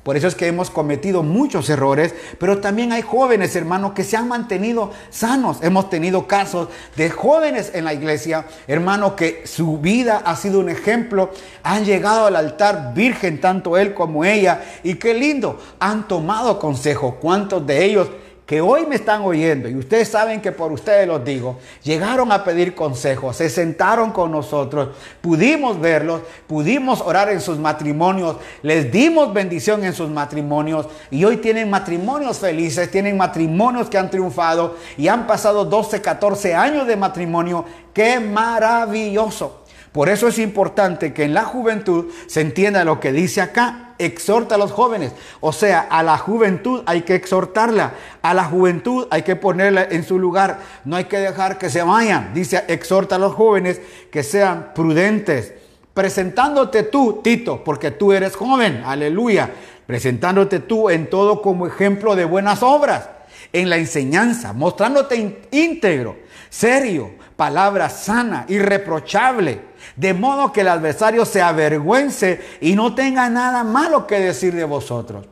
Por 0.03 0.17
eso 0.17 0.27
es 0.27 0.35
que 0.35 0.47
hemos 0.47 0.69
cometido 0.69 1.23
muchos 1.23 1.69
errores, 1.69 2.13
pero 2.39 2.59
también 2.59 2.91
hay 2.91 3.01
jóvenes, 3.01 3.55
hermanos, 3.55 3.93
que 3.93 4.03
se 4.03 4.17
han 4.17 4.27
mantenido 4.27 4.91
sanos. 5.09 5.59
Hemos 5.61 5.89
tenido 5.89 6.27
casos 6.27 6.69
de 6.95 7.09
jóvenes 7.09 7.71
en 7.73 7.85
la 7.85 7.93
iglesia, 7.93 8.45
hermanos, 8.67 9.13
que 9.13 9.45
su 9.45 9.77
vida 9.77 10.21
ha 10.25 10.35
sido 10.35 10.59
un 10.59 10.69
ejemplo. 10.69 11.31
Han 11.63 11.85
llegado 11.85 12.25
al 12.25 12.35
altar 12.35 12.93
virgen, 12.93 13.39
tanto 13.39 13.77
él 13.77 13.93
como 13.93 14.25
ella. 14.25 14.63
Y 14.83 14.95
qué 14.95 15.13
lindo, 15.13 15.59
han 15.79 16.07
tomado 16.07 16.59
consejo. 16.59 17.17
¿Cuántos 17.21 17.65
de 17.65 17.85
ellos 17.85 18.09
que 18.52 18.60
hoy 18.60 18.86
me 18.86 18.95
están 18.95 19.22
oyendo, 19.22 19.70
y 19.70 19.76
ustedes 19.78 20.10
saben 20.10 20.41
que 20.41 20.52
por 20.52 20.74
ustedes 20.74 21.08
los 21.08 21.24
digo, 21.24 21.58
llegaron 21.84 22.34
a 22.34 22.43
pedir 22.43 22.76
consejos, 22.76 23.38
se 23.38 23.49
sentaron 23.49 24.12
con 24.12 24.30
nosotros, 24.30 24.89
pudimos 25.22 25.80
verlos, 25.80 26.20
pudimos 26.47 26.99
orar 26.99 27.30
en 27.30 27.39
sus 27.39 27.58
matrimonios, 27.58 28.36
les 28.62 28.91
dimos 28.91 29.34
bendición 29.34 29.86
en 29.86 29.93
sus 29.93 30.10
matrimonios, 30.10 30.88
y 31.10 31.24
hoy 31.24 31.38
tienen 31.38 31.70
matrimonios 31.70 32.39
felices, 32.39 32.91
tienen 32.91 33.16
matrimonios 33.16 33.89
que 33.89 33.97
han 33.97 34.10
triunfado 34.10 34.76
y 34.97 35.08
han 35.08 35.28
pasado 35.28 35.64
12, 35.64 36.02
14 36.02 36.54
años 36.54 36.86
de 36.86 36.97
matrimonio. 36.97 37.64
¡Qué 37.93 38.20
maravilloso! 38.20 39.62
Por 39.93 40.10
eso 40.10 40.28
es 40.28 40.38
importante 40.39 41.14
que 41.14 41.24
en 41.24 41.34
la 41.34 41.45
juventud 41.45 42.12
se 42.28 42.41
entienda 42.41 42.84
lo 42.84 42.99
que 42.99 43.14
dice 43.14 43.39
acá. 43.39 43.90
Exhorta 44.06 44.56
a 44.56 44.58
los 44.58 44.72
jóvenes. 44.72 45.14
O 45.39 45.54
sea, 45.54 45.82
a 45.82 46.02
la 46.04 46.18
juventud 46.18 46.82
hay 46.86 47.04
que 47.04 47.16
exhortarla. 47.16 47.93
A 48.22 48.34
la 48.34 48.45
juventud 48.45 49.08
hay 49.12 49.22
que 49.22 49.36
ponerla 49.36 49.84
en 49.84 50.04
su 50.04 50.18
lugar. 50.18 50.60
No 50.86 50.95
hay 50.95 51.06
que 51.06 51.20
dejar 51.20 51.58
que 51.58 51.70
se 51.70 51.84
vayan. 51.84 52.34
Dice, 52.34 52.64
exhorta 52.68 53.16
a 53.16 53.20
los 53.20 53.36
jóvenes 53.36 53.80
que 54.12 54.24
sean 54.24 54.72
prudentes. 54.74 55.54
Presentándote 55.93 56.84
tú, 56.84 57.22
Tito, 57.24 57.64
porque 57.64 57.91
tú 57.91 58.12
eres 58.14 58.36
joven. 58.36 58.82
Aleluya. 58.86 59.52
Presentándote 59.86 60.60
tú 60.60 60.89
en 60.89 61.10
todo 61.10 61.41
como 61.41 61.68
ejemplo 61.68 62.16
de 62.16 62.26
buenas 62.26 62.64
obras. 62.64 63.10
En 63.54 63.70
la 63.70 63.78
enseñanza, 63.78 64.54
mostrándote 64.54 65.47
íntegro, 65.52 66.16
serio, 66.49 67.12
palabra 67.41 67.89
sana, 67.89 68.45
irreprochable 68.49 69.61
de 69.95 70.13
modo 70.13 70.53
que 70.53 70.61
el 70.61 70.67
adversario 70.67 71.25
se 71.25 71.41
avergüence 71.41 72.39
y 72.61 72.75
no 72.75 72.93
tenga 72.93 73.31
nada 73.31 73.63
malo 73.63 74.05
que 74.05 74.19
decir 74.19 74.53
de 74.53 74.63
vosotros. 74.63 75.25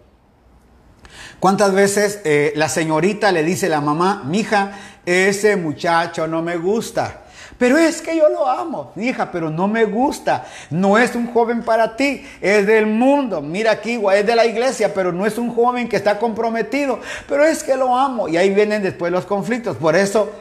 ¿Cuántas 1.39 1.72
veces 1.72 2.22
eh, 2.24 2.51
la 2.55 2.68
señorita 2.68 3.32
le 3.32 3.43
dice 3.43 3.68
a 3.68 3.70
la 3.70 3.82
mamá, 3.82 4.24
mija, 4.26 4.72
ese 5.05 5.55
muchacho 5.55 6.26
no 6.26 6.41
me 6.41 6.57
gusta? 6.57 7.26
Pero 7.60 7.78
es 7.78 8.01
que 8.01 8.18
yo 8.18 8.28
lo 8.28 8.49
amo, 8.49 8.91
hija, 8.95 9.32
pero 9.32 9.51
no 9.51 9.68
me 9.68 9.86
gusta. 9.86 10.47
No 10.72 10.97
es 10.97 11.14
un 11.14 11.32
joven 11.32 11.62
para 11.62 11.95
ti, 11.95 12.26
es 12.41 12.66
del 12.66 12.88
mundo. 12.88 13.39
Mira 13.39 13.70
aquí, 13.70 14.01
es 14.16 14.26
de 14.26 14.36
la 14.36 14.47
iglesia, 14.47 14.95
pero 14.95 15.12
no 15.12 15.28
es 15.28 15.38
un 15.38 15.53
joven 15.53 15.88
que 15.88 15.97
está 15.97 16.18
comprometido. 16.18 16.99
Pero 17.28 17.45
es 17.45 17.64
que 17.64 17.76
lo 17.76 17.95
amo. 17.95 18.28
Y 18.28 18.38
ahí 18.38 18.51
vienen 18.51 18.82
después 18.82 19.12
los 19.12 19.26
conflictos. 19.26 19.78
Por 19.78 19.95
eso 19.95 20.32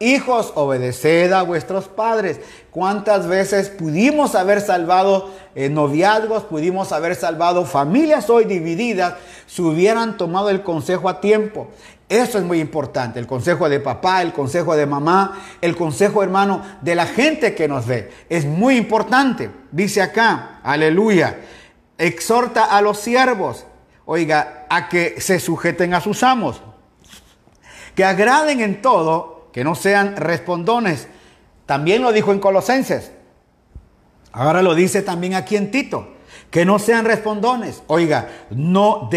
Hijos, 0.00 0.52
obedeced 0.54 1.32
a 1.32 1.42
vuestros 1.42 1.88
padres. 1.88 2.38
¿Cuántas 2.70 3.26
veces 3.26 3.68
pudimos 3.68 4.36
haber 4.36 4.60
salvado 4.60 5.28
eh, 5.56 5.68
noviazgos, 5.68 6.44
pudimos 6.44 6.92
haber 6.92 7.16
salvado 7.16 7.64
familias 7.64 8.30
hoy 8.30 8.44
divididas 8.44 9.14
si 9.46 9.60
hubieran 9.60 10.16
tomado 10.16 10.50
el 10.50 10.62
consejo 10.62 11.08
a 11.08 11.20
tiempo? 11.20 11.68
Eso 12.08 12.38
es 12.38 12.44
muy 12.44 12.60
importante, 12.60 13.18
el 13.18 13.26
consejo 13.26 13.68
de 13.68 13.80
papá, 13.80 14.22
el 14.22 14.32
consejo 14.32 14.76
de 14.76 14.86
mamá, 14.86 15.42
el 15.60 15.76
consejo 15.76 16.22
hermano 16.22 16.62
de 16.80 16.94
la 16.94 17.06
gente 17.06 17.56
que 17.56 17.66
nos 17.66 17.86
ve. 17.86 18.10
Es 18.28 18.46
muy 18.46 18.76
importante. 18.76 19.50
Dice 19.72 20.00
acá, 20.00 20.60
aleluya, 20.62 21.40
exhorta 21.98 22.64
a 22.64 22.80
los 22.80 22.98
siervos, 22.98 23.66
oiga, 24.06 24.64
a 24.70 24.88
que 24.88 25.20
se 25.20 25.40
sujeten 25.40 25.92
a 25.92 26.00
sus 26.00 26.22
amos, 26.22 26.62
que 27.96 28.04
agraden 28.04 28.60
en 28.60 28.80
todo 28.80 29.37
que 29.52 29.64
no 29.64 29.74
sean 29.74 30.16
respondones. 30.16 31.08
También 31.66 32.02
lo 32.02 32.12
dijo 32.12 32.32
en 32.32 32.38
Colosenses. 32.38 33.12
Ahora 34.32 34.62
lo 34.62 34.74
dice 34.74 35.02
también 35.02 35.34
aquí 35.34 35.56
en 35.56 35.70
Tito. 35.70 36.14
Que 36.50 36.64
no 36.64 36.78
sean 36.78 37.04
respondones. 37.04 37.82
Oiga, 37.88 38.28
no, 38.50 39.10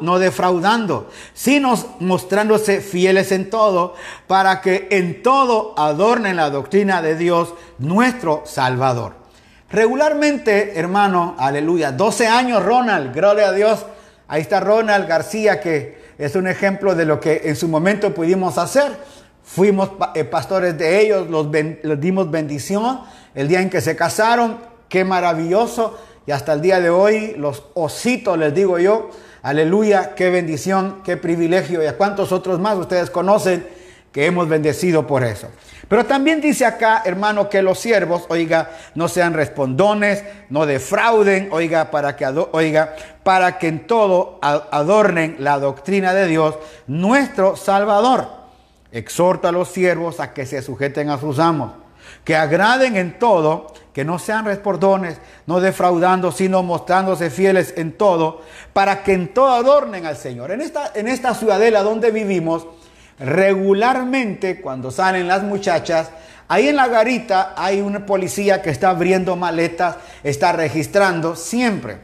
no 0.00 0.18
defraudando, 0.18 1.10
sino 1.32 1.74
mostrándose 2.00 2.80
fieles 2.80 3.32
en 3.32 3.48
todo, 3.48 3.94
para 4.26 4.60
que 4.60 4.88
en 4.90 5.22
todo 5.22 5.74
adornen 5.78 6.36
la 6.36 6.50
doctrina 6.50 7.00
de 7.00 7.16
Dios, 7.16 7.54
nuestro 7.78 8.42
Salvador. 8.44 9.14
Regularmente, 9.70 10.78
hermano, 10.78 11.34
aleluya, 11.38 11.92
12 11.92 12.26
años 12.26 12.62
Ronald, 12.62 13.14
gloria 13.14 13.48
a 13.48 13.52
Dios. 13.52 13.86
Ahí 14.28 14.42
está 14.42 14.60
Ronald 14.60 15.08
García, 15.08 15.60
que 15.60 16.06
es 16.18 16.36
un 16.36 16.46
ejemplo 16.46 16.94
de 16.94 17.04
lo 17.04 17.20
que 17.20 17.42
en 17.44 17.56
su 17.56 17.68
momento 17.68 18.14
pudimos 18.14 18.58
hacer. 18.58 18.96
Fuimos 19.46 19.90
eh, 20.16 20.24
pastores 20.24 20.76
de 20.76 21.00
ellos, 21.00 21.30
los, 21.30 21.48
dimos 22.00 22.30
bendición 22.32 23.00
el 23.32 23.46
día 23.46 23.62
en 23.62 23.70
que 23.70 23.80
se 23.80 23.94
casaron. 23.94 24.58
Qué 24.88 25.04
maravilloso. 25.04 25.96
Y 26.26 26.32
hasta 26.32 26.52
el 26.52 26.60
día 26.60 26.80
de 26.80 26.90
hoy, 26.90 27.34
los 27.38 27.62
ositos, 27.74 28.36
les 28.36 28.52
digo 28.52 28.80
yo, 28.80 29.08
aleluya, 29.42 30.16
qué 30.16 30.30
bendición, 30.30 31.00
qué 31.04 31.16
privilegio. 31.16 31.80
Y 31.80 31.86
a 31.86 31.96
cuántos 31.96 32.32
otros 32.32 32.58
más 32.58 32.76
ustedes 32.76 33.08
conocen 33.08 33.64
que 34.10 34.26
hemos 34.26 34.48
bendecido 34.48 35.06
por 35.06 35.22
eso. 35.22 35.48
Pero 35.88 36.04
también 36.04 36.40
dice 36.40 36.66
acá, 36.66 37.02
hermano, 37.04 37.48
que 37.48 37.62
los 37.62 37.78
siervos, 37.78 38.24
oiga, 38.28 38.70
no 38.96 39.06
sean 39.06 39.32
respondones, 39.32 40.24
no 40.50 40.66
defrauden, 40.66 41.50
oiga, 41.52 41.92
para 41.92 42.16
que, 42.16 42.26
oiga, 42.26 42.96
para 43.22 43.58
que 43.58 43.68
en 43.68 43.86
todo 43.86 44.40
adornen 44.42 45.36
la 45.38 45.60
doctrina 45.60 46.12
de 46.14 46.26
Dios, 46.26 46.56
nuestro 46.88 47.54
Salvador. 47.54 48.45
Exhorta 48.92 49.48
a 49.48 49.52
los 49.52 49.68
siervos 49.68 50.20
a 50.20 50.32
que 50.32 50.46
se 50.46 50.62
sujeten 50.62 51.10
a 51.10 51.18
sus 51.18 51.38
amos, 51.38 51.72
que 52.24 52.36
agraden 52.36 52.96
en 52.96 53.18
todo, 53.18 53.74
que 53.92 54.04
no 54.04 54.18
sean 54.18 54.44
respondones, 54.44 55.18
no 55.46 55.60
defraudando, 55.60 56.30
sino 56.30 56.62
mostrándose 56.62 57.30
fieles 57.30 57.74
en 57.76 57.92
todo, 57.92 58.42
para 58.72 59.02
que 59.02 59.12
en 59.12 59.32
todo 59.32 59.52
adornen 59.52 60.06
al 60.06 60.16
Señor. 60.16 60.50
En 60.50 60.60
esta, 60.60 60.92
en 60.94 61.08
esta 61.08 61.34
ciudadela 61.34 61.82
donde 61.82 62.10
vivimos, 62.10 62.66
regularmente 63.18 64.60
cuando 64.60 64.90
salen 64.90 65.26
las 65.26 65.42
muchachas, 65.42 66.10
ahí 66.48 66.68
en 66.68 66.76
la 66.76 66.88
garita 66.88 67.54
hay 67.56 67.80
una 67.80 68.06
policía 68.06 68.62
que 68.62 68.70
está 68.70 68.90
abriendo 68.90 69.34
maletas, 69.36 69.96
está 70.22 70.52
registrando 70.52 71.34
siempre. 71.34 71.98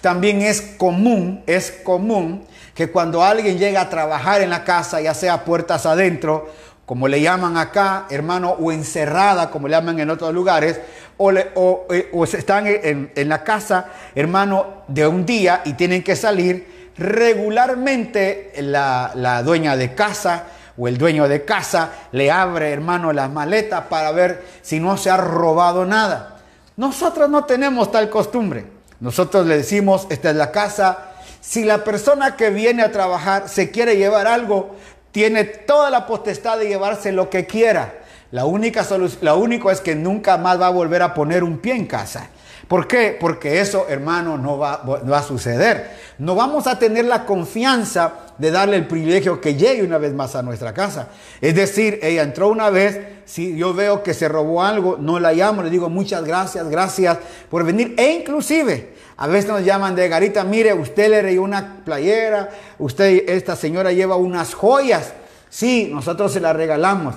También 0.00 0.42
es 0.42 0.60
común, 0.60 1.42
es 1.46 1.70
común 1.70 2.46
que 2.74 2.90
cuando 2.90 3.22
alguien 3.22 3.58
llega 3.58 3.82
a 3.82 3.90
trabajar 3.90 4.40
en 4.40 4.50
la 4.50 4.64
casa, 4.64 5.00
ya 5.00 5.14
sea 5.14 5.44
puertas 5.44 5.84
adentro, 5.86 6.48
como 6.86 7.08
le 7.08 7.20
llaman 7.20 7.56
acá, 7.56 8.06
hermano, 8.10 8.50
o 8.50 8.72
encerrada, 8.72 9.50
como 9.50 9.68
le 9.68 9.76
llaman 9.76 10.00
en 10.00 10.10
otros 10.10 10.32
lugares, 10.34 10.80
o, 11.16 11.30
eh, 11.32 12.10
están 12.32 12.64
en, 12.66 13.28
la 13.28 13.44
casa, 13.44 13.86
hermano, 14.14 14.82
de 14.88 15.06
un 15.06 15.24
día 15.24 15.62
y 15.64 15.74
tienen 15.74 16.02
que 16.02 16.16
salir, 16.16 16.92
regularmente 16.96 18.52
la, 18.58 19.42
dueña 19.44 19.76
de 19.76 19.94
casa 19.94 20.44
o 20.76 20.88
el 20.88 20.98
dueño 20.98 21.28
de 21.28 21.44
casa 21.44 21.90
le 22.12 22.30
abre, 22.30 22.72
hermano, 22.72 23.12
las 23.12 23.30
maletas 23.30 23.84
para 23.88 24.10
ver 24.10 24.44
si 24.62 24.80
no 24.80 24.96
se 24.96 25.10
ha 25.10 25.16
robado 25.16 25.84
nada. 25.84 26.38
Nosotros 26.76 27.28
no 27.28 27.44
tenemos 27.44 27.92
tal 27.92 28.08
costumbre. 28.08 28.64
Nosotros 28.98 29.46
le 29.46 29.58
decimos, 29.58 30.06
esta 30.10 30.30
es 30.30 30.36
la 30.36 30.50
casa. 30.50 31.11
Si 31.42 31.64
la 31.64 31.82
persona 31.82 32.36
que 32.36 32.50
viene 32.50 32.84
a 32.84 32.92
trabajar 32.92 33.48
se 33.48 33.72
quiere 33.72 33.96
llevar 33.96 34.28
algo, 34.28 34.76
tiene 35.10 35.42
toda 35.42 35.90
la 35.90 36.06
potestad 36.06 36.56
de 36.56 36.68
llevarse 36.68 37.10
lo 37.10 37.30
que 37.30 37.46
quiera. 37.46 37.94
La 38.30 38.44
única 38.44 38.84
solución, 38.84 39.24
lo 39.24 39.36
único 39.38 39.72
es 39.72 39.80
que 39.80 39.96
nunca 39.96 40.38
más 40.38 40.60
va 40.60 40.68
a 40.68 40.70
volver 40.70 41.02
a 41.02 41.14
poner 41.14 41.42
un 41.42 41.58
pie 41.58 41.74
en 41.74 41.86
casa. 41.86 42.28
¿Por 42.68 42.86
qué? 42.86 43.16
Porque 43.18 43.60
eso, 43.60 43.86
hermano, 43.88 44.38
no 44.38 44.58
va, 44.58 44.82
a 45.14 45.22
suceder. 45.22 45.96
No 46.18 46.34
vamos 46.34 46.66
a 46.66 46.78
tener 46.78 47.04
la 47.04 47.24
confianza 47.24 48.12
de 48.38 48.50
darle 48.50 48.76
el 48.76 48.86
privilegio 48.86 49.40
que 49.40 49.54
llegue 49.54 49.82
una 49.82 49.98
vez 49.98 50.14
más 50.14 50.34
a 50.36 50.42
nuestra 50.42 50.72
casa. 50.72 51.08
Es 51.40 51.54
decir, 51.54 51.98
ella 52.02 52.22
entró 52.22 52.48
una 52.48 52.70
vez, 52.70 53.00
si 53.24 53.56
yo 53.56 53.74
veo 53.74 54.02
que 54.02 54.14
se 54.14 54.28
robó 54.28 54.62
algo, 54.62 54.96
no 54.98 55.18
la 55.18 55.32
llamo, 55.32 55.62
le 55.62 55.70
digo 55.70 55.88
muchas 55.88 56.24
gracias, 56.24 56.68
gracias 56.68 57.18
por 57.50 57.64
venir. 57.64 57.94
E 57.98 58.12
inclusive, 58.12 58.94
a 59.16 59.26
veces 59.26 59.50
nos 59.50 59.64
llaman 59.64 59.94
de 59.94 60.08
Garita, 60.08 60.44
mire, 60.44 60.72
usted 60.72 61.10
le 61.10 61.22
reyó 61.22 61.42
una 61.42 61.82
playera, 61.84 62.50
usted, 62.78 63.28
esta 63.28 63.56
señora 63.56 63.92
lleva 63.92 64.16
unas 64.16 64.54
joyas. 64.54 65.12
Sí, 65.50 65.90
nosotros 65.92 66.32
se 66.32 66.40
las 66.40 66.56
regalamos. 66.56 67.16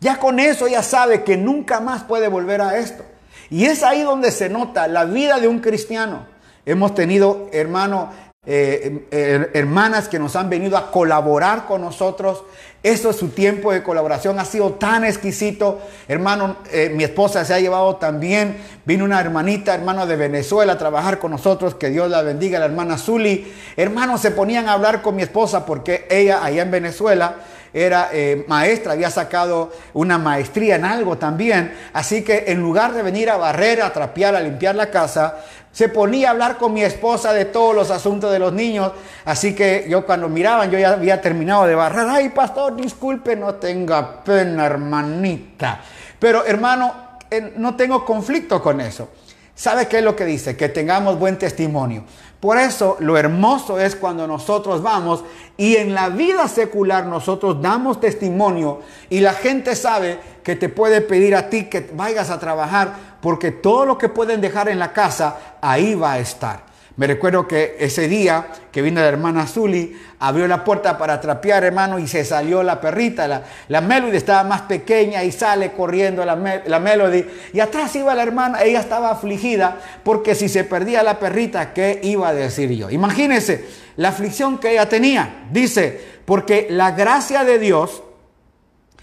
Ya 0.00 0.18
con 0.18 0.40
eso 0.40 0.66
ya 0.68 0.82
sabe 0.82 1.22
que 1.22 1.36
nunca 1.36 1.80
más 1.80 2.02
puede 2.02 2.28
volver 2.28 2.60
a 2.60 2.78
esto. 2.78 3.04
Y 3.50 3.66
es 3.66 3.82
ahí 3.82 4.02
donde 4.02 4.30
se 4.30 4.48
nota 4.48 4.88
la 4.88 5.04
vida 5.04 5.38
de 5.38 5.48
un 5.48 5.60
cristiano. 5.60 6.26
Hemos 6.64 6.94
tenido, 6.94 7.48
hermano, 7.52 8.10
eh, 8.48 9.06
eh, 9.10 9.50
hermanas 9.54 10.06
que 10.08 10.20
nos 10.20 10.36
han 10.36 10.48
venido 10.48 10.76
a 10.76 10.92
colaborar 10.92 11.66
con 11.66 11.80
nosotros. 11.80 12.44
Eso 12.80 13.10
es 13.10 13.16
su 13.16 13.30
tiempo 13.30 13.72
de 13.72 13.82
colaboración, 13.82 14.38
ha 14.38 14.44
sido 14.44 14.74
tan 14.74 15.04
exquisito. 15.04 15.80
Hermano, 16.06 16.58
eh, 16.70 16.92
mi 16.94 17.02
esposa 17.02 17.44
se 17.44 17.54
ha 17.54 17.58
llevado 17.58 17.96
también. 17.96 18.58
Vino 18.84 19.04
una 19.04 19.20
hermanita, 19.20 19.74
hermano 19.74 20.06
de 20.06 20.14
Venezuela, 20.14 20.74
a 20.74 20.78
trabajar 20.78 21.18
con 21.18 21.32
nosotros. 21.32 21.74
Que 21.74 21.90
Dios 21.90 22.08
la 22.08 22.22
bendiga, 22.22 22.60
la 22.60 22.66
hermana 22.66 22.98
Zuli. 22.98 23.52
Hermanos, 23.76 24.20
se 24.20 24.30
ponían 24.30 24.68
a 24.68 24.74
hablar 24.74 25.02
con 25.02 25.16
mi 25.16 25.22
esposa 25.22 25.66
porque 25.66 26.06
ella 26.08 26.44
allá 26.44 26.62
en 26.62 26.70
Venezuela 26.70 27.36
era 27.76 28.08
eh, 28.10 28.46
maestra, 28.48 28.92
había 28.92 29.10
sacado 29.10 29.70
una 29.92 30.16
maestría 30.16 30.76
en 30.76 30.86
algo 30.86 31.18
también. 31.18 31.76
Así 31.92 32.24
que 32.24 32.44
en 32.46 32.62
lugar 32.62 32.94
de 32.94 33.02
venir 33.02 33.28
a 33.28 33.36
barrer, 33.36 33.82
a 33.82 33.92
trapear, 33.92 34.34
a 34.34 34.40
limpiar 34.40 34.74
la 34.74 34.90
casa, 34.90 35.36
se 35.70 35.90
ponía 35.90 36.28
a 36.28 36.30
hablar 36.30 36.56
con 36.56 36.72
mi 36.72 36.82
esposa 36.82 37.34
de 37.34 37.44
todos 37.44 37.74
los 37.74 37.90
asuntos 37.90 38.32
de 38.32 38.38
los 38.38 38.54
niños. 38.54 38.92
Así 39.26 39.54
que 39.54 39.84
yo 39.90 40.06
cuando 40.06 40.26
miraban, 40.30 40.70
yo 40.70 40.78
ya 40.78 40.94
había 40.94 41.20
terminado 41.20 41.66
de 41.66 41.74
barrer. 41.74 42.06
Ay, 42.08 42.30
pastor, 42.30 42.76
disculpe, 42.76 43.36
no 43.36 43.56
tenga 43.56 44.24
pena, 44.24 44.64
hermanita. 44.64 45.82
Pero 46.18 46.46
hermano, 46.46 47.18
eh, 47.30 47.52
no 47.56 47.76
tengo 47.76 48.06
conflicto 48.06 48.62
con 48.62 48.80
eso. 48.80 49.10
¿Sabe 49.54 49.86
qué 49.86 49.98
es 49.98 50.04
lo 50.04 50.16
que 50.16 50.24
dice? 50.24 50.56
Que 50.56 50.70
tengamos 50.70 51.18
buen 51.18 51.38
testimonio. 51.38 52.04
Por 52.46 52.58
eso 52.58 52.96
lo 53.00 53.18
hermoso 53.18 53.80
es 53.80 53.96
cuando 53.96 54.24
nosotros 54.24 54.80
vamos 54.80 55.24
y 55.56 55.74
en 55.74 55.92
la 55.96 56.10
vida 56.10 56.46
secular 56.46 57.04
nosotros 57.04 57.60
damos 57.60 57.98
testimonio 57.98 58.82
y 59.10 59.18
la 59.18 59.32
gente 59.32 59.74
sabe 59.74 60.20
que 60.44 60.54
te 60.54 60.68
puede 60.68 61.00
pedir 61.00 61.34
a 61.34 61.50
ti 61.50 61.64
que 61.64 61.90
vayas 61.92 62.30
a 62.30 62.38
trabajar 62.38 63.16
porque 63.20 63.50
todo 63.50 63.84
lo 63.84 63.98
que 63.98 64.08
pueden 64.08 64.40
dejar 64.40 64.68
en 64.68 64.78
la 64.78 64.92
casa 64.92 65.56
ahí 65.60 65.96
va 65.96 66.12
a 66.12 66.18
estar. 66.20 66.62
Me 66.96 67.06
recuerdo 67.06 67.46
que 67.46 67.76
ese 67.78 68.08
día 68.08 68.46
que 68.72 68.82
vino 68.82 69.00
la 69.00 69.08
hermana 69.08 69.46
Zuli, 69.46 69.98
abrió 70.18 70.46
la 70.48 70.64
puerta 70.64 70.96
para 70.96 71.20
trapear, 71.20 71.64
hermano, 71.64 71.98
y 71.98 72.06
se 72.06 72.24
salió 72.24 72.62
la 72.62 72.80
perrita. 72.80 73.26
La, 73.26 73.42
la 73.68 73.80
Melody 73.80 74.16
estaba 74.16 74.44
más 74.44 74.62
pequeña 74.62 75.24
y 75.24 75.32
sale 75.32 75.72
corriendo 75.72 76.24
la, 76.24 76.62
la 76.66 76.78
Melody. 76.78 77.24
Y 77.52 77.60
atrás 77.60 77.94
iba 77.96 78.14
la 78.14 78.22
hermana, 78.22 78.62
ella 78.62 78.80
estaba 78.80 79.10
afligida 79.10 79.78
porque 80.04 80.34
si 80.34 80.48
se 80.48 80.64
perdía 80.64 81.02
la 81.02 81.18
perrita, 81.18 81.72
¿qué 81.72 82.00
iba 82.02 82.28
a 82.28 82.34
decir 82.34 82.70
yo? 82.70 82.90
Imagínense 82.90 83.66
la 83.96 84.10
aflicción 84.10 84.58
que 84.58 84.72
ella 84.72 84.88
tenía. 84.88 85.46
Dice, 85.50 86.00
porque 86.24 86.66
la 86.70 86.92
gracia 86.92 87.44
de 87.44 87.58
Dios 87.58 88.02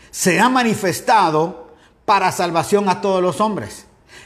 se 0.10 0.40
ha 0.40 0.50
manifestado 0.50 1.74
para 2.06 2.32
salvación 2.32 2.90
a 2.90 3.02
todos 3.02 3.22
los 3.22 3.42
hombres, 3.42 3.86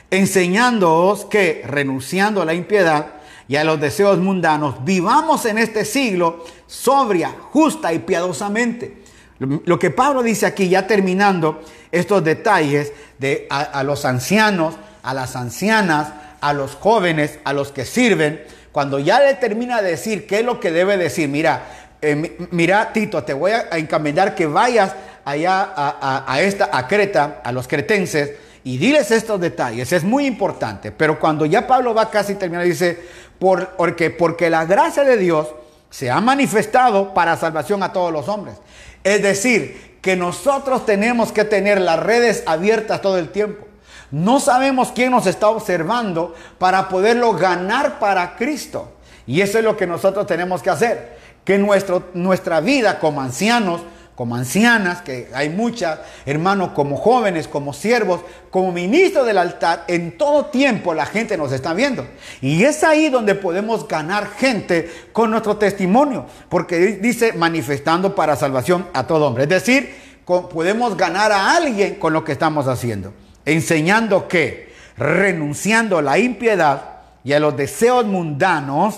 enseñándoos 0.09 1.25
que 1.25 1.63
renunciando 1.65 2.41
a 2.41 2.45
la 2.45 2.53
impiedad, 2.53 3.16
y 3.47 3.55
a 3.55 3.63
los 3.63 3.79
deseos 3.79 4.17
mundanos, 4.17 4.83
vivamos 4.83 5.45
en 5.45 5.57
este 5.57 5.85
siglo 5.85 6.45
sobria, 6.67 7.33
justa 7.51 7.93
y 7.93 7.99
piadosamente. 7.99 9.03
Lo 9.39 9.77
que 9.77 9.91
Pablo 9.91 10.23
dice 10.23 10.45
aquí, 10.45 10.67
ya 10.67 10.87
terminando 10.87 11.61
estos 11.91 12.23
detalles 12.23 12.91
de 13.19 13.47
a, 13.49 13.83
los 13.83 14.03
ancianos, 14.03 14.75
a 15.03 15.13
las 15.13 15.35
ancianas, 15.35 16.09
a 16.41 16.53
los 16.53 16.75
jóvenes, 16.75 17.39
a 17.43 17.53
los 17.53 17.71
que 17.71 17.85
sirven, 17.85 18.43
cuando 18.71 18.99
ya 18.99 19.19
le 19.19 19.35
termina 19.35 19.81
de 19.81 19.91
decir 19.91 20.27
qué 20.27 20.39
es 20.39 20.45
lo 20.45 20.59
que 20.59 20.71
debe 20.71 20.97
decir, 20.97 21.29
mira, 21.29 21.63
eh, 22.01 22.37
mira 22.51 22.91
Tito, 22.93 23.23
te 23.23 23.33
voy 23.33 23.51
a 23.51 23.77
encaminar 23.77 24.35
que 24.35 24.47
vayas 24.47 24.93
allá 25.23 25.71
a, 25.75 26.25
a, 26.27 26.41
esta, 26.41 26.69
a 26.71 26.87
Creta, 26.87 27.41
a 27.43 27.51
los 27.51 27.67
cretenses, 27.67 28.31
y 28.67 28.77
diles 28.77 29.11
estos 29.11 29.39
detalles, 29.39 29.93
es 29.93 30.03
muy 30.03 30.25
importante. 30.25 30.91
Pero 30.91 31.21
cuando 31.21 31.45
ya 31.45 31.65
Pablo 31.65 31.93
va 31.93 32.09
casi 32.09 32.35
terminar, 32.35 32.65
dice, 32.65 33.01
porque, 33.39 34.09
porque 34.09 34.49
la 34.49 34.65
gracia 34.65 35.05
de 35.05 35.15
Dios 35.15 35.47
se 35.89 36.11
ha 36.11 36.19
manifestado 36.19 37.13
para 37.13 37.37
salvación 37.37 37.81
a 37.81 37.93
todos 37.93 38.11
los 38.11 38.27
hombres. 38.27 38.57
Es 39.05 39.23
decir, 39.23 39.99
que 40.01 40.17
nosotros 40.17 40.85
tenemos 40.85 41.31
que 41.31 41.45
tener 41.45 41.79
las 41.79 41.97
redes 41.97 42.43
abiertas 42.45 43.01
todo 43.01 43.17
el 43.17 43.29
tiempo. 43.29 43.65
No 44.11 44.41
sabemos 44.41 44.91
quién 44.93 45.11
nos 45.11 45.27
está 45.27 45.47
observando 45.47 46.35
para 46.57 46.89
poderlo 46.89 47.31
ganar 47.35 47.99
para 47.99 48.35
Cristo. 48.35 48.91
Y 49.25 49.39
eso 49.39 49.59
es 49.59 49.63
lo 49.63 49.77
que 49.77 49.87
nosotros 49.87 50.27
tenemos 50.27 50.61
que 50.61 50.71
hacer. 50.71 51.17
Que 51.45 51.57
nuestro, 51.57 52.09
nuestra 52.13 52.59
vida 52.59 52.99
como 52.99 53.21
ancianos 53.21 53.79
como 54.17 54.35
ancianas, 54.35 55.03
que 55.03 55.29
hay 55.31 55.49
muchas, 55.49 55.99
hermanos, 56.25 56.71
como 56.73 56.97
jóvenes, 56.97 57.47
como 57.47 57.71
siervos, 57.71 58.21
como 58.49 58.71
ministros 58.71 59.27
del 59.27 59.37
altar, 59.37 59.83
en 59.87 60.17
todo 60.17 60.47
tiempo 60.47 60.95
la 60.95 61.05
gente 61.05 61.37
nos 61.37 61.51
está 61.51 61.75
viendo. 61.75 62.03
Y 62.41 62.63
es 62.63 62.83
ahí 62.83 63.09
donde 63.09 63.35
podemos 63.35 63.87
ganar 63.87 64.31
gente 64.31 64.91
con 65.13 65.29
nuestro 65.29 65.57
testimonio, 65.57 66.25
porque 66.49 66.97
dice 66.99 67.33
manifestando 67.33 68.15
para 68.15 68.35
salvación 68.35 68.87
a 68.91 69.05
todo 69.05 69.27
hombre. 69.27 69.43
Es 69.43 69.49
decir, 69.49 69.95
podemos 70.25 70.97
ganar 70.97 71.31
a 71.31 71.55
alguien 71.55 71.93
con 71.99 72.11
lo 72.11 72.23
que 72.23 72.31
estamos 72.31 72.67
haciendo, 72.67 73.13
enseñando 73.45 74.27
que 74.27 74.73
renunciando 74.97 75.99
a 75.99 76.01
la 76.01 76.17
impiedad 76.17 77.01
y 77.23 77.33
a 77.33 77.39
los 77.39 77.55
deseos 77.55 78.03
mundanos, 78.07 78.95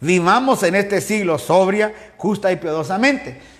vivamos 0.00 0.64
en 0.64 0.74
este 0.74 1.00
siglo 1.00 1.38
sobria, 1.38 1.94
justa 2.16 2.50
y 2.50 2.56
piadosamente 2.56 3.54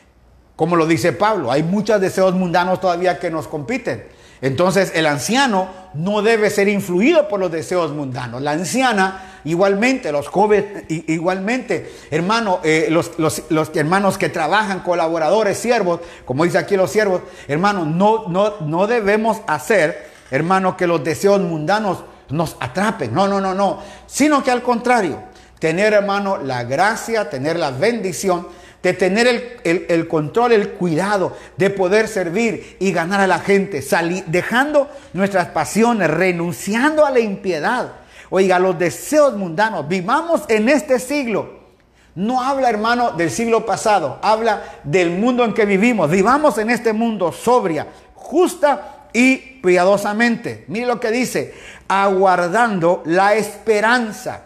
como 0.57 0.77
lo 0.77 0.87
dice 0.87 1.13
Pablo, 1.13 1.53
hay 1.53 1.63
muchos 1.63 2.01
deseos 2.01 2.35
mundanos 2.35 2.81
todavía 2.81 3.19
que 3.19 3.31
nos 3.31 3.47
compiten. 3.47 4.05
Entonces 4.41 4.93
el 4.95 5.07
anciano 5.07 5.69
no 5.95 6.23
debe 6.23 6.51
ser 6.51 6.69
influido 6.69 7.29
por 7.29 7.41
los 7.41 7.51
deseos 7.51 7.93
mundanos. 7.93 8.43
La 8.43 8.53
anciana 8.53 9.41
igualmente 9.47 10.13
los 10.13 10.29
jóvenes, 10.29 10.85
igualmente, 10.89 11.91
hermano, 12.11 12.61
eh, 12.63 12.89
los, 12.91 13.73
hermanos 13.75 14.19
que 14.19 14.29
trabajan, 14.29 14.81
colaboradores, 14.81 15.57
siervos, 15.57 16.01
como 16.25 16.45
dice 16.45 16.59
aquí 16.59 16.77
los 16.77 16.91
siervos, 16.91 17.23
hermano, 17.49 17.87
no, 17.87 18.29
no, 18.29 18.55
no 18.61 18.87
debemos 18.87 19.39
hacer, 19.47 20.11
hermano, 20.31 20.77
que 20.77 20.87
los 20.87 21.03
deseos 21.03 21.41
mundanos 21.41 21.99
nos 22.29 22.57
atrapen. 22.61 23.15
No, 23.15 23.29
no, 23.29 23.41
no, 23.41 23.55
no. 23.55 23.81
Sino 24.07 24.43
que 24.43 24.51
al 24.51 24.63
contrario, 24.63 25.23
tener, 25.59 25.95
hermano, 25.95 26.39
la 26.39 26.65
gracia, 26.65 27.31
tener 27.31 27.59
la 27.59 27.71
bendición 27.71 28.49
de 28.87 28.95
tener 28.95 29.59
el, 29.65 30.07
control, 30.07 30.53
el 30.53 30.71
cuidado, 30.71 31.37
de 31.57 31.71
poder 31.71 32.07
servir 32.07 32.77
y 32.79 32.93
ganar 32.93 33.21
a 33.21 33.27
la 33.27 33.41
gente, 33.41 33.85
dejando 34.29 34.89
nuestras 35.13 35.49
pasiones, 35.49 36.09
renunciando 36.09 37.05
a 37.05 37.11
la 37.11 37.19
impiedad. 37.19 37.95
Oiga, 38.31 38.61
los 38.61 38.79
deseos 38.79 39.37
mundanos, 39.37 39.89
vivamos 39.89 40.43
en 40.47 40.69
este 40.69 41.01
siglo. 41.01 41.67
No 42.15 42.41
habla, 42.41 42.71
hermano, 42.71 43.11
del 43.11 43.33
siglo 43.33 43.67
pasado, 43.67 44.21
habla 44.23 44.63
del 44.85 45.11
mundo 45.11 45.45
en 45.45 45.53
que 45.53 45.67
vivimos. 45.67 46.09
Vivamos 46.09 46.57
en 46.59 46.71
este 46.71 46.93
mundo 46.93 47.33
sobria, 47.33 47.89
justa 48.15 49.09
y 49.13 49.37
piadosamente. 49.65 50.65
Mire 50.69 50.87
lo 50.87 51.01
que 51.01 51.11
dice, 51.11 51.55
aguardando 51.89 53.03
la 53.05 53.35
esperanza 53.35 54.46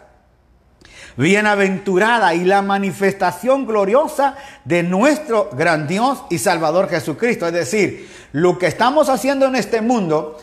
bienaventurada 1.17 2.33
y 2.33 2.43
la 2.43 2.61
manifestación 2.61 3.65
gloriosa 3.65 4.35
de 4.65 4.83
nuestro 4.83 5.49
gran 5.53 5.87
Dios 5.87 6.23
y 6.29 6.37
Salvador 6.37 6.89
Jesucristo. 6.89 7.47
Es 7.47 7.53
decir, 7.53 8.09
lo 8.31 8.57
que 8.57 8.67
estamos 8.67 9.09
haciendo 9.09 9.45
en 9.45 9.55
este 9.55 9.81
mundo, 9.81 10.37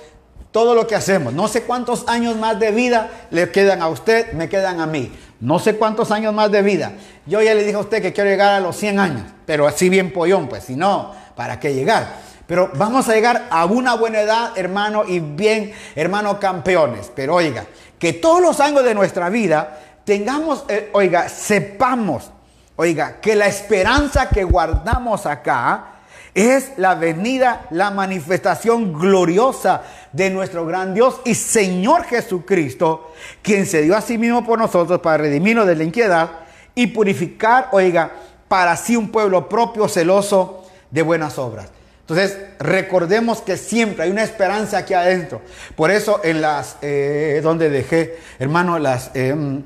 todo 0.50 0.74
lo 0.74 0.86
que 0.86 0.94
hacemos, 0.94 1.32
no 1.32 1.48
sé 1.48 1.62
cuántos 1.62 2.08
años 2.08 2.36
más 2.36 2.58
de 2.58 2.70
vida 2.70 3.10
le 3.30 3.50
quedan 3.50 3.82
a 3.82 3.88
usted, 3.88 4.32
me 4.32 4.48
quedan 4.48 4.80
a 4.80 4.86
mí. 4.86 5.12
No 5.40 5.58
sé 5.58 5.76
cuántos 5.76 6.10
años 6.10 6.34
más 6.34 6.50
de 6.50 6.62
vida. 6.62 6.92
Yo 7.26 7.40
ya 7.40 7.54
le 7.54 7.62
dije 7.62 7.76
a 7.76 7.80
usted 7.80 8.02
que 8.02 8.12
quiero 8.12 8.28
llegar 8.28 8.54
a 8.54 8.60
los 8.60 8.76
100 8.76 8.98
años, 8.98 9.22
pero 9.46 9.68
así 9.68 9.88
bien 9.88 10.12
pollón, 10.12 10.48
pues 10.48 10.64
si 10.64 10.74
no, 10.74 11.12
¿para 11.36 11.60
qué 11.60 11.74
llegar? 11.74 12.28
Pero 12.48 12.70
vamos 12.74 13.08
a 13.08 13.14
llegar 13.14 13.46
a 13.50 13.66
una 13.66 13.94
buena 13.94 14.20
edad, 14.20 14.56
hermano, 14.56 15.04
y 15.06 15.20
bien, 15.20 15.72
hermano, 15.94 16.40
campeones. 16.40 17.12
Pero 17.14 17.34
oiga, 17.34 17.66
que 17.98 18.14
todos 18.14 18.40
los 18.40 18.58
años 18.58 18.82
de 18.84 18.94
nuestra 18.94 19.28
vida 19.28 19.78
tengamos, 20.08 20.64
eh, 20.68 20.88
oiga, 20.94 21.28
sepamos, 21.28 22.30
oiga, 22.76 23.20
que 23.20 23.36
la 23.36 23.46
esperanza 23.46 24.30
que 24.30 24.42
guardamos 24.42 25.26
acá 25.26 25.96
es 26.32 26.72
la 26.78 26.94
venida, 26.94 27.66
la 27.68 27.90
manifestación 27.90 28.98
gloriosa 28.98 29.82
de 30.14 30.30
nuestro 30.30 30.64
gran 30.64 30.94
Dios 30.94 31.20
y 31.26 31.34
Señor 31.34 32.04
Jesucristo, 32.04 33.12
quien 33.42 33.66
se 33.66 33.82
dio 33.82 33.94
a 33.94 34.00
sí 34.00 34.16
mismo 34.16 34.46
por 34.46 34.58
nosotros 34.58 34.98
para 35.00 35.18
redimirnos 35.18 35.66
de 35.66 35.76
la 35.76 35.84
inquietud 35.84 36.30
y 36.74 36.86
purificar, 36.86 37.68
oiga, 37.72 38.10
para 38.48 38.76
sí 38.76 38.96
un 38.96 39.10
pueblo 39.10 39.46
propio, 39.46 39.88
celoso 39.88 40.64
de 40.90 41.02
buenas 41.02 41.38
obras. 41.38 41.68
Entonces, 42.00 42.34
recordemos 42.58 43.42
que 43.42 43.58
siempre 43.58 44.04
hay 44.04 44.10
una 44.10 44.22
esperanza 44.22 44.78
aquí 44.78 44.94
adentro. 44.94 45.42
Por 45.76 45.90
eso 45.90 46.22
en 46.24 46.40
las, 46.40 46.78
eh, 46.80 47.40
donde 47.42 47.68
dejé, 47.68 48.16
hermano, 48.38 48.78
las, 48.78 49.10
em, 49.12 49.64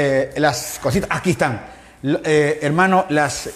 eh, 0.00 0.32
las 0.36 0.78
cositas, 0.80 1.10
aquí 1.12 1.30
están, 1.30 1.60
eh, 2.04 2.60
hermano, 2.62 3.06
las, 3.08 3.50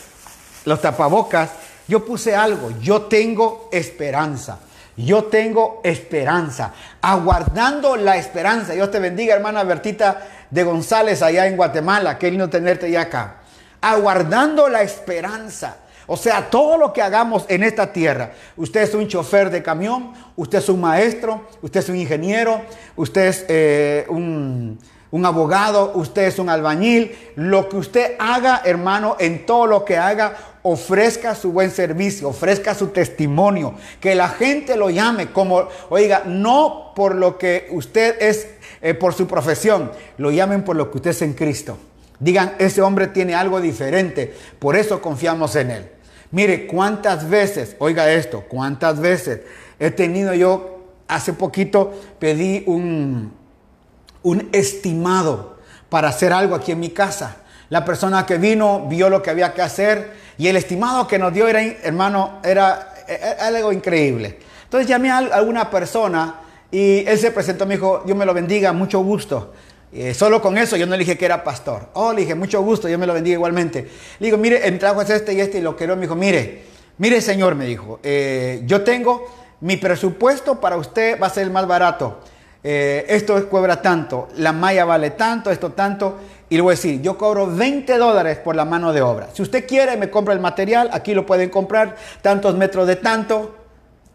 los 0.64 0.80
tapabocas, 0.80 1.50
yo 1.86 2.04
puse 2.04 2.34
algo, 2.34 2.72
yo 2.80 3.02
tengo 3.02 3.68
esperanza. 3.70 4.58
Yo 4.96 5.24
tengo 5.24 5.80
esperanza, 5.84 6.74
aguardando 7.00 7.96
la 7.96 8.16
esperanza. 8.16 8.72
Dios 8.72 8.90
te 8.90 8.98
bendiga, 8.98 9.36
hermana 9.36 9.62
Bertita 9.62 10.20
de 10.50 10.64
González, 10.64 11.22
allá 11.22 11.46
en 11.46 11.56
Guatemala. 11.56 12.18
Qué 12.18 12.28
lindo 12.28 12.50
tenerte 12.50 12.90
ya 12.90 13.02
acá. 13.02 13.36
Aguardando 13.80 14.68
la 14.68 14.82
esperanza. 14.82 15.76
O 16.08 16.16
sea, 16.16 16.50
todo 16.50 16.76
lo 16.76 16.92
que 16.92 17.00
hagamos 17.00 17.46
en 17.48 17.62
esta 17.62 17.92
tierra, 17.92 18.32
usted 18.56 18.82
es 18.82 18.94
un 18.94 19.06
chofer 19.06 19.48
de 19.48 19.62
camión, 19.62 20.12
usted 20.36 20.58
es 20.58 20.68
un 20.68 20.80
maestro, 20.80 21.48
usted 21.62 21.80
es 21.80 21.88
un 21.88 21.96
ingeniero, 21.96 22.60
usted 22.96 23.28
es 23.28 23.44
eh, 23.48 24.06
un, 24.08 24.78
un 25.12 25.26
abogado, 25.26 25.92
usted 25.94 26.22
es 26.22 26.38
un 26.38 26.48
albañil. 26.48 27.16
Lo 27.36 27.68
que 27.68 27.76
usted 27.76 28.16
haga, 28.18 28.62
hermano, 28.64 29.16
en 29.20 29.46
todo 29.46 29.66
lo 29.66 29.84
que 29.84 29.98
haga, 29.98 30.36
ofrezca 30.62 31.34
su 31.34 31.52
buen 31.52 31.70
servicio, 31.70 32.28
ofrezca 32.28 32.74
su 32.74 32.88
testimonio, 32.88 33.74
que 34.00 34.14
la 34.14 34.28
gente 34.28 34.74
lo 34.76 34.90
llame 34.90 35.30
como, 35.30 35.68
oiga, 35.90 36.22
no 36.24 36.92
por 36.96 37.14
lo 37.14 37.36
que 37.36 37.68
usted 37.72 38.16
es, 38.20 38.48
eh, 38.80 38.94
por 38.94 39.12
su 39.12 39.26
profesión, 39.26 39.92
lo 40.18 40.30
llamen 40.30 40.64
por 40.64 40.76
lo 40.76 40.90
que 40.90 40.96
usted 40.96 41.10
es 41.10 41.22
en 41.22 41.34
Cristo. 41.34 41.76
Digan, 42.18 42.54
ese 42.58 42.80
hombre 42.80 43.08
tiene 43.08 43.34
algo 43.34 43.60
diferente, 43.60 44.34
por 44.58 44.76
eso 44.76 45.02
confiamos 45.02 45.56
en 45.56 45.70
él. 45.72 45.90
Mire, 46.30 46.66
cuántas 46.66 47.28
veces, 47.28 47.76
oiga 47.80 48.10
esto, 48.10 48.44
cuántas 48.48 49.00
veces 49.00 49.40
he 49.78 49.90
tenido 49.90 50.32
yo, 50.32 50.78
hace 51.08 51.34
poquito 51.34 51.92
pedí 52.18 52.62
un, 52.66 53.32
un 54.22 54.48
estimado 54.52 55.58
para 55.88 56.08
hacer 56.08 56.32
algo 56.32 56.54
aquí 56.54 56.72
en 56.72 56.80
mi 56.80 56.90
casa. 56.90 57.36
La 57.68 57.84
persona 57.84 58.26
que 58.26 58.38
vino 58.38 58.86
vio 58.88 59.08
lo 59.08 59.22
que 59.22 59.30
había 59.30 59.54
que 59.54 59.62
hacer 59.62 60.12
y 60.38 60.48
el 60.48 60.56
estimado 60.56 61.06
que 61.06 61.18
nos 61.18 61.32
dio 61.32 61.48
era, 61.48 61.62
hermano, 61.62 62.40
era, 62.42 62.94
algo 63.40 63.72
increíble. 63.72 64.38
Entonces 64.64 64.88
llamé 64.88 65.10
a 65.10 65.18
alguna 65.18 65.70
persona 65.70 66.40
y 66.70 67.04
él 67.06 67.18
se 67.18 67.30
presentó, 67.30 67.66
me 67.66 67.74
dijo, 67.74 68.02
Dios 68.04 68.16
me 68.16 68.24
lo 68.24 68.32
bendiga, 68.32 68.72
mucho 68.72 69.00
gusto. 69.00 69.52
Eh, 69.92 70.14
solo 70.14 70.40
con 70.40 70.56
eso 70.56 70.78
yo 70.78 70.86
no 70.86 70.92
le 70.92 70.98
dije 70.98 71.18
que 71.18 71.26
era 71.26 71.44
pastor. 71.44 71.90
Oh, 71.92 72.12
le 72.12 72.22
dije, 72.22 72.34
mucho 72.34 72.62
gusto, 72.62 72.88
Dios 72.88 72.98
me 72.98 73.06
lo 73.06 73.12
bendiga 73.12 73.34
igualmente. 73.34 73.88
Le 74.18 74.26
digo, 74.26 74.38
mire, 74.38 74.66
el 74.66 74.78
trabajo 74.78 75.02
es 75.02 75.10
este 75.10 75.34
y 75.34 75.40
este 75.40 75.58
y 75.58 75.60
lo 75.60 75.76
quiero. 75.76 75.94
Me 75.96 76.02
dijo, 76.02 76.14
mire, 76.14 76.62
mire 76.96 77.20
señor, 77.20 77.54
me 77.54 77.66
dijo, 77.66 78.00
eh, 78.02 78.62
yo 78.64 78.82
tengo 78.82 79.26
mi 79.60 79.76
presupuesto 79.76 80.60
para 80.60 80.76
usted 80.76 81.20
va 81.20 81.26
a 81.26 81.30
ser 81.30 81.44
el 81.44 81.50
más 81.50 81.66
barato. 81.66 82.20
Eh, 82.64 83.06
esto 83.08 83.48
cobra 83.48 83.82
tanto, 83.82 84.28
la 84.36 84.52
malla 84.52 84.84
vale 84.84 85.10
tanto, 85.10 85.50
esto 85.50 85.72
tanto. 85.72 86.18
Y 86.48 86.56
le 86.56 86.62
voy 86.62 86.72
a 86.72 86.76
decir, 86.76 87.00
yo 87.00 87.16
cobro 87.16 87.46
20 87.46 87.96
dólares 87.98 88.38
por 88.38 88.54
la 88.54 88.64
mano 88.64 88.92
de 88.92 89.02
obra. 89.02 89.28
Si 89.32 89.42
usted 89.42 89.66
quiere, 89.66 89.96
me 89.96 90.10
compra 90.10 90.34
el 90.34 90.40
material, 90.40 90.90
aquí 90.92 91.14
lo 91.14 91.24
pueden 91.24 91.48
comprar, 91.48 91.96
tantos 92.20 92.54
metros 92.54 92.86
de 92.86 92.96
tanto. 92.96 93.56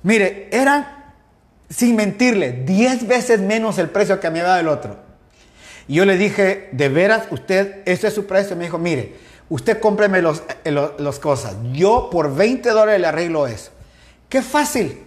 Mire, 0.04 0.48
eran, 0.52 1.14
sin 1.70 1.96
mentirle, 1.96 2.52
10 2.52 3.08
veces 3.08 3.40
menos 3.40 3.78
el 3.80 3.90
precio 3.90 4.20
que 4.20 4.30
me 4.30 4.40
había 4.40 4.50
dado 4.50 4.60
el 4.62 4.68
otro. 4.68 4.98
Y 5.88 5.96
yo 5.96 6.06
le 6.06 6.18
dije, 6.18 6.70
de 6.72 6.90
veras, 6.90 7.24
usted, 7.32 7.82
ese 7.86 8.08
es 8.08 8.14
su 8.14 8.28
precio. 8.28 8.56
Me 8.56 8.66
dijo, 8.66 8.78
mire, 8.78 9.16
usted 9.50 9.80
cómpreme 9.80 10.22
las 10.22 10.44
eh, 10.64 10.72
los, 10.72 11.20
cosas. 11.20 11.56
Yo 11.72 12.10
por 12.12 12.36
20 12.36 12.70
dólares 12.70 13.02
le 13.02 13.08
arreglo 13.08 13.48
eso. 13.48 13.72
Qué 14.30 14.42
fácil. 14.42 15.04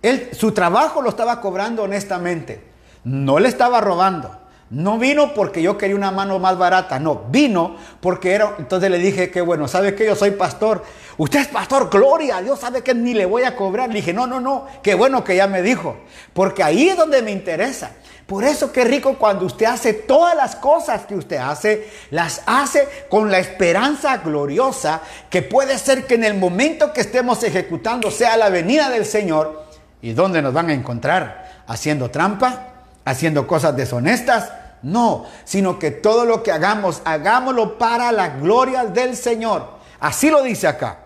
Él, 0.00 0.30
su 0.32 0.52
trabajo 0.52 1.02
lo 1.02 1.10
estaba 1.10 1.40
cobrando 1.40 1.82
honestamente. 1.82 2.71
No 3.04 3.38
le 3.38 3.48
estaba 3.48 3.80
robando. 3.80 4.42
No 4.72 4.98
vino 4.98 5.34
porque 5.34 5.60
yo 5.60 5.76
quería 5.76 5.94
una 5.94 6.10
mano 6.10 6.38
más 6.38 6.56
barata, 6.56 6.98
no, 6.98 7.26
vino 7.28 7.76
porque 8.00 8.32
era, 8.32 8.54
entonces 8.58 8.90
le 8.90 8.96
dije 8.96 9.30
que 9.30 9.42
bueno, 9.42 9.68
¿sabe 9.68 9.94
que 9.94 10.06
yo 10.06 10.16
soy 10.16 10.30
pastor? 10.30 10.82
Usted 11.18 11.40
es 11.40 11.48
pastor, 11.48 11.90
gloria, 11.90 12.40
Dios 12.40 12.58
sabe 12.58 12.80
que 12.80 12.94
ni 12.94 13.12
le 13.12 13.26
voy 13.26 13.42
a 13.42 13.54
cobrar. 13.54 13.90
Le 13.90 13.96
dije, 13.96 14.14
no, 14.14 14.26
no, 14.26 14.40
no, 14.40 14.66
qué 14.82 14.94
bueno 14.94 15.24
que 15.24 15.36
ya 15.36 15.46
me 15.46 15.60
dijo, 15.60 15.98
porque 16.32 16.62
ahí 16.62 16.88
es 16.88 16.96
donde 16.96 17.20
me 17.20 17.32
interesa. 17.32 17.90
Por 18.24 18.44
eso 18.44 18.72
qué 18.72 18.84
rico 18.84 19.18
cuando 19.18 19.44
usted 19.44 19.66
hace 19.66 19.92
todas 19.92 20.34
las 20.34 20.56
cosas 20.56 21.04
que 21.04 21.16
usted 21.16 21.36
hace, 21.36 21.90
las 22.10 22.40
hace 22.46 22.88
con 23.10 23.30
la 23.30 23.40
esperanza 23.40 24.16
gloriosa 24.16 25.02
que 25.28 25.42
puede 25.42 25.76
ser 25.76 26.06
que 26.06 26.14
en 26.14 26.24
el 26.24 26.38
momento 26.38 26.94
que 26.94 27.02
estemos 27.02 27.42
ejecutando 27.42 28.10
sea 28.10 28.38
la 28.38 28.48
venida 28.48 28.88
del 28.88 29.04
Señor. 29.04 29.66
¿Y 30.00 30.14
dónde 30.14 30.40
nos 30.40 30.54
van 30.54 30.70
a 30.70 30.72
encontrar? 30.72 31.62
¿Haciendo 31.66 32.10
trampa? 32.10 32.71
Haciendo 33.04 33.46
cosas 33.46 33.76
deshonestas. 33.76 34.52
No, 34.82 35.26
sino 35.44 35.78
que 35.78 35.92
todo 35.92 36.24
lo 36.24 36.42
que 36.42 36.50
hagamos, 36.50 37.02
hagámoslo 37.04 37.78
para 37.78 38.10
la 38.10 38.30
gloria 38.30 38.84
del 38.84 39.16
Señor. 39.16 39.68
Así 40.00 40.28
lo 40.28 40.42
dice 40.42 40.66
acá. 40.66 40.98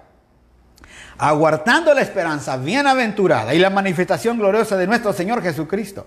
Aguardando 1.18 1.92
la 1.94 2.00
esperanza 2.00 2.56
bienaventurada 2.56 3.54
y 3.54 3.58
la 3.58 3.70
manifestación 3.70 4.38
gloriosa 4.38 4.76
de 4.76 4.86
nuestro 4.86 5.12
Señor 5.12 5.42
Jesucristo, 5.42 6.06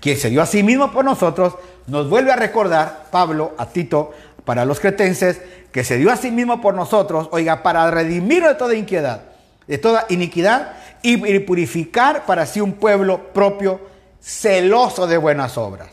quien 0.00 0.16
se 0.16 0.30
dio 0.30 0.42
a 0.42 0.46
sí 0.46 0.62
mismo 0.62 0.92
por 0.92 1.04
nosotros, 1.04 1.54
nos 1.86 2.08
vuelve 2.08 2.32
a 2.32 2.36
recordar, 2.36 3.06
Pablo, 3.10 3.54
a 3.58 3.66
Tito, 3.66 4.12
para 4.44 4.64
los 4.64 4.80
cretenses, 4.80 5.40
que 5.72 5.84
se 5.84 5.96
dio 5.96 6.10
a 6.10 6.16
sí 6.16 6.30
mismo 6.30 6.60
por 6.60 6.74
nosotros, 6.74 7.28
oiga, 7.30 7.62
para 7.62 7.88
redimir 7.90 8.44
de 8.44 8.54
toda 8.54 8.74
iniquidad, 8.74 9.22
de 9.66 9.78
toda 9.78 10.06
iniquidad 10.08 10.72
y 11.02 11.38
purificar 11.40 12.26
para 12.26 12.46
sí 12.46 12.60
un 12.60 12.72
pueblo 12.72 13.32
propio 13.32 13.80
celoso 14.20 15.06
de 15.06 15.16
buenas 15.16 15.56
obras. 15.58 15.88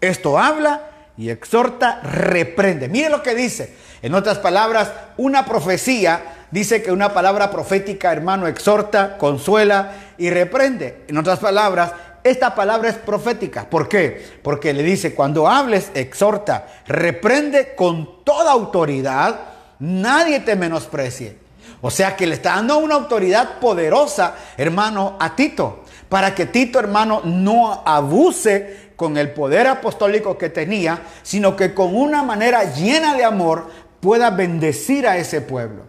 Esto 0.00 0.38
habla 0.38 0.90
y 1.16 1.30
exhorta, 1.30 2.00
reprende. 2.02 2.88
Mire 2.88 3.10
lo 3.10 3.22
que 3.22 3.34
dice. 3.34 3.74
En 4.02 4.14
otras 4.14 4.38
palabras, 4.38 4.90
una 5.18 5.44
profecía 5.44 6.46
dice 6.50 6.82
que 6.82 6.92
una 6.92 7.12
palabra 7.12 7.50
profética, 7.50 8.12
hermano, 8.12 8.46
exhorta, 8.46 9.18
consuela 9.18 9.92
y 10.16 10.30
reprende. 10.30 11.04
En 11.08 11.18
otras 11.18 11.38
palabras, 11.38 11.92
esta 12.24 12.54
palabra 12.54 12.88
es 12.88 12.96
profética. 12.96 13.68
¿Por 13.68 13.88
qué? 13.88 14.38
Porque 14.42 14.72
le 14.72 14.82
dice, 14.82 15.14
cuando 15.14 15.48
hables, 15.48 15.90
exhorta, 15.94 16.66
reprende 16.86 17.74
con 17.74 18.24
toda 18.24 18.52
autoridad, 18.52 19.40
nadie 19.78 20.40
te 20.40 20.56
menosprecie. 20.56 21.38
O 21.82 21.90
sea 21.90 22.16
que 22.16 22.26
le 22.26 22.34
está 22.34 22.56
dando 22.56 22.78
una 22.78 22.94
autoridad 22.94 23.58
poderosa, 23.58 24.34
hermano, 24.58 25.16
a 25.18 25.34
Tito, 25.34 25.84
para 26.10 26.34
que 26.34 26.44
Tito, 26.44 26.78
hermano, 26.78 27.22
no 27.24 27.82
abuse 27.86 28.90
con 28.96 29.16
el 29.16 29.30
poder 29.30 29.68
apostólico 29.68 30.36
que 30.36 30.50
tenía, 30.50 31.04
sino 31.22 31.56
que 31.56 31.72
con 31.72 31.96
una 31.96 32.22
manera 32.22 32.74
llena 32.74 33.14
de 33.14 33.24
amor 33.24 33.68
pueda 34.00 34.28
bendecir 34.30 35.06
a 35.06 35.16
ese 35.16 35.40
pueblo. 35.40 35.84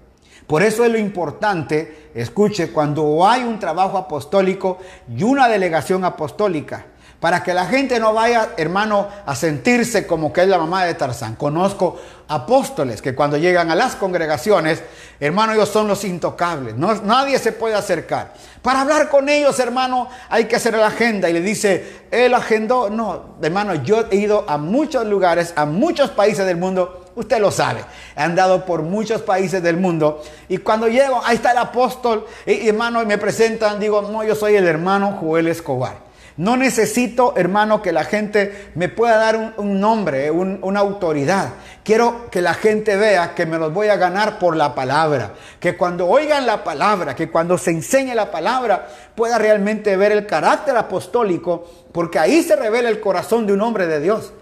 Por 0.45 0.61
eso 0.61 0.86
es 0.86 0.91
lo 0.91 0.99
importante, 0.99 2.11
escuche, 2.13 2.72
cuando 2.72 3.28
hay 3.28 3.43
un 3.43 3.57
trabajo 3.57 3.97
apostólico 3.97 4.78
y 5.09 5.24
una 5.24 5.47
delegación 5.47 6.05
apostólica, 6.05 6.86
para 7.22 7.43
que 7.43 7.53
la 7.53 7.67
gente 7.67 7.99
no 7.99 8.15
vaya, 8.15 8.49
hermano, 8.57 9.07
a 9.28 9.36
sentirse 9.36 10.07
como 10.07 10.34
que 10.34 10.41
es 10.41 10.47
la 10.47 10.57
mamá 10.57 10.86
de 10.86 10.95
Tarzán. 10.95 11.36
Conozco 11.36 12.01
apóstoles 12.28 12.99
que 12.99 13.13
cuando 13.13 13.38
llegan 13.38 13.69
a 13.69 13.76
las 13.76 13.95
congregaciones, 13.95 14.82
hermano, 15.19 15.53
ellos 15.53 15.69
son 15.69 15.88
los 15.88 16.03
intocables. 16.03 16.76
Nadie 16.76 17.38
se 17.38 17.51
puede 17.51 17.76
acercar. 17.76 18.34
Para 18.63 18.82
hablar 18.82 19.09
con 19.09 19.30
ellos, 19.30 19.59
hermano, 19.59 20.09
hay 20.30 20.45
que 20.45 20.55
hacer 20.55 20.76
la 20.76 20.88
agenda. 20.88 21.30
Y 21.30 21.34
le 21.34 21.41
dice, 21.41 22.05
él 22.09 22.34
agendó. 22.34 22.89
No, 22.89 23.36
hermano, 23.39 23.76
yo 23.76 24.05
he 24.09 24.15
ido 24.15 24.43
a 24.47 24.57
muchos 24.57 25.05
lugares, 25.05 25.53
a 25.55 25.67
muchos 25.67 26.09
países 26.09 26.43
del 26.47 26.57
mundo. 26.57 27.05
Usted 27.15 27.39
lo 27.39 27.51
sabe. 27.51 27.86
He 28.17 28.22
andado 28.22 28.65
por 28.65 28.82
muchos 28.82 29.22
países 29.22 29.61
del 29.61 29.78
mundo. 29.78 30.24
Y 30.49 30.57
cuando 30.57 30.88
llego, 30.88 31.22
ahí 31.24 31.36
está 31.36 31.51
el 31.51 31.59
apóstol. 31.59 32.26
Y, 32.47 32.67
hermano, 32.67 33.05
me 33.05 33.19
presentan, 33.19 33.80
digo, 33.80 34.01
no, 34.01 34.24
yo 34.24 34.34
soy 34.34 34.55
el 34.55 34.65
hermano 34.65 35.19
Joel 35.22 35.47
Escobar. 35.49 36.09
No 36.41 36.57
necesito, 36.57 37.35
hermano, 37.37 37.83
que 37.83 37.91
la 37.91 38.03
gente 38.03 38.71
me 38.73 38.89
pueda 38.89 39.17
dar 39.17 39.53
un, 39.57 39.79
nombre, 39.79 40.31
una 40.31 40.79
autoridad. 40.79 41.49
Quiero 41.83 42.31
que 42.31 42.41
la 42.41 42.55
gente 42.55 42.95
vea 42.95 43.35
que 43.35 43.45
me 43.45 43.59
los 43.59 43.71
voy 43.71 43.89
a 43.89 43.95
ganar 43.95 44.39
por 44.39 44.55
la 44.55 44.73
palabra. 44.73 45.33
Que 45.59 45.77
cuando 45.77 46.07
oigan 46.07 46.47
la 46.47 46.63
palabra, 46.63 47.15
que 47.15 47.29
cuando 47.29 47.59
se 47.59 47.69
enseñe 47.69 48.15
la 48.15 48.31
palabra, 48.31 48.87
pueda 49.13 49.37
realmente 49.37 49.95
ver 49.95 50.13
el 50.13 50.25
carácter 50.25 50.75
apostólico, 50.75 51.69
porque 51.91 52.17
ahí 52.17 52.41
se 52.41 52.55
revela 52.55 52.89
el 52.89 53.01
corazón 53.01 53.45
de 53.45 53.53
un 53.53 53.61
hombre 53.61 53.85
de 53.85 53.99
Dios. 53.99 54.33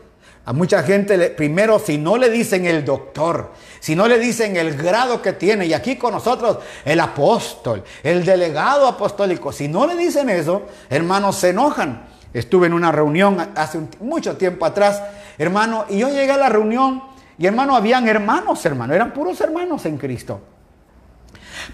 A 0.50 0.54
mucha 0.54 0.82
gente, 0.82 1.30
primero, 1.30 1.78
si 1.78 2.00
no 2.00 2.18
le 2.18 2.28
dicen 2.28 2.66
el 2.66 2.84
doctor, 2.84 3.52
si 3.80 3.96
no 3.96 4.08
le 4.08 4.18
dicen 4.18 4.58
el 4.58 4.76
grado 4.76 5.22
que 5.22 5.34
tiene, 5.34 5.68
y 5.68 5.76
aquí 5.76 5.96
con 5.96 6.12
nosotros 6.12 6.58
el 6.86 7.00
apóstol, 7.02 7.84
el 8.02 8.26
delegado 8.26 8.88
apostólico, 8.88 9.52
si 9.52 9.68
no 9.68 9.86
le 9.86 9.96
dicen 9.96 10.28
eso, 10.28 10.64
hermanos, 10.90 11.36
se 11.36 11.50
enojan. 11.50 12.08
Estuve 12.34 12.66
en 12.66 12.74
una 12.74 12.92
reunión 12.92 13.38
hace 13.54 13.80
mucho 14.00 14.38
tiempo 14.38 14.66
atrás, 14.66 15.04
hermano, 15.38 15.86
y 15.88 16.00
yo 16.00 16.10
llegué 16.10 16.32
a 16.32 16.38
la 16.38 16.50
reunión 16.50 17.04
y 17.38 17.46
hermano, 17.46 17.76
habían 17.76 18.08
hermanos, 18.08 18.66
hermano, 18.66 18.96
eran 18.96 19.14
puros 19.14 19.40
hermanos 19.42 19.86
en 19.86 20.00
Cristo. 20.00 20.42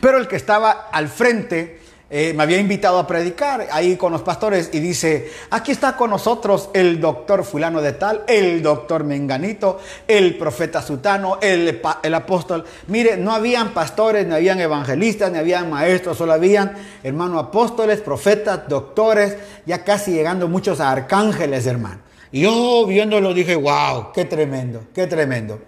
Pero 0.02 0.18
el 0.18 0.28
que 0.28 0.36
estaba 0.36 0.90
al 0.92 1.08
frente 1.08 1.80
eh, 2.08 2.34
me 2.36 2.44
había 2.44 2.60
invitado 2.60 3.00
a 3.00 3.08
predicar 3.08 3.68
ahí 3.72 3.96
con 3.96 4.12
los 4.12 4.22
pastores 4.22 4.70
y 4.74 4.80
dice, 4.80 5.32
aquí 5.50 5.72
está 5.72 5.98
con 5.98 6.12
nosotros 6.12 6.70
el 6.74 7.02
doctor 7.02 7.44
fulano 7.44 7.82
de 7.82 7.94
tal, 7.94 8.24
el 8.28 8.62
doctor 8.62 9.04
Menganito, 9.04 9.80
el 10.08 10.38
profeta 10.38 10.84
Sutano, 10.84 11.40
el, 11.42 11.82
el 12.04 12.14
apóstol. 12.14 12.64
Mire, 12.88 13.18
no 13.18 13.32
habían 13.32 13.74
pastores, 13.74 14.28
ni 14.28 14.36
habían 14.36 14.60
evangelistas, 14.60 15.32
ni 15.32 15.40
habían 15.40 15.70
maestros, 15.70 16.18
solo 16.18 16.34
habían, 16.34 16.74
hermano, 17.02 17.40
apóstoles, 17.40 18.02
profetas, 18.02 18.70
doctores, 18.70 19.36
ya 19.66 19.84
casi 19.84 20.12
llegando 20.12 20.48
muchos 20.48 20.80
a 20.80 20.92
arcángeles, 20.92 21.66
hermano. 21.66 22.02
Y 22.32 22.42
yo 22.42 22.86
viéndolo 22.86 23.34
dije, 23.34 23.56
wow, 23.56 24.12
qué 24.14 24.26
tremendo, 24.26 24.84
qué 24.94 25.08
tremendo. 25.08 25.60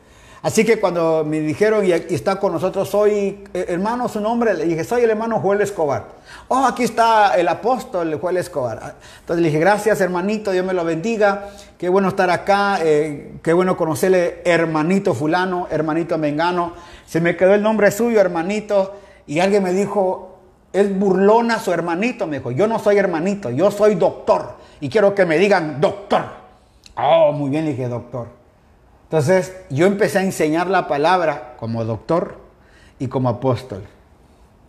Así 0.41 0.63
que 0.63 0.79
cuando 0.79 1.25
me 1.25 1.39
dijeron 1.39 1.85
y 1.85 1.91
está 1.91 2.39
con 2.39 2.53
nosotros, 2.53 2.87
soy 2.89 3.43
eh, 3.53 3.65
hermano, 3.69 4.07
su 4.07 4.19
nombre, 4.19 4.53
le 4.53 4.65
dije, 4.65 4.83
soy 4.83 5.03
el 5.03 5.09
hermano 5.09 5.39
Joel 5.39 5.61
Escobar. 5.61 6.05
Oh, 6.47 6.63
aquí 6.65 6.83
está 6.83 7.35
el 7.35 7.47
apóstol 7.47 8.19
Joel 8.21 8.37
Escobar. 8.37 8.79
Ah, 8.81 8.93
entonces 9.19 9.41
le 9.41 9.47
dije, 9.49 9.59
gracias 9.59 9.99
hermanito, 9.99 10.51
Dios 10.51 10.65
me 10.65 10.73
lo 10.73 10.85
bendiga. 10.85 11.49
Qué 11.77 11.89
bueno 11.89 12.09
estar 12.09 12.29
acá, 12.29 12.79
eh, 12.83 13.33
qué 13.41 13.51
bueno 13.53 13.75
conocerle 13.75 14.41
hermanito 14.45 15.13
fulano, 15.15 15.67
hermanito 15.71 16.17
mengano. 16.17 16.73
Se 17.05 17.19
me 17.19 17.35
quedó 17.35 17.55
el 17.55 17.63
nombre 17.63 17.89
suyo, 17.91 18.19
hermanito. 18.19 18.93
Y 19.25 19.39
alguien 19.39 19.63
me 19.63 19.73
dijo, 19.73 20.37
es 20.71 20.97
burlona 20.97 21.59
su 21.59 21.73
hermanito. 21.73 22.27
Me 22.27 22.37
dijo, 22.37 22.51
yo 22.51 22.67
no 22.67 22.77
soy 22.77 22.97
hermanito, 22.97 23.49
yo 23.49 23.71
soy 23.71 23.95
doctor. 23.95 24.55
Y 24.79 24.89
quiero 24.89 25.15
que 25.15 25.25
me 25.25 25.37
digan 25.39 25.81
doctor. 25.81 26.23
Oh, 26.95 27.31
muy 27.31 27.49
bien, 27.49 27.65
le 27.65 27.71
dije 27.71 27.87
doctor. 27.87 28.36
Entonces 29.07 29.53
yo 29.69 29.85
empecé 29.85 30.19
a 30.19 30.23
enseñar 30.23 30.67
la 30.67 30.87
palabra 30.87 31.55
como 31.57 31.85
doctor 31.85 32.39
y 32.99 33.07
como 33.07 33.29
apóstol. 33.29 33.83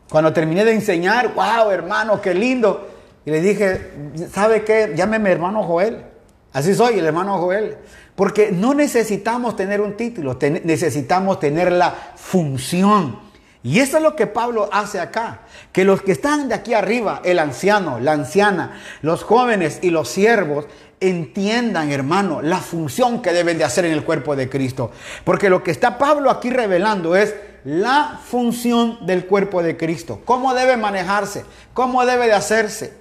Cuando 0.09 0.33
terminé 0.33 0.65
de 0.65 0.75
enseñar, 0.75 1.35
wow, 1.35 1.71
hermano, 1.71 2.21
qué 2.21 2.35
lindo. 2.35 2.89
Y 3.27 3.31
le 3.31 3.41
dije, 3.41 3.93
¿sabe 4.33 4.65
qué? 4.65 4.93
Llámeme 4.97 5.31
hermano 5.31 5.65
Joel. 5.65 6.05
Así 6.53 6.75
soy, 6.75 7.01
el 7.01 7.07
hermano 7.07 7.39
Joel. 7.39 7.77
Porque 8.15 8.53
no 8.53 8.75
necesitamos 8.75 9.57
tener 9.57 9.81
un 9.81 9.97
título, 9.97 10.39
necesitamos 10.41 11.41
tener 11.41 11.73
la 11.73 11.95
función. 12.15 13.19
Y 13.63 13.81
eso 13.81 13.97
es 13.97 14.03
lo 14.03 14.17
que 14.17 14.27
Pablo 14.27 14.69
hace 14.73 15.01
acá. 15.01 15.41
Que 15.73 15.85
los 15.85 16.01
que 16.03 16.13
están 16.13 16.49
de 16.49 16.55
aquí 16.55 16.75
arriba, 16.75 17.21
el 17.25 17.39
anciano, 17.39 17.99
la 17.99 18.13
anciana, 18.13 18.81
los 19.03 19.25
jóvenes 19.25 19.81
y 19.83 19.91
los 19.91 20.09
siervos, 20.09 20.67
entiendan, 21.01 21.91
hermano, 21.91 22.43
la 22.43 22.59
función 22.59 23.23
que 23.23 23.33
deben 23.33 23.59
de 23.59 23.65
hacer 23.65 23.85
en 23.85 23.93
el 23.93 24.05
cuerpo 24.05 24.37
de 24.37 24.49
Cristo. 24.49 24.91
Porque 25.25 25.51
lo 25.51 25.63
que 25.63 25.71
está 25.71 25.99
Pablo 25.99 26.31
aquí 26.31 26.51
revelando 26.51 27.17
es 27.17 27.35
la 27.65 28.21
función 28.25 29.07
del 29.07 29.27
cuerpo 29.27 29.63
de 29.63 29.77
Cristo. 29.77 30.21
Cómo 30.25 30.55
debe 30.55 30.77
manejarse, 30.77 31.45
cómo 31.75 32.05
debe 32.05 32.27
de 32.27 32.35
hacerse. 32.35 32.93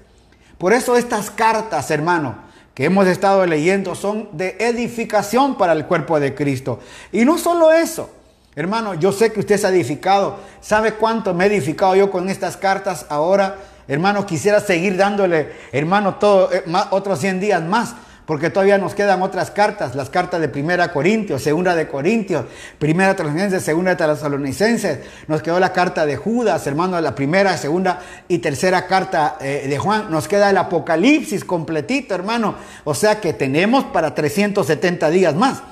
Por 0.57 0.73
eso 0.73 0.95
estas 0.95 1.29
cartas, 1.29 1.91
hermano, 1.91 2.35
que 2.73 2.85
hemos 2.85 3.07
estado 3.07 3.45
leyendo 3.45 3.95
son 3.95 4.29
de 4.33 4.55
edificación 4.59 5.57
para 5.57 5.73
el 5.73 5.85
cuerpo 5.85 6.19
de 6.19 6.35
Cristo. 6.35 6.79
Y 7.11 7.25
no 7.25 7.37
solo 7.37 7.71
eso. 7.71 8.11
Hermano, 8.55 8.95
yo 8.95 9.11
sé 9.11 9.31
que 9.31 9.39
usted 9.39 9.57
se 9.57 9.67
ha 9.67 9.69
edificado. 9.69 10.37
¿Sabe 10.61 10.93
cuánto 10.93 11.33
me 11.33 11.45
he 11.45 11.47
edificado 11.47 11.95
yo 11.95 12.09
con 12.09 12.27
estas 12.29 12.57
cartas 12.57 13.05
ahora? 13.09 13.57
Hermano, 13.88 14.25
quisiera 14.25 14.59
seguir 14.59 14.97
dándole, 14.97 15.53
hermano, 15.71 16.15
todo, 16.15 16.51
eh, 16.51 16.63
otros 16.91 17.19
100 17.19 17.39
días 17.39 17.63
más, 17.63 17.95
porque 18.27 18.49
todavía 18.49 18.77
nos 18.77 18.93
quedan 18.93 19.21
otras 19.21 19.51
cartas, 19.51 19.95
las 19.95 20.09
cartas 20.09 20.41
de 20.41 20.49
Primera 20.49 20.91
Corintios, 20.91 21.41
Segunda 21.41 21.73
de 21.73 21.88
Corintios, 21.88 22.43
Primera 22.77 23.15
Tesalonicenses, 23.15 23.63
Segunda 23.63 23.95
de 23.95 24.05
Tesalonicenses, 24.05 24.99
nos 25.27 25.41
quedó 25.41 25.61
la 25.61 25.71
carta 25.71 26.05
de 26.05 26.17
Judas, 26.17 26.67
hermano, 26.67 26.99
la 26.99 27.15
primera, 27.15 27.55
segunda 27.55 28.01
y 28.27 28.39
tercera 28.39 28.85
carta 28.85 29.38
eh, 29.39 29.67
de 29.69 29.77
Juan, 29.77 30.11
nos 30.11 30.27
queda 30.27 30.49
el 30.49 30.57
Apocalipsis 30.57 31.45
completito, 31.45 32.13
hermano, 32.13 32.55
o 32.83 32.93
sea 32.93 33.21
que 33.21 33.31
tenemos 33.31 33.85
para 33.85 34.13
370 34.13 35.09
días 35.09 35.33
más, 35.33 35.63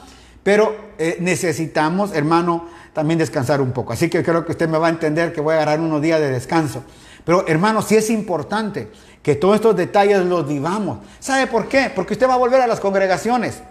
pero 0.42 0.74
eh, 0.98 1.18
necesitamos, 1.20 2.14
hermano, 2.14 2.70
también 2.94 3.20
descansar 3.20 3.60
un 3.60 3.74
poco, 3.74 3.92
así 3.92 4.10
que 4.10 4.24
creo 4.24 4.46
que 4.46 4.54
usted 4.54 4.70
me 4.70 4.78
va 4.78 4.88
a 4.88 4.92
entender 4.92 5.34
que 5.34 5.42
voy 5.42 5.56
a 5.56 5.58
agarrar 5.58 5.82
unos 5.82 6.02
días 6.02 6.22
de 6.22 6.32
descanso. 6.32 6.86
Pero 7.26 7.46
hermano, 7.48 7.82
sí 7.82 7.96
es 7.96 8.10
importante 8.10 8.90
que 9.22 9.36
todos 9.36 9.56
estos 9.56 9.76
detalles 9.76 10.20
los 10.20 10.48
vivamos. 10.48 11.00
¿Sabe 11.20 11.48
por 11.48 11.68
qué? 11.68 11.92
Porque 11.94 12.14
usted 12.14 12.30
va 12.30 12.36
a 12.36 12.38
volver 12.38 12.62
a 12.62 12.68
las 12.68 12.80
congregaciones. 12.80 13.62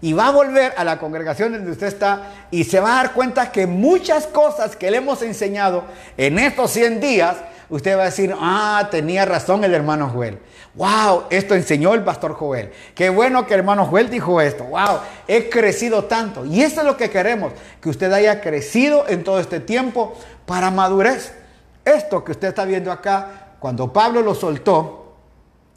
Y 0.00 0.12
va 0.12 0.28
a 0.28 0.30
volver 0.30 0.74
a 0.76 0.84
la 0.84 0.98
congregación 0.98 1.52
donde 1.52 1.70
usted 1.70 1.86
está 1.86 2.32
y 2.50 2.64
se 2.64 2.80
va 2.80 2.92
a 2.92 3.02
dar 3.02 3.12
cuenta 3.12 3.52
que 3.52 3.66
muchas 3.66 4.26
cosas 4.26 4.76
que 4.76 4.90
le 4.90 4.98
hemos 4.98 5.22
enseñado 5.22 5.84
en 6.16 6.38
estos 6.38 6.72
100 6.72 7.00
días, 7.00 7.36
usted 7.70 7.96
va 7.96 8.02
a 8.02 8.06
decir, 8.06 8.34
ah, 8.38 8.88
tenía 8.90 9.24
razón 9.24 9.64
el 9.64 9.72
hermano 9.72 10.10
Joel. 10.10 10.38
Wow, 10.74 11.24
esto 11.30 11.54
enseñó 11.54 11.94
el 11.94 12.02
pastor 12.02 12.34
Joel. 12.34 12.72
Qué 12.94 13.08
bueno 13.08 13.46
que 13.46 13.54
el 13.54 13.60
hermano 13.60 13.86
Joel 13.86 14.10
dijo 14.10 14.40
esto. 14.40 14.64
Wow, 14.64 14.98
he 15.28 15.48
crecido 15.48 16.04
tanto. 16.04 16.44
Y 16.44 16.62
eso 16.62 16.80
es 16.80 16.86
lo 16.86 16.96
que 16.96 17.08
queremos, 17.10 17.52
que 17.80 17.88
usted 17.88 18.12
haya 18.12 18.40
crecido 18.40 19.06
en 19.08 19.22
todo 19.24 19.38
este 19.38 19.60
tiempo 19.60 20.18
para 20.46 20.70
madurez. 20.70 21.32
Esto 21.84 22.24
que 22.24 22.32
usted 22.32 22.48
está 22.48 22.64
viendo 22.64 22.90
acá, 22.90 23.56
cuando 23.58 23.92
Pablo 23.92 24.22
lo 24.22 24.34
soltó, 24.34 25.16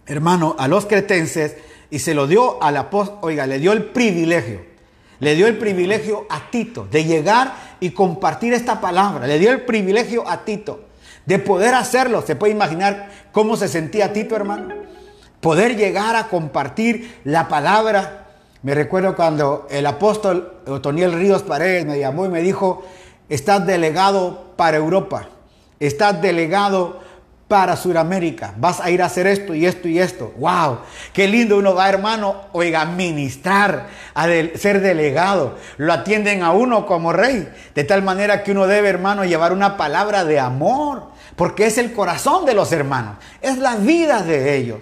hermano, 0.05 0.55
a 0.57 0.67
los 0.67 0.85
cretenses 0.85 1.57
y 1.89 1.99
se 1.99 2.13
lo 2.13 2.27
dio 2.27 2.61
al 2.63 2.77
apóstol, 2.77 3.19
oiga, 3.21 3.45
le 3.45 3.59
dio 3.59 3.73
el 3.73 3.85
privilegio, 3.85 4.61
le 5.19 5.35
dio 5.35 5.47
el 5.47 5.57
privilegio 5.57 6.25
a 6.29 6.49
Tito 6.49 6.87
de 6.89 7.03
llegar 7.03 7.77
y 7.79 7.91
compartir 7.91 8.53
esta 8.53 8.79
palabra, 8.79 9.27
le 9.27 9.37
dio 9.37 9.51
el 9.51 9.61
privilegio 9.61 10.27
a 10.27 10.45
Tito 10.45 10.81
de 11.25 11.39
poder 11.39 11.73
hacerlo. 11.75 12.21
¿Se 12.21 12.37
puede 12.37 12.53
imaginar 12.53 13.09
cómo 13.33 13.57
se 13.57 13.67
sentía 13.67 14.13
Tito, 14.13 14.35
hermano? 14.35 14.73
Poder 15.41 15.75
llegar 15.75 16.15
a 16.15 16.29
compartir 16.29 17.19
la 17.25 17.49
palabra. 17.49 18.27
Me 18.63 18.73
recuerdo 18.73 19.15
cuando 19.15 19.67
el 19.69 19.85
apóstol 19.85 20.61
Otoniel 20.67 21.13
Ríos 21.13 21.43
Paredes 21.43 21.85
me 21.85 21.99
llamó 21.99 22.25
y 22.25 22.29
me 22.29 22.41
dijo, 22.41 22.83
estás 23.29 23.65
delegado 23.67 24.53
para 24.55 24.77
Europa 24.77 25.29
estás 25.79 26.21
delegado 26.21 27.07
para 27.47 27.77
Sudamérica. 27.77 28.53
Vas 28.57 28.81
a 28.81 28.89
ir 28.89 29.01
a 29.01 29.05
hacer 29.05 29.25
esto 29.25 29.53
y 29.55 29.65
esto 29.65 29.87
y 29.87 29.99
esto. 29.99 30.33
¡Wow! 30.37 30.79
Qué 31.13 31.27
lindo 31.27 31.57
uno 31.57 31.73
va, 31.73 31.87
hermano, 31.87 32.35
oiga, 32.51 32.83
ministrar, 32.85 33.87
a 34.13 34.25
ser 34.55 34.81
delegado. 34.81 35.57
Lo 35.77 35.93
atienden 35.93 36.43
a 36.43 36.51
uno 36.51 36.85
como 36.85 37.13
rey. 37.13 37.47
De 37.73 37.83
tal 37.83 38.03
manera 38.03 38.43
que 38.43 38.51
uno 38.51 38.67
debe, 38.67 38.89
hermano, 38.89 39.23
llevar 39.23 39.53
una 39.53 39.77
palabra 39.77 40.25
de 40.25 40.39
amor. 40.39 41.07
Porque 41.35 41.67
es 41.67 41.77
el 41.77 41.93
corazón 41.93 42.45
de 42.45 42.53
los 42.53 42.71
hermanos. 42.71 43.17
Es 43.41 43.57
la 43.59 43.75
vida 43.77 44.23
de 44.23 44.55
ellos. 44.57 44.79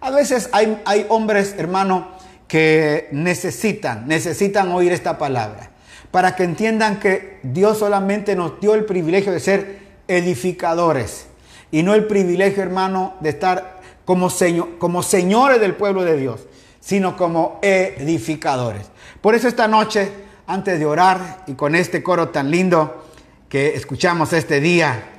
A 0.00 0.10
veces 0.10 0.48
hay, 0.52 0.80
hay 0.86 1.06
hombres, 1.08 1.54
hermano, 1.58 2.08
que 2.48 3.08
necesitan, 3.12 4.08
necesitan 4.08 4.72
oír 4.72 4.92
esta 4.92 5.18
palabra. 5.18 5.70
Para 6.10 6.34
que 6.34 6.44
entiendan 6.44 6.98
que 6.98 7.38
Dios 7.42 7.78
solamente 7.78 8.34
nos 8.34 8.58
dio 8.58 8.74
el 8.74 8.86
privilegio 8.86 9.30
de 9.30 9.40
ser 9.40 9.87
edificadores 10.08 11.26
y 11.70 11.82
no 11.82 11.94
el 11.94 12.06
privilegio, 12.06 12.62
hermano, 12.62 13.14
de 13.20 13.28
estar 13.28 13.80
como, 14.04 14.30
como 14.78 15.02
señores 15.02 15.60
del 15.60 15.74
pueblo 15.74 16.02
de 16.02 16.16
Dios, 16.16 16.40
sino 16.80 17.16
como 17.16 17.58
edificadores. 17.62 18.86
Por 19.20 19.34
eso 19.34 19.48
esta 19.48 19.68
noche, 19.68 20.10
antes 20.46 20.78
de 20.78 20.86
orar 20.86 21.44
y 21.46 21.52
con 21.52 21.74
este 21.74 22.02
coro 22.02 22.30
tan 22.30 22.50
lindo 22.50 23.04
que 23.48 23.74
escuchamos 23.74 24.32
este 24.32 24.60
día, 24.60 25.10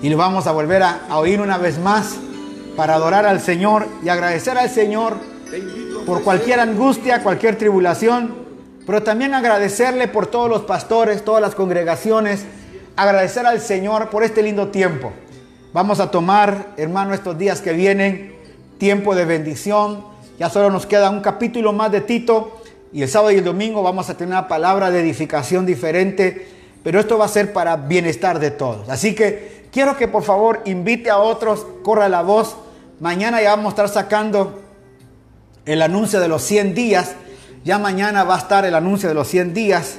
y 0.00 0.08
lo 0.08 0.16
vamos 0.16 0.46
a 0.46 0.52
volver 0.52 0.84
a, 0.84 1.06
a 1.08 1.18
oír 1.18 1.40
una 1.40 1.58
vez 1.58 1.78
más 1.78 2.16
para 2.76 2.94
adorar 2.94 3.26
al 3.26 3.40
Señor 3.40 3.88
y 4.04 4.08
agradecer 4.08 4.56
al 4.56 4.70
Señor 4.70 5.16
por 6.06 6.22
cualquier 6.22 6.60
angustia, 6.60 7.24
cualquier 7.24 7.56
tribulación, 7.58 8.34
pero 8.86 9.02
también 9.02 9.34
agradecerle 9.34 10.06
por 10.06 10.28
todos 10.28 10.48
los 10.48 10.62
pastores, 10.62 11.24
todas 11.24 11.42
las 11.42 11.56
congregaciones, 11.56 12.44
agradecer 12.98 13.46
al 13.46 13.60
Señor 13.60 14.10
por 14.10 14.24
este 14.24 14.42
lindo 14.42 14.68
tiempo. 14.68 15.12
Vamos 15.72 16.00
a 16.00 16.10
tomar, 16.10 16.72
hermano, 16.76 17.14
estos 17.14 17.38
días 17.38 17.60
que 17.60 17.72
vienen, 17.72 18.34
tiempo 18.78 19.14
de 19.14 19.24
bendición. 19.24 20.04
Ya 20.36 20.50
solo 20.50 20.68
nos 20.68 20.84
queda 20.84 21.08
un 21.08 21.20
capítulo 21.20 21.72
más 21.72 21.92
de 21.92 22.00
Tito 22.00 22.60
y 22.92 23.02
el 23.02 23.08
sábado 23.08 23.30
y 23.30 23.36
el 23.36 23.44
domingo 23.44 23.84
vamos 23.84 24.10
a 24.10 24.16
tener 24.16 24.32
una 24.32 24.48
palabra 24.48 24.90
de 24.90 25.00
edificación 25.00 25.64
diferente, 25.64 26.48
pero 26.82 26.98
esto 26.98 27.16
va 27.16 27.26
a 27.26 27.28
ser 27.28 27.52
para 27.52 27.76
bienestar 27.76 28.40
de 28.40 28.50
todos. 28.50 28.88
Así 28.88 29.14
que 29.14 29.68
quiero 29.70 29.96
que 29.96 30.08
por 30.08 30.24
favor 30.24 30.62
invite 30.64 31.08
a 31.08 31.18
otros, 31.18 31.66
corra 31.84 32.08
la 32.08 32.22
voz. 32.22 32.56
Mañana 32.98 33.40
ya 33.40 33.50
vamos 33.50 33.66
a 33.66 33.68
estar 33.68 33.88
sacando 33.88 34.60
el 35.66 35.82
anuncio 35.82 36.18
de 36.18 36.26
los 36.26 36.42
100 36.42 36.74
días. 36.74 37.12
Ya 37.64 37.78
mañana 37.78 38.24
va 38.24 38.34
a 38.34 38.38
estar 38.38 38.64
el 38.64 38.74
anuncio 38.74 39.08
de 39.08 39.14
los 39.14 39.28
100 39.28 39.54
días. 39.54 39.98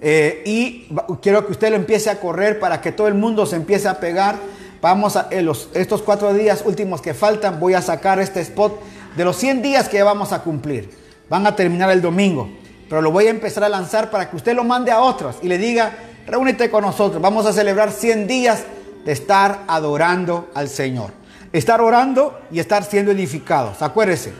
Eh, 0.00 0.42
y 0.46 0.88
quiero 1.20 1.44
que 1.46 1.52
usted 1.52 1.70
lo 1.70 1.76
empiece 1.76 2.10
a 2.10 2.20
correr 2.20 2.60
para 2.60 2.80
que 2.80 2.92
todo 2.92 3.08
el 3.08 3.14
mundo 3.14 3.46
se 3.46 3.56
empiece 3.56 3.88
a 3.88 3.98
pegar. 3.98 4.36
Vamos 4.80 5.16
a 5.16 5.28
los, 5.42 5.68
estos 5.74 6.02
cuatro 6.02 6.32
días 6.32 6.62
últimos 6.64 7.02
que 7.02 7.14
faltan, 7.14 7.58
voy 7.58 7.74
a 7.74 7.82
sacar 7.82 8.20
este 8.20 8.40
spot 8.40 8.80
de 9.16 9.24
los 9.24 9.36
100 9.36 9.62
días 9.62 9.88
que 9.88 10.02
vamos 10.02 10.32
a 10.32 10.42
cumplir. 10.42 10.90
Van 11.28 11.46
a 11.46 11.56
terminar 11.56 11.90
el 11.90 12.00
domingo, 12.00 12.48
pero 12.88 13.02
lo 13.02 13.10
voy 13.10 13.26
a 13.26 13.30
empezar 13.30 13.64
a 13.64 13.68
lanzar 13.68 14.10
para 14.10 14.30
que 14.30 14.36
usted 14.36 14.54
lo 14.54 14.64
mande 14.64 14.92
a 14.92 15.00
otros 15.00 15.36
y 15.42 15.48
le 15.48 15.58
diga, 15.58 15.96
reúnete 16.26 16.70
con 16.70 16.84
nosotros, 16.84 17.20
vamos 17.20 17.44
a 17.44 17.52
celebrar 17.52 17.90
100 17.90 18.26
días 18.28 18.62
de 19.04 19.12
estar 19.12 19.64
adorando 19.66 20.48
al 20.54 20.68
Señor. 20.68 21.10
Estar 21.52 21.80
orando 21.80 22.38
y 22.52 22.60
estar 22.60 22.84
siendo 22.84 23.10
edificados. 23.10 23.82
Acuérdese, 23.82 24.32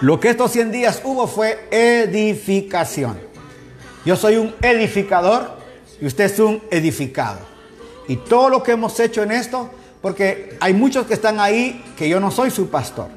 lo 0.00 0.20
que 0.20 0.30
estos 0.30 0.52
100 0.52 0.72
días 0.72 1.02
hubo 1.04 1.26
fue 1.26 1.68
edificación. 1.70 3.33
Yo 4.04 4.16
soy 4.16 4.36
un 4.36 4.54
edificador 4.60 5.48
y 6.00 6.06
usted 6.06 6.24
es 6.24 6.38
un 6.38 6.62
edificado. 6.70 7.38
Y 8.06 8.16
todo 8.16 8.50
lo 8.50 8.62
que 8.62 8.72
hemos 8.72 9.00
hecho 9.00 9.22
en 9.22 9.32
esto, 9.32 9.70
porque 10.02 10.58
hay 10.60 10.74
muchos 10.74 11.06
que 11.06 11.14
están 11.14 11.40
ahí 11.40 11.82
que 11.96 12.08
yo 12.08 12.20
no 12.20 12.30
soy 12.30 12.50
su 12.50 12.68
pastor. 12.68 13.08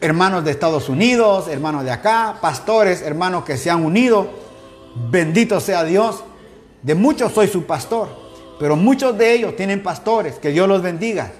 Hermanos 0.00 0.44
de 0.44 0.52
Estados 0.52 0.88
Unidos, 0.88 1.48
hermanos 1.48 1.84
de 1.84 1.90
acá, 1.90 2.38
pastores, 2.40 3.02
hermanos 3.02 3.44
que 3.44 3.58
se 3.58 3.70
han 3.70 3.84
unido. 3.84 4.28
Bendito 5.10 5.60
sea 5.60 5.84
Dios. 5.84 6.24
De 6.82 6.94
muchos 6.94 7.32
soy 7.32 7.48
su 7.48 7.64
pastor, 7.64 8.08
pero 8.58 8.76
muchos 8.76 9.18
de 9.18 9.34
ellos 9.34 9.54
tienen 9.54 9.82
pastores. 9.82 10.36
Que 10.36 10.48
Dios 10.50 10.66
los 10.66 10.80
bendiga. 10.80 11.32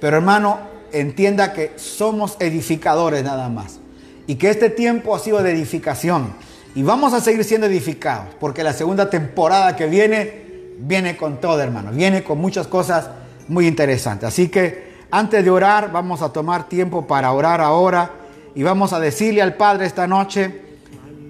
Pero 0.00 0.16
hermano, 0.16 0.58
entienda 0.92 1.52
que 1.52 1.74
somos 1.76 2.36
edificadores 2.40 3.22
nada 3.22 3.48
más. 3.48 3.78
Y 4.26 4.34
que 4.34 4.50
este 4.50 4.68
tiempo 4.68 5.14
ha 5.14 5.20
sido 5.20 5.40
de 5.44 5.52
edificación 5.52 6.34
y 6.76 6.82
vamos 6.82 7.14
a 7.14 7.22
seguir 7.22 7.42
siendo 7.42 7.66
edificados, 7.66 8.34
porque 8.38 8.62
la 8.62 8.74
segunda 8.74 9.08
temporada 9.08 9.74
que 9.74 9.86
viene, 9.86 10.74
viene 10.78 11.16
con 11.16 11.40
todo, 11.40 11.58
hermano. 11.62 11.90
Viene 11.90 12.22
con 12.22 12.36
muchas 12.36 12.66
cosas 12.66 13.08
muy 13.48 13.66
interesantes. 13.66 14.28
Así 14.28 14.50
que 14.50 14.92
antes 15.10 15.42
de 15.42 15.50
orar, 15.50 15.90
vamos 15.90 16.20
a 16.20 16.34
tomar 16.34 16.68
tiempo 16.68 17.06
para 17.06 17.32
orar 17.32 17.62
ahora. 17.62 18.10
Y 18.54 18.62
vamos 18.62 18.92
a 18.92 19.00
decirle 19.00 19.40
al 19.40 19.54
Padre 19.54 19.86
esta 19.86 20.06
noche, 20.06 20.52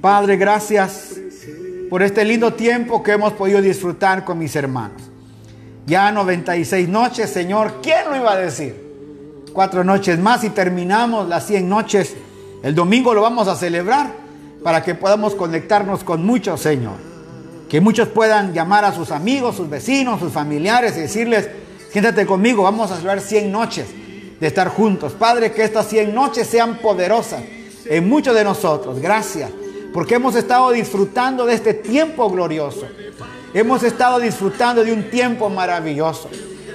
Padre, 0.01 0.37
gracias 0.37 1.15
por 1.91 2.03
este 2.03 2.25
lindo 2.25 2.55
tiempo 2.55 3.01
que 3.05 3.13
hemos 3.13 3.33
podido 3.33 3.63
disfrutar 3.63 4.25
con 4.25 4.41
mis 4.41 4.57
hermanos. 4.57 5.01
Ya 5.87 6.11
96 6.11 6.89
noches, 6.89 7.31
Señor, 7.31 7.75
¿quién 7.85 8.11
lo 8.11 8.17
iba 8.17 8.33
a 8.33 8.37
decir? 8.37 8.75
Cuatro 9.53 9.85
noches 9.85 10.19
más 10.19 10.43
y 10.43 10.51
terminamos 10.51 11.29
las 11.29 11.47
100 11.47 11.69
noches. 11.69 12.17
El 12.65 12.75
domingo 12.75 13.15
lo 13.15 13.23
vamos 13.23 13.47
a 13.47 13.55
celebrar 13.55 14.26
para 14.67 14.83
que 14.83 14.97
podamos 14.97 15.37
conectarnos 15.37 16.03
con 16.03 16.27
muchos, 16.27 16.61
Señor. 16.61 16.95
Que 17.69 17.81
muchos 17.81 18.09
puedan 18.09 18.53
llamar 18.53 18.85
a 18.85 18.93
sus 18.93 19.13
amigos, 19.13 19.55
sus 19.55 19.71
vecinos, 19.71 20.19
sus 20.19 20.33
familiares 20.33 20.97
y 20.97 21.03
decirles, 21.03 21.49
siéntate 21.93 22.27
conmigo, 22.27 22.65
vamos 22.65 22.91
a 22.91 22.97
celebrar 22.97 23.21
100 23.21 23.53
noches 23.53 23.87
de 24.41 24.45
estar 24.45 24.67
juntos. 24.67 25.13
Padre, 25.13 25.53
que 25.53 25.63
estas 25.63 25.87
100 25.87 26.13
noches 26.13 26.49
sean 26.49 26.79
poderosas 26.79 27.45
en 27.85 28.09
muchos 28.09 28.35
de 28.35 28.43
nosotros. 28.43 28.99
Gracias, 28.99 29.53
porque 29.95 30.17
hemos 30.17 30.35
estado 30.35 30.73
disfrutando 30.73 31.47
de 31.47 31.55
este 31.55 31.73
tiempo 31.73 32.29
glorioso. 32.29 32.89
Hemos 33.55 33.85
estado 33.85 34.19
disfrutando 34.19 34.83
de 34.83 34.93
un 34.93 35.09
tiempo 35.11 35.49
maravilloso. 35.49 36.29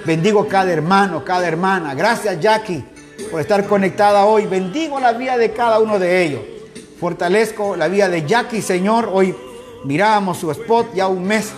Bendigo 0.06 0.48
cada 0.48 0.72
hermano, 0.72 1.22
cada 1.26 1.46
hermana. 1.46 1.94
Gracias, 1.94 2.40
Jackie, 2.40 2.82
por 3.30 3.42
estar 3.42 3.66
conectada 3.66 4.24
hoy. 4.24 4.46
Bendigo 4.46 4.98
la 4.98 5.12
vida 5.12 5.36
de 5.36 5.52
cada 5.52 5.78
uno 5.78 5.98
de 5.98 6.22
ellos. 6.24 6.40
Fortalezco 7.02 7.74
la 7.74 7.88
vida 7.88 8.08
de 8.08 8.24
Jackie, 8.24 8.62
Señor. 8.62 9.10
Hoy 9.12 9.34
mirábamos 9.82 10.38
su 10.38 10.52
spot, 10.52 10.94
ya 10.94 11.08
un 11.08 11.24
mes, 11.24 11.50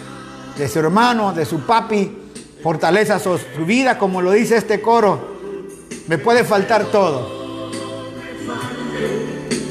de 0.57 0.67
su 0.67 0.79
hermano, 0.79 1.35
de 1.35 1.45
su 1.45 1.67
papi. 1.67 2.17
Fortaleza 2.63 3.19
su, 3.19 3.39
vida, 3.67 3.99
como 3.99 4.23
lo 4.23 4.33
dice 4.33 4.57
este 4.57 4.81
coro. 4.81 5.35
Me 6.09 6.17
puede 6.17 6.45
faltar 6.45 6.87
todo. 6.87 7.29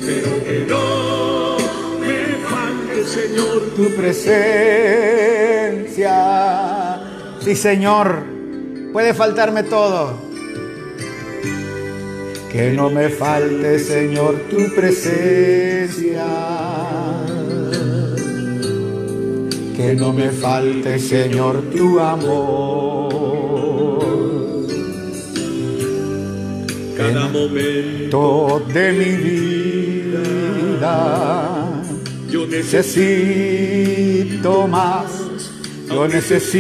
Pero 0.05 0.43
que 0.43 0.67
no 0.69 1.57
me 1.99 2.35
falte, 2.47 3.03
Señor, 3.07 3.61
tu 3.75 3.95
presencia. 3.95 4.51
Sí, 7.43 7.55
Señor, 7.55 8.23
puede 8.93 9.15
faltarme 9.15 9.63
todo 9.63 10.32
que 12.53 12.71
no 12.71 12.89
me 12.91 13.09
falte, 13.09 13.79
Señor, 13.79 14.35
tu 14.47 14.73
presencia. 14.75 16.27
Que 19.75 19.95
no 19.95 20.13
me 20.13 20.29
falte, 20.29 20.99
Señor, 20.99 21.63
tu 21.75 21.99
amor. 21.99 23.23
Cada 26.95 27.27
momento 27.27 28.63
de 28.71 28.91
mi 28.91 29.11
vida, 30.05 30.93
yo 32.29 32.45
necesito 32.45 33.47
más. 34.67 35.23
Yo 35.89 36.07
necesito 36.07 36.53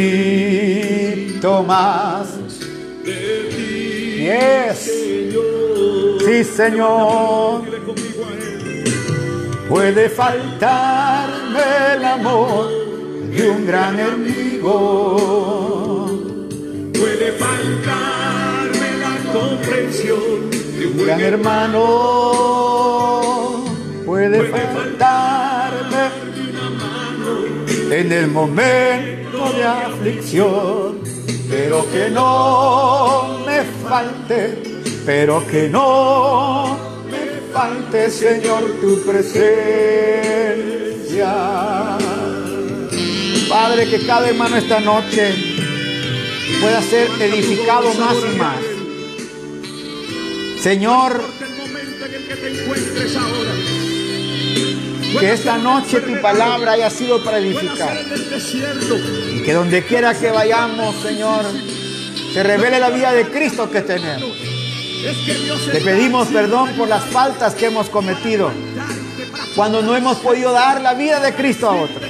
más 1.63 2.29
de 3.05 3.49
ti. 3.51 4.23
Yes. 4.23 5.12
Sí, 6.25 6.43
Señor. 6.43 7.63
Puede 9.67 10.09
faltarme 10.09 11.61
el 11.95 12.05
amor 12.05 12.69
de 13.35 13.49
un 13.49 13.65
gran 13.67 13.99
enemigo. 13.99 15.17
Puede 16.93 17.31
faltarme 17.33 18.97
la 18.99 19.17
comprensión 19.33 20.49
de 20.49 20.85
un 20.87 20.97
gran 21.05 21.19
hermano. 21.19 21.83
Puede, 24.05 24.49
faltarme 24.49 26.03
una 26.51 26.69
mano 26.69 27.33
en 27.91 28.11
el 28.11 28.27
momento 28.27 29.51
de 29.53 29.63
aflicción, 29.63 30.99
pero 31.49 31.85
que 31.91 32.09
no 32.09 33.39
me 33.45 33.63
falte 33.87 34.72
pero 35.05 35.45
que 35.47 35.69
no 35.69 36.77
me 37.09 37.41
falte, 37.53 38.09
Señor, 38.09 38.63
tu 38.81 39.01
presencia. 39.03 39.33
Padre, 43.49 43.89
que 43.89 44.05
cada 44.05 44.29
hermano 44.29 44.55
esta 44.57 44.79
noche 44.79 45.35
pueda 46.61 46.81
ser 46.81 47.09
edificado 47.21 47.93
más 47.95 48.15
y 48.15 48.37
más. 48.37 48.59
Señor, 50.61 51.21
que 55.19 55.33
esta 55.33 55.57
noche 55.57 55.99
tu 55.99 56.21
palabra 56.21 56.71
haya 56.71 56.89
sido 56.89 57.23
para 57.23 57.37
edificar. 57.39 57.97
Y 59.35 59.41
que 59.43 59.53
donde 59.53 59.83
quiera 59.83 60.13
que 60.17 60.31
vayamos, 60.31 60.95
Señor, 61.03 61.45
se 62.33 62.41
revele 62.41 62.79
la 62.79 62.89
vida 62.89 63.11
de 63.11 63.25
Cristo 63.25 63.69
que 63.69 63.81
tenemos. 63.81 64.52
Te 65.71 65.81
pedimos 65.81 66.27
perdón 66.29 66.69
por 66.77 66.87
las 66.87 67.03
faltas 67.03 67.55
que 67.55 67.65
hemos 67.65 67.89
cometido 67.89 68.51
cuando 69.55 69.81
no 69.81 69.95
hemos 69.95 70.17
podido 70.17 70.51
dar 70.51 70.81
la 70.81 70.93
vida 70.93 71.19
de 71.19 71.33
Cristo 71.33 71.69
a 71.69 71.81
otros. 71.81 72.09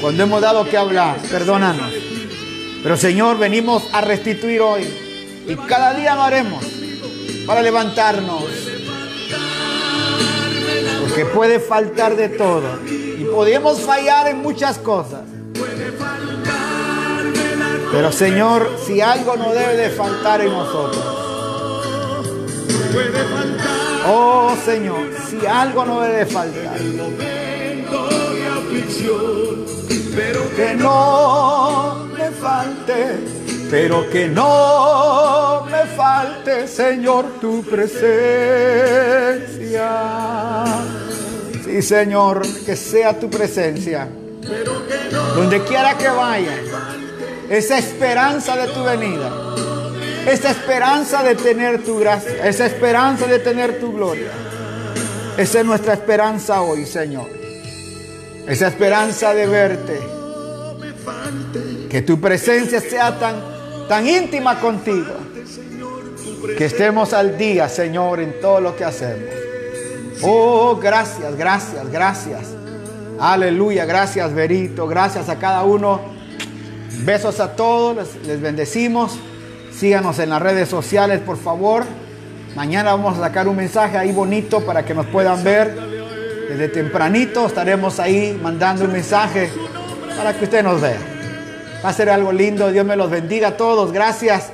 Cuando 0.00 0.22
hemos 0.22 0.40
dado 0.40 0.68
que 0.68 0.78
hablar, 0.78 1.18
perdónanos. 1.30 1.92
Pero 2.82 2.96
Señor, 2.96 3.38
venimos 3.38 3.82
a 3.92 4.00
restituir 4.00 4.62
hoy. 4.62 4.82
Y 5.46 5.54
cada 5.56 5.92
día 5.92 6.14
lo 6.14 6.22
haremos 6.22 6.64
para 7.46 7.60
levantarnos. 7.60 8.44
Porque 11.00 11.26
puede 11.26 11.60
faltar 11.60 12.16
de 12.16 12.30
todo. 12.30 12.78
Y 12.86 13.24
podemos 13.24 13.80
fallar 13.80 14.28
en 14.28 14.40
muchas 14.40 14.78
cosas. 14.78 15.20
Pero 17.92 18.12
Señor, 18.12 18.78
si 18.86 19.00
algo 19.00 19.36
no 19.36 19.52
debe 19.52 19.76
de 19.76 19.90
faltar 19.90 20.40
en 20.40 20.52
nosotros. 20.52 21.29
Puede 22.92 23.24
faltar 23.24 23.80
Oh 24.06 24.56
Señor, 24.64 25.10
si 25.28 25.46
algo 25.46 25.84
no 25.84 26.00
debe 26.00 26.24
de 26.24 26.26
faltar. 26.26 26.80
momento 26.80 28.08
de 28.34 28.46
aflicción, 28.46 29.66
pero 30.16 30.40
que 30.56 30.74
no 30.74 32.08
me 32.16 32.30
falte, 32.30 33.18
pero 33.70 34.08
que 34.10 34.28
no 34.28 35.66
me 35.70 35.84
falte, 35.96 36.66
Señor, 36.66 37.26
tu 37.40 37.62
presencia. 37.62 37.90
Sí, 41.64 41.82
Señor, 41.82 42.42
que 42.64 42.74
sea 42.76 43.18
tu 43.18 43.28
presencia. 43.28 44.08
Donde 45.36 45.62
quiera 45.64 45.96
que 45.96 46.08
vaya, 46.08 46.56
esa 47.48 47.78
esperanza 47.78 48.56
de 48.56 48.72
tu 48.72 48.82
venida, 48.82 49.30
esa 50.26 50.50
esperanza 50.50 51.22
de 51.22 51.34
tener 51.34 51.82
tu 51.82 51.98
gracia, 51.98 52.46
esa 52.46 52.66
esperanza 52.66 53.26
de 53.26 53.38
tener 53.38 53.80
tu 53.80 53.92
gloria. 53.92 54.30
Esa 55.36 55.60
es 55.60 55.64
nuestra 55.64 55.94
esperanza 55.94 56.60
hoy, 56.60 56.84
Señor. 56.84 57.28
Esa 58.46 58.68
esperanza 58.68 59.32
de 59.32 59.46
verte. 59.46 60.00
Que 61.88 62.02
tu 62.02 62.20
presencia 62.20 62.80
sea 62.80 63.18
tan, 63.18 63.36
tan 63.88 64.06
íntima 64.06 64.60
contigo. 64.60 65.14
Que 66.56 66.66
estemos 66.66 67.12
al 67.12 67.38
día, 67.38 67.68
Señor, 67.68 68.20
en 68.20 68.40
todo 68.40 68.60
lo 68.60 68.76
que 68.76 68.84
hacemos. 68.84 69.30
Oh, 70.22 70.76
gracias, 70.76 71.36
gracias, 71.36 71.90
gracias. 71.90 72.40
Aleluya, 73.18 73.86
gracias, 73.86 74.34
Berito. 74.34 74.86
Gracias 74.86 75.28
a 75.28 75.38
cada 75.38 75.62
uno. 75.62 76.00
Besos 77.04 77.40
a 77.40 77.56
todos, 77.56 77.96
les, 77.96 78.26
les 78.26 78.40
bendecimos. 78.40 79.18
Síganos 79.80 80.18
en 80.18 80.28
las 80.28 80.42
redes 80.42 80.68
sociales, 80.68 81.20
por 81.24 81.38
favor. 81.38 81.84
Mañana 82.54 82.90
vamos 82.90 83.16
a 83.16 83.22
sacar 83.22 83.48
un 83.48 83.56
mensaje 83.56 83.96
ahí 83.96 84.12
bonito 84.12 84.60
para 84.60 84.84
que 84.84 84.92
nos 84.92 85.06
puedan 85.06 85.42
ver. 85.42 85.74
Desde 86.50 86.68
tempranito 86.68 87.46
estaremos 87.46 87.98
ahí 87.98 88.38
mandando 88.42 88.84
un 88.84 88.92
mensaje 88.92 89.50
para 90.18 90.34
que 90.34 90.44
usted 90.44 90.62
nos 90.62 90.82
vea. 90.82 90.98
Va 91.82 91.88
a 91.88 91.92
ser 91.94 92.10
algo 92.10 92.30
lindo. 92.30 92.70
Dios 92.70 92.84
me 92.84 92.94
los 92.94 93.10
bendiga 93.10 93.48
a 93.48 93.56
todos. 93.56 93.90
Gracias 93.90 94.50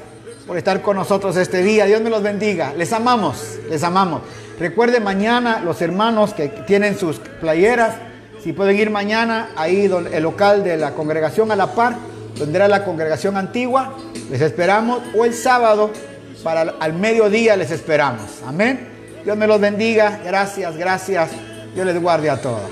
por 0.46 0.58
estar 0.58 0.80
con 0.80 0.94
nosotros 0.94 1.36
este 1.36 1.60
día. 1.60 1.86
Dios 1.86 2.00
me 2.02 2.10
los 2.10 2.22
bendiga. 2.22 2.72
Les 2.76 2.92
amamos, 2.92 3.58
les 3.68 3.82
amamos. 3.82 4.22
Recuerden 4.60 5.02
mañana 5.02 5.58
los 5.58 5.82
hermanos 5.82 6.34
que 6.34 6.46
tienen 6.68 6.96
sus 6.96 7.18
playeras, 7.18 7.96
si 8.44 8.52
pueden 8.52 8.76
ir 8.76 8.90
mañana 8.90 9.48
ahí 9.56 9.90
el 10.12 10.22
local 10.22 10.62
de 10.62 10.76
la 10.76 10.92
congregación 10.92 11.50
a 11.50 11.56
la 11.56 11.74
par, 11.74 11.96
donde 12.36 12.56
era 12.56 12.68
la 12.68 12.84
congregación 12.84 13.36
antigua, 13.36 13.94
les 14.30 14.40
esperamos. 14.40 15.02
O 15.16 15.24
el 15.24 15.34
sábado 15.34 15.90
para 16.42 16.60
al- 16.80 16.92
mediodía 16.94 17.56
les 17.56 17.70
esperamos. 17.70 18.40
Amén. 18.46 18.88
Dios 19.24 19.36
me 19.36 19.46
los 19.46 19.60
bendiga. 19.60 20.20
Gracias, 20.24 20.76
gracias. 20.76 21.30
Dios 21.74 21.86
les 21.86 22.00
guarde 22.00 22.30
a 22.30 22.40
todos. 22.40 22.70